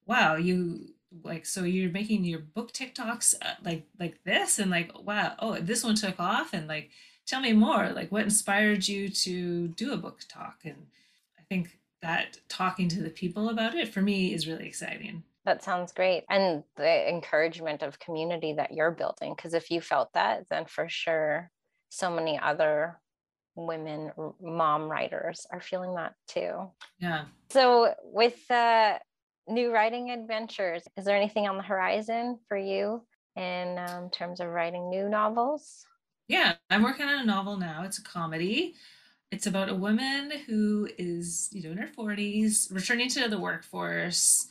wow, 0.07 0.35
you 0.35 0.94
like 1.23 1.45
so 1.45 1.63
you're 1.63 1.91
making 1.91 2.23
your 2.23 2.39
book 2.39 2.71
TikToks 2.71 3.35
uh, 3.41 3.55
like 3.63 3.87
like 3.99 4.23
this, 4.23 4.59
and 4.59 4.71
like 4.71 4.91
wow, 4.99 5.35
oh 5.39 5.55
this 5.59 5.83
one 5.83 5.95
took 5.95 6.19
off, 6.19 6.53
and 6.53 6.67
like 6.67 6.91
tell 7.25 7.41
me 7.41 7.53
more. 7.53 7.89
Like, 7.89 8.11
what 8.11 8.23
inspired 8.23 8.87
you 8.87 9.09
to 9.09 9.67
do 9.69 9.93
a 9.93 9.97
book 9.97 10.21
talk? 10.27 10.59
And 10.63 10.87
I 11.37 11.43
think 11.49 11.79
that 12.01 12.37
talking 12.47 12.87
to 12.89 13.01
the 13.01 13.09
people 13.09 13.49
about 13.49 13.75
it 13.75 13.87
for 13.87 14.01
me 14.01 14.33
is 14.33 14.47
really 14.47 14.67
exciting. 14.67 15.23
That 15.45 15.63
sounds 15.63 15.91
great. 15.91 16.23
And 16.29 16.63
the 16.75 17.09
encouragement 17.09 17.83
of 17.83 17.99
community 17.99 18.53
that 18.53 18.71
you're 18.71 18.91
building. 18.91 19.33
Because 19.35 19.53
if 19.53 19.69
you 19.69 19.79
felt 19.81 20.13
that, 20.13 20.47
then 20.49 20.65
for 20.65 20.89
sure, 20.89 21.51
so 21.89 22.09
many 22.09 22.39
other 22.39 22.99
women, 23.55 24.11
mom 24.41 24.89
writers 24.89 25.45
are 25.51 25.61
feeling 25.61 25.95
that 25.95 26.13
too. 26.27 26.71
Yeah. 26.99 27.25
So, 27.51 27.93
with 28.03 28.39
uh, 28.49 28.97
new 29.47 29.71
writing 29.71 30.11
adventures, 30.11 30.83
is 30.97 31.05
there 31.05 31.15
anything 31.15 31.47
on 31.47 31.57
the 31.57 31.63
horizon 31.63 32.39
for 32.47 32.57
you 32.57 33.03
in 33.35 33.77
um, 33.89 34.09
terms 34.09 34.39
of 34.39 34.47
writing 34.49 34.89
new 34.89 35.09
novels? 35.09 35.85
Yeah, 36.27 36.53
I'm 36.69 36.83
working 36.83 37.05
on 37.05 37.19
a 37.21 37.25
novel 37.25 37.57
now. 37.57 37.83
It's 37.83 37.99
a 37.99 38.03
comedy. 38.03 38.75
It's 39.31 39.47
about 39.47 39.69
a 39.69 39.75
woman 39.75 40.31
who 40.47 40.89
is, 40.97 41.49
you 41.51 41.63
know, 41.63 41.71
in 41.71 41.77
her 41.77 41.87
40s, 41.87 42.73
returning 42.73 43.09
to 43.09 43.27
the 43.27 43.39
workforce 43.39 44.47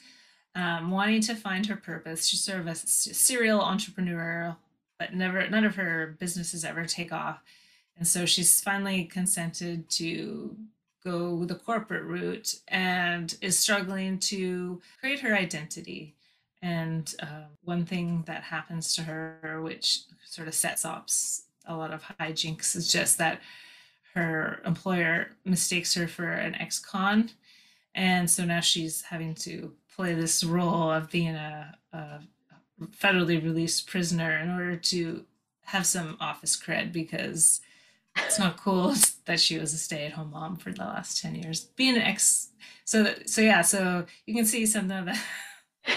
um, 0.55 0.91
wanting 0.91 1.21
to 1.23 1.35
find 1.35 1.67
her 1.67 1.77
purpose. 1.77 2.27
She's 2.27 2.43
sort 2.43 2.61
of 2.61 2.67
a 2.67 2.75
serial 2.75 3.61
entrepreneur, 3.61 4.57
but 4.99 5.15
never 5.15 5.49
none 5.49 5.65
of 5.65 5.77
her 5.77 6.17
businesses 6.19 6.65
ever 6.65 6.85
take 6.85 7.13
off. 7.13 7.43
And 7.97 8.07
so 8.07 8.27
she's 8.27 8.61
finally 8.61 9.05
consented 9.05 9.89
to 9.91 10.57
go 11.05 11.45
the 11.45 11.55
corporate 11.55 12.05
route 12.05 12.57
and 12.69 13.37
is 13.41 13.59
struggling 13.59 14.19
to 14.19 14.81
create 14.99 15.21
her 15.21 15.35
identity. 15.35 16.15
And 16.63 17.15
uh, 17.21 17.45
one 17.63 17.85
thing 17.85 18.25
that 18.27 18.43
happens 18.43 18.95
to 18.97 19.03
her, 19.03 19.61
which 19.63 20.01
sort 20.25 20.49
of 20.49 20.55
sets 20.55 20.85
off 20.85 21.07
a 21.67 21.77
lot 21.77 21.93
of 21.93 22.03
hijinks, 22.19 22.75
is 22.75 22.91
just 22.91 23.19
that 23.19 23.41
her 24.15 24.63
employer 24.65 25.29
mistakes 25.45 25.95
her 25.95 26.09
for 26.09 26.29
an 26.29 26.55
ex 26.55 26.79
con. 26.79 27.31
And 27.95 28.31
so 28.31 28.45
now 28.45 28.61
she's 28.61 29.03
having 29.03 29.35
to 29.37 29.73
play 29.95 30.15
this 30.15 30.43
role 30.43 30.91
of 30.91 31.11
being 31.11 31.35
a, 31.35 31.77
a 31.93 32.21
federally 33.01 33.43
released 33.43 33.87
prisoner 33.87 34.39
in 34.39 34.51
order 34.51 34.77
to 34.77 35.25
have 35.63 35.87
some 35.87 36.17
office 36.21 36.61
cred 36.61 36.93
because 36.93 37.61
it's 38.17 38.39
not 38.39 38.57
cool 38.57 38.95
that 39.27 39.41
she 39.41 39.59
was 39.59 39.73
a 39.73 39.79
stay-at-home 39.79 40.31
mom 40.31 40.57
for 40.57 40.73
the 40.73 40.83
last 40.83 41.21
10 41.21 41.35
years. 41.35 41.61
Being 41.77 41.97
an 41.97 42.03
ex 42.03 42.49
so 42.87 43.15
so 43.25 43.41
yeah 43.41 43.63
so 43.63 44.05
you 44.27 44.35
can 44.35 44.45
see 44.45 44.67
some 44.67 44.91
of 44.91 45.07
the 45.07 45.19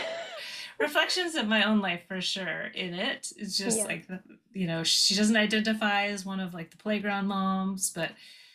reflections 0.80 1.36
of 1.36 1.48
my 1.48 1.64
own 1.64 1.82
life 1.82 2.02
for 2.08 2.22
sure 2.22 2.68
in 2.74 2.94
it. 2.94 3.32
It's 3.38 3.58
just 3.58 3.80
yeah. 3.80 3.86
like 3.86 4.08
you 4.54 4.68
know 4.68 4.84
she 4.84 5.16
doesn't 5.16 5.38
identify 5.38 6.08
as 6.08 6.26
one 6.26 6.40
of 6.40 6.54
like 6.54 6.72
the 6.72 6.78
playground 6.78 7.28
moms 7.28 7.92
but 7.92 8.12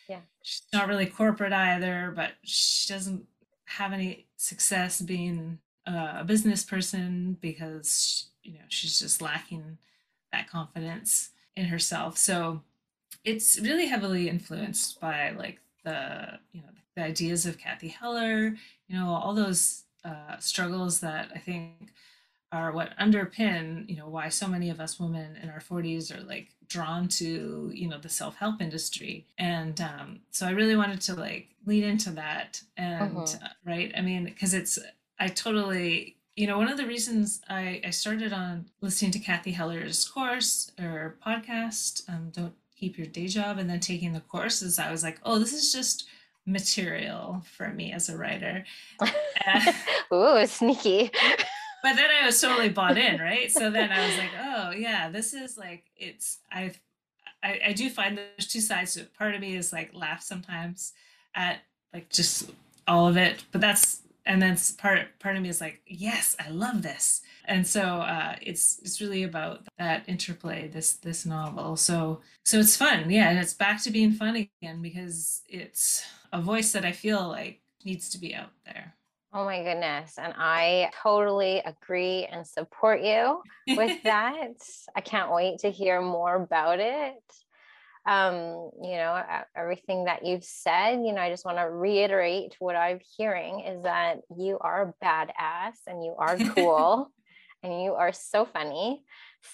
yeah. 0.09 0.19
she's 0.41 0.63
not 0.73 0.87
really 0.87 1.05
corporate 1.05 1.53
either 1.53 2.11
but 2.15 2.31
she 2.43 2.91
doesn't 2.91 3.25
have 3.65 3.93
any 3.93 4.27
success 4.37 5.01
being 5.01 5.59
a 5.85 6.23
business 6.23 6.63
person 6.63 7.37
because 7.41 8.29
you 8.41 8.53
know 8.53 8.65
she's 8.69 8.99
just 8.99 9.21
lacking 9.21 9.77
that 10.31 10.49
confidence 10.49 11.29
in 11.55 11.65
herself. 11.65 12.17
So 12.17 12.61
it's 13.23 13.59
really 13.59 13.87
heavily 13.87 14.29
influenced 14.29 14.99
by 14.99 15.31
like 15.31 15.59
the 15.83 16.39
you 16.51 16.61
know 16.61 16.67
the 16.95 17.03
ideas 17.03 17.45
of 17.45 17.57
Cathy 17.57 17.89
Heller 17.89 18.55
you 18.87 18.99
know 18.99 19.09
all 19.09 19.33
those 19.33 19.83
uh, 20.05 20.37
struggles 20.39 20.99
that 20.99 21.29
I 21.33 21.39
think 21.39 21.93
are 22.53 22.71
what 22.71 22.95
underpin 22.99 23.89
you 23.89 23.97
know 23.97 24.07
why 24.07 24.29
so 24.29 24.47
many 24.47 24.69
of 24.69 24.79
us 24.79 24.99
women 24.99 25.35
in 25.41 25.49
our 25.49 25.59
40s 25.59 26.15
are 26.15 26.23
like 26.23 26.49
drawn 26.67 27.07
to 27.07 27.71
you 27.73 27.89
know 27.89 27.97
the 27.97 28.07
self-help 28.07 28.61
industry 28.61 29.25
and 29.37 29.81
um, 29.81 30.19
so 30.29 30.45
i 30.45 30.51
really 30.51 30.75
wanted 30.75 31.01
to 31.01 31.15
like 31.15 31.49
lean 31.65 31.83
into 31.83 32.11
that 32.11 32.61
and 32.77 33.17
uh-huh. 33.17 33.47
right 33.65 33.91
i 33.97 34.01
mean 34.01 34.25
because 34.25 34.53
it's 34.53 34.77
i 35.19 35.27
totally 35.27 36.15
you 36.35 36.45
know 36.45 36.57
one 36.57 36.69
of 36.69 36.77
the 36.77 36.85
reasons 36.85 37.41
i 37.49 37.81
i 37.85 37.89
started 37.89 38.31
on 38.31 38.65
listening 38.81 39.11
to 39.11 39.19
Cathy 39.19 39.51
Heller's 39.51 40.05
course 40.05 40.71
or 40.79 41.15
podcast 41.25 42.07
um, 42.07 42.29
don't 42.31 42.53
keep 42.83 42.97
your 42.97 43.07
day 43.07 43.27
job 43.27 43.57
and 43.57 43.69
then 43.69 43.79
taking 43.79 44.13
the 44.13 44.19
courses 44.21 44.77
i 44.77 44.91
was 44.91 45.03
like 45.03 45.19
oh 45.23 45.39
this 45.39 45.53
is 45.53 45.71
just 45.71 46.07
material 46.45 47.41
for 47.55 47.69
me 47.69 47.93
as 47.93 48.09
a 48.09 48.17
writer 48.17 48.65
Ooh, 50.13 50.45
sneaky 50.45 51.09
but 51.83 51.97
then 51.97 52.09
I 52.09 52.25
was 52.25 52.39
totally 52.39 52.69
bought 52.69 52.97
in, 52.97 53.19
right? 53.19 53.51
So 53.51 53.69
then 53.69 53.91
I 53.91 54.07
was 54.07 54.17
like, 54.17 54.31
oh 54.41 54.71
yeah, 54.71 55.09
this 55.09 55.33
is 55.33 55.57
like 55.57 55.83
it's 55.97 56.39
I 56.51 56.71
I, 57.43 57.59
I 57.67 57.73
do 57.73 57.89
find 57.89 58.17
there's 58.17 58.47
two 58.47 58.61
sides 58.61 58.93
to 58.93 59.01
it. 59.01 59.13
Part 59.13 59.35
of 59.35 59.41
me 59.41 59.55
is 59.55 59.73
like 59.73 59.91
laugh 59.93 60.21
sometimes 60.21 60.93
at 61.35 61.59
like 61.93 62.09
just 62.09 62.49
all 62.87 63.07
of 63.07 63.17
it, 63.17 63.43
but 63.51 63.59
that's 63.59 64.01
and 64.25 64.41
then 64.41 64.57
part 64.77 65.19
part 65.19 65.35
of 65.35 65.41
me 65.41 65.49
is 65.49 65.61
like, 65.61 65.81
yes, 65.85 66.35
I 66.39 66.49
love 66.49 66.81
this. 66.81 67.21
And 67.45 67.65
so 67.67 67.81
uh, 67.81 68.35
it's 68.41 68.79
it's 68.83 69.01
really 69.01 69.23
about 69.23 69.67
that 69.77 70.07
interplay. 70.07 70.67
This 70.67 70.93
this 70.93 71.25
novel. 71.25 71.75
So 71.75 72.21
so 72.45 72.59
it's 72.59 72.77
fun, 72.77 73.09
yeah, 73.09 73.29
and 73.29 73.39
it's 73.39 73.53
back 73.53 73.81
to 73.83 73.91
being 73.91 74.11
fun 74.11 74.35
again 74.35 74.81
because 74.81 75.41
it's 75.47 76.05
a 76.31 76.41
voice 76.41 76.71
that 76.71 76.85
I 76.85 76.91
feel 76.93 77.27
like 77.27 77.61
needs 77.85 78.09
to 78.11 78.17
be 78.17 78.33
out 78.33 78.51
there. 78.65 78.95
Oh 79.33 79.45
my 79.45 79.63
goodness. 79.63 80.19
And 80.19 80.33
I 80.37 80.91
totally 81.01 81.59
agree 81.65 82.25
and 82.25 82.45
support 82.45 83.01
you 83.01 83.41
with 83.67 84.01
that. 84.03 84.53
I 84.95 85.01
can't 85.01 85.31
wait 85.31 85.59
to 85.59 85.71
hear 85.71 86.01
more 86.01 86.35
about 86.35 86.79
it. 86.79 87.15
Um, 88.05 88.71
you 88.81 88.97
know, 88.97 89.21
everything 89.55 90.05
that 90.05 90.25
you've 90.25 90.43
said, 90.43 90.95
you 90.95 91.13
know, 91.13 91.21
I 91.21 91.29
just 91.29 91.45
want 91.45 91.57
to 91.57 91.69
reiterate 91.69 92.55
what 92.59 92.75
I'm 92.75 92.99
hearing 93.17 93.61
is 93.61 93.83
that 93.83 94.17
you 94.35 94.57
are 94.59 94.89
a 94.89 95.05
badass 95.05 95.75
and 95.87 96.03
you 96.03 96.15
are 96.17 96.37
cool 96.55 97.11
and 97.63 97.81
you 97.81 97.93
are 97.93 98.11
so 98.11 98.45
funny. 98.45 99.03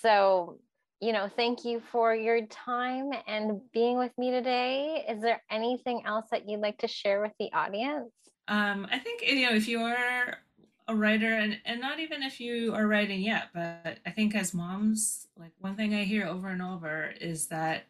So, 0.02 0.60
you 1.00 1.14
know, 1.14 1.30
thank 1.36 1.64
you 1.64 1.82
for 1.92 2.16
your 2.16 2.46
time 2.48 3.12
and 3.28 3.62
being 3.72 3.98
with 3.98 4.18
me 4.18 4.32
today. 4.32 5.06
Is 5.08 5.22
there 5.22 5.42
anything 5.52 6.04
else 6.06 6.26
that 6.32 6.50
you'd 6.50 6.62
like 6.62 6.80
to 6.80 6.88
share 6.88 7.22
with 7.22 7.34
the 7.40 7.54
audience? 7.54 8.12
Um, 8.48 8.88
I 8.92 8.98
think 8.98 9.22
you 9.22 9.48
know 9.48 9.56
if 9.56 9.68
you 9.68 9.80
are 9.82 10.40
a 10.88 10.96
writer 10.96 11.36
and, 11.36 11.60
and 11.66 11.80
not 11.80 12.00
even 12.00 12.24
if 12.24 12.40
you 12.40 12.74
are 12.74 12.88
writing 12.88 13.22
yet, 13.22 13.50
but 13.54 14.00
I 14.06 14.10
think 14.10 14.36
as 14.36 14.56
moms, 14.56 15.28
like 15.38 15.52
one 15.60 15.76
thing 15.76 15.94
I 15.94 16.04
hear 16.04 16.26
over 16.26 16.50
and 16.50 16.64
over 16.64 17.14
is 17.22 17.46
that 17.48 17.84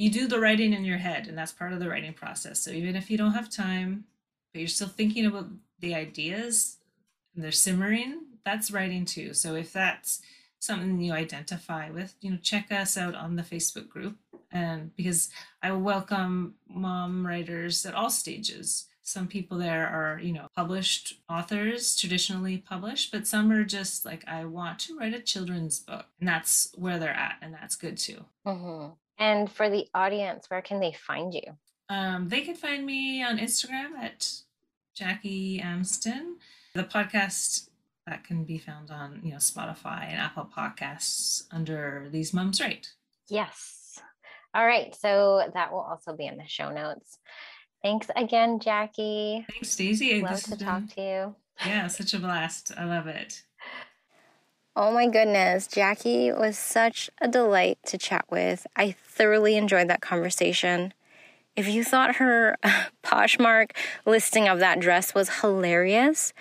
you 0.00 0.10
do 0.10 0.26
the 0.26 0.40
writing 0.40 0.72
in 0.72 0.82
your 0.82 0.96
head 0.96 1.26
and 1.28 1.36
that's 1.36 1.52
part 1.52 1.74
of 1.74 1.78
the 1.78 1.88
writing 1.88 2.14
process. 2.14 2.58
So 2.58 2.70
even 2.70 2.96
if 2.96 3.10
you 3.10 3.18
don't 3.18 3.34
have 3.34 3.50
time, 3.50 4.04
but 4.50 4.60
you're 4.60 4.68
still 4.68 4.88
thinking 4.88 5.26
about 5.26 5.48
the 5.78 5.94
ideas 5.94 6.78
and 7.34 7.44
they're 7.44 7.52
simmering, 7.52 8.22
that's 8.42 8.70
writing 8.70 9.04
too. 9.04 9.34
So 9.34 9.56
if 9.56 9.74
that's 9.74 10.22
something 10.58 11.02
you 11.02 11.12
identify 11.12 11.90
with, 11.90 12.14
you 12.22 12.30
know, 12.30 12.38
check 12.38 12.72
us 12.72 12.96
out 12.96 13.14
on 13.14 13.36
the 13.36 13.42
Facebook 13.42 13.90
group. 13.90 14.16
And 14.50 14.96
because 14.96 15.28
I 15.62 15.72
welcome 15.72 16.54
mom 16.66 17.26
writers 17.26 17.84
at 17.84 17.94
all 17.94 18.08
stages 18.08 18.86
some 19.02 19.26
people 19.26 19.58
there 19.58 19.88
are 19.88 20.20
you 20.20 20.32
know 20.32 20.46
published 20.54 21.14
authors 21.28 21.96
traditionally 21.96 22.58
published 22.58 23.10
but 23.10 23.26
some 23.26 23.50
are 23.50 23.64
just 23.64 24.04
like 24.04 24.22
i 24.28 24.44
want 24.44 24.78
to 24.78 24.96
write 24.96 25.14
a 25.14 25.20
children's 25.20 25.80
book 25.80 26.06
and 26.20 26.28
that's 26.28 26.70
where 26.76 26.98
they're 26.98 27.10
at 27.10 27.36
and 27.42 27.52
that's 27.52 27.74
good 27.74 27.96
too 27.96 28.24
mm-hmm. 28.46 28.92
And 29.20 29.50
for 29.50 29.70
the 29.70 29.86
audience 29.94 30.46
where 30.48 30.62
can 30.62 30.80
they 30.80 30.92
find 30.92 31.32
you 31.32 31.42
um, 31.88 32.28
they 32.28 32.40
can 32.40 32.54
find 32.56 32.84
me 32.84 33.22
on 33.22 33.38
instagram 33.38 33.92
at 34.00 34.32
jackie 34.94 35.60
amston 35.60 36.34
the 36.74 36.82
podcast 36.84 37.68
that 38.06 38.24
can 38.24 38.42
be 38.44 38.58
found 38.58 38.90
on 38.90 39.20
you 39.22 39.30
know 39.30 39.36
spotify 39.38 40.04
and 40.08 40.18
apple 40.18 40.48
podcasts 40.56 41.44
under 41.52 42.08
these 42.10 42.32
mums 42.34 42.60
Right. 42.60 42.88
yes 43.28 44.00
all 44.54 44.66
right 44.66 44.94
so 44.96 45.48
that 45.54 45.70
will 45.70 45.80
also 45.80 46.16
be 46.16 46.26
in 46.26 46.36
the 46.36 46.46
show 46.48 46.72
notes 46.72 47.18
Thanks 47.82 48.08
again, 48.14 48.60
Jackie. 48.60 49.46
Thanks, 49.50 49.74
Daisy. 49.74 50.20
Love 50.20 50.42
to 50.42 50.56
talk 50.58 50.86
to 50.96 51.00
you. 51.00 51.36
Yeah, 51.64 51.86
such 51.86 52.12
a 52.12 52.18
blast. 52.18 52.72
I 52.76 52.84
love 52.84 53.06
it. 53.06 53.42
Oh 54.76 54.92
my 54.92 55.08
goodness, 55.08 55.66
Jackie 55.66 56.30
was 56.30 56.56
such 56.56 57.10
a 57.20 57.26
delight 57.26 57.78
to 57.86 57.98
chat 57.98 58.24
with. 58.30 58.68
I 58.76 58.92
thoroughly 58.92 59.56
enjoyed 59.56 59.88
that 59.88 60.00
conversation. 60.00 60.94
If 61.56 61.66
you 61.66 61.82
thought 61.82 62.16
her 62.16 62.56
Poshmark 63.02 63.72
listing 64.06 64.46
of 64.46 64.60
that 64.60 64.78
dress 64.78 65.12
was 65.12 65.40
hilarious, 65.40 66.32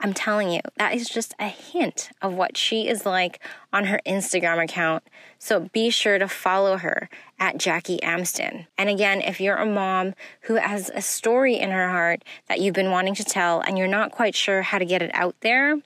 I'm 0.00 0.14
telling 0.14 0.50
you, 0.50 0.60
that 0.78 0.94
is 0.94 1.08
just 1.10 1.34
a 1.38 1.48
hint 1.48 2.08
of 2.22 2.32
what 2.32 2.56
she 2.56 2.88
is 2.88 3.04
like 3.04 3.40
on 3.74 3.84
her 3.84 4.00
Instagram 4.06 4.64
account. 4.64 5.04
So 5.38 5.68
be 5.72 5.90
sure 5.90 6.18
to 6.18 6.28
follow 6.28 6.78
her 6.78 7.10
at 7.38 7.58
Jackie 7.58 7.98
Amston. 8.02 8.66
And 8.78 8.88
again, 8.88 9.20
if 9.20 9.38
you're 9.38 9.56
a 9.56 9.66
mom 9.66 10.14
who 10.42 10.54
has 10.54 10.90
a 10.94 11.02
story 11.02 11.58
in 11.58 11.72
her 11.72 11.90
heart 11.90 12.24
that 12.48 12.60
you've 12.60 12.74
been 12.74 12.90
wanting 12.90 13.14
to 13.16 13.24
tell 13.24 13.60
and 13.60 13.76
you're 13.76 13.86
not 13.86 14.12
quite 14.12 14.34
sure 14.34 14.62
how 14.62 14.78
to 14.78 14.86
get 14.86 15.02
it 15.02 15.10
out 15.12 15.36
there, 15.40 15.76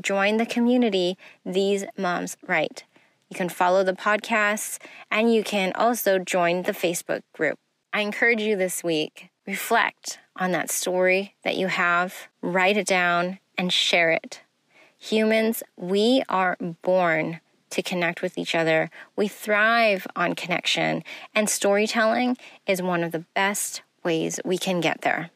join 0.00 0.36
the 0.36 0.46
community 0.46 1.16
These 1.44 1.84
Moms 1.96 2.36
Write. 2.46 2.84
You 3.28 3.36
can 3.36 3.48
follow 3.48 3.82
the 3.82 3.94
podcasts 3.94 4.78
and 5.10 5.32
you 5.32 5.42
can 5.42 5.72
also 5.74 6.18
join 6.18 6.62
the 6.62 6.72
Facebook 6.72 7.22
group. 7.32 7.58
I 7.92 8.00
encourage 8.00 8.42
you 8.42 8.56
this 8.56 8.82
week, 8.82 9.30
reflect 9.46 10.18
on 10.36 10.52
that 10.52 10.70
story 10.70 11.34
that 11.44 11.56
you 11.56 11.66
have, 11.68 12.28
write 12.40 12.76
it 12.76 12.86
down, 12.86 13.38
and 13.58 13.72
share 13.72 14.10
it. 14.10 14.40
Humans, 14.98 15.62
we 15.76 16.22
are 16.28 16.56
born 16.82 17.40
to 17.70 17.82
connect 17.82 18.22
with 18.22 18.38
each 18.38 18.54
other. 18.54 18.90
We 19.16 19.28
thrive 19.28 20.06
on 20.14 20.34
connection, 20.34 21.02
and 21.34 21.48
storytelling 21.48 22.36
is 22.66 22.80
one 22.82 23.02
of 23.02 23.12
the 23.12 23.24
best 23.34 23.82
ways 24.04 24.40
we 24.44 24.58
can 24.58 24.80
get 24.80 25.00
there. 25.00 25.30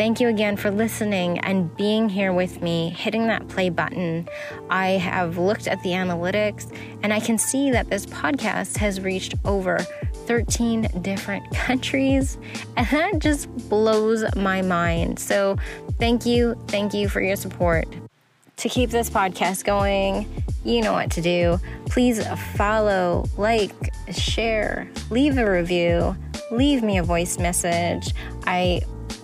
Thank 0.00 0.18
you 0.18 0.28
again 0.28 0.56
for 0.56 0.70
listening 0.70 1.40
and 1.40 1.76
being 1.76 2.08
here 2.08 2.32
with 2.32 2.62
me, 2.62 2.88
hitting 2.88 3.26
that 3.26 3.46
play 3.48 3.68
button. 3.68 4.26
I 4.70 4.92
have 4.92 5.36
looked 5.36 5.68
at 5.68 5.82
the 5.82 5.90
analytics 5.90 6.74
and 7.02 7.12
I 7.12 7.20
can 7.20 7.36
see 7.36 7.70
that 7.72 7.90
this 7.90 8.06
podcast 8.06 8.78
has 8.78 9.02
reached 9.02 9.34
over 9.44 9.76
13 10.24 11.02
different 11.02 11.50
countries, 11.54 12.38
and 12.78 12.86
that 12.86 13.18
just 13.18 13.54
blows 13.68 14.24
my 14.36 14.62
mind. 14.62 15.18
So, 15.18 15.58
thank 15.98 16.24
you, 16.24 16.54
thank 16.68 16.94
you 16.94 17.06
for 17.06 17.20
your 17.20 17.36
support. 17.36 17.86
To 18.56 18.70
keep 18.70 18.88
this 18.88 19.10
podcast 19.10 19.64
going, 19.64 20.26
you 20.64 20.80
know 20.80 20.94
what 20.94 21.10
to 21.10 21.20
do. 21.20 21.60
Please 21.90 22.26
follow, 22.56 23.26
like, 23.36 23.74
share, 24.10 24.88
leave 25.10 25.36
a 25.36 25.50
review, 25.50 26.16
leave 26.50 26.82
me 26.82 26.96
a 26.96 27.02
voice 27.02 27.38
message. 27.38 28.14
I 28.46 28.80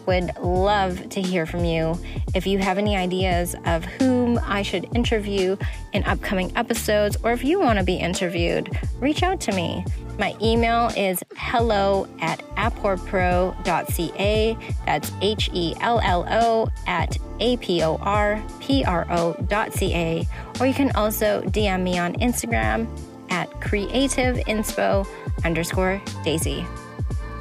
would 0.07 0.37
love 0.39 1.09
to 1.11 1.21
hear 1.21 1.47
from 1.47 1.65
you. 1.65 1.99
If 2.35 2.47
you 2.47 2.59
have 2.59 2.79
any 2.79 2.97
ideas 2.97 3.55
of 3.65 3.85
whom 3.85 4.39
I 4.45 4.63
should 4.63 4.85
interview 4.95 5.57
in 5.93 6.05
upcoming 6.05 6.57
episodes, 6.57 7.17
or 7.23 7.33
if 7.33 7.45
you 7.45 7.61
want 7.61 7.79
to 7.79 7.85
be 7.85 7.97
interviewed, 7.97 8.79
reach 9.01 9.23
out 9.23 9.41
to 9.43 9.53
me. 9.53 9.85
My 10.19 10.35
email 10.41 10.91
is 10.97 11.23
hello 11.37 12.09
at 12.21 12.41
aporpro.ca. 12.57 14.57
That's 14.87 15.13
H 15.21 15.51
E 15.53 15.75
L 15.81 16.01
L 16.01 16.27
O 16.31 16.69
at 16.87 17.19
A 17.41 17.57
P 17.59 17.83
O 17.83 17.97
R 17.97 18.43
P 18.61 18.85
R 18.85 19.07
O.ca. 19.11 20.29
Or 20.59 20.67
you 20.67 20.75
can 20.75 20.91
also 20.93 21.43
DM 21.43 21.83
me 21.83 21.99
on 21.99 22.15
Instagram 22.15 22.89
at 23.31 23.51
creativeinspo 23.61 25.07
underscore 25.45 26.01
daisy. 26.25 26.65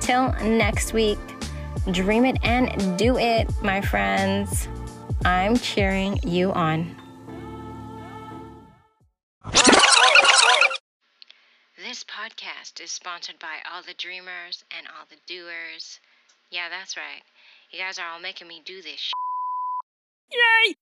Till 0.02 0.34
next 0.44 0.94
week. 0.94 1.18
Dream 1.92 2.26
it 2.26 2.38
and 2.44 2.98
do 2.98 3.18
it, 3.18 3.48
my 3.62 3.80
friends. 3.80 4.68
I'm 5.24 5.56
cheering 5.56 6.20
you 6.24 6.52
on. 6.52 6.96
This 11.78 12.04
podcast 12.04 12.82
is 12.82 12.92
sponsored 12.92 13.38
by 13.40 13.58
all 13.72 13.84
the 13.84 13.94
dreamers 13.94 14.64
and 14.76 14.88
all 14.88 15.06
the 15.10 15.18
doers. 15.28 16.00
Yeah, 16.50 16.70
that's 16.70 16.98
right. 16.98 17.22
You 17.72 17.80
guys 17.80 18.00
are 18.00 18.10
all 18.10 18.20
making 18.20 18.48
me 18.48 18.62
do 18.66 18.82
this. 18.82 19.12
Yay! 20.32 20.76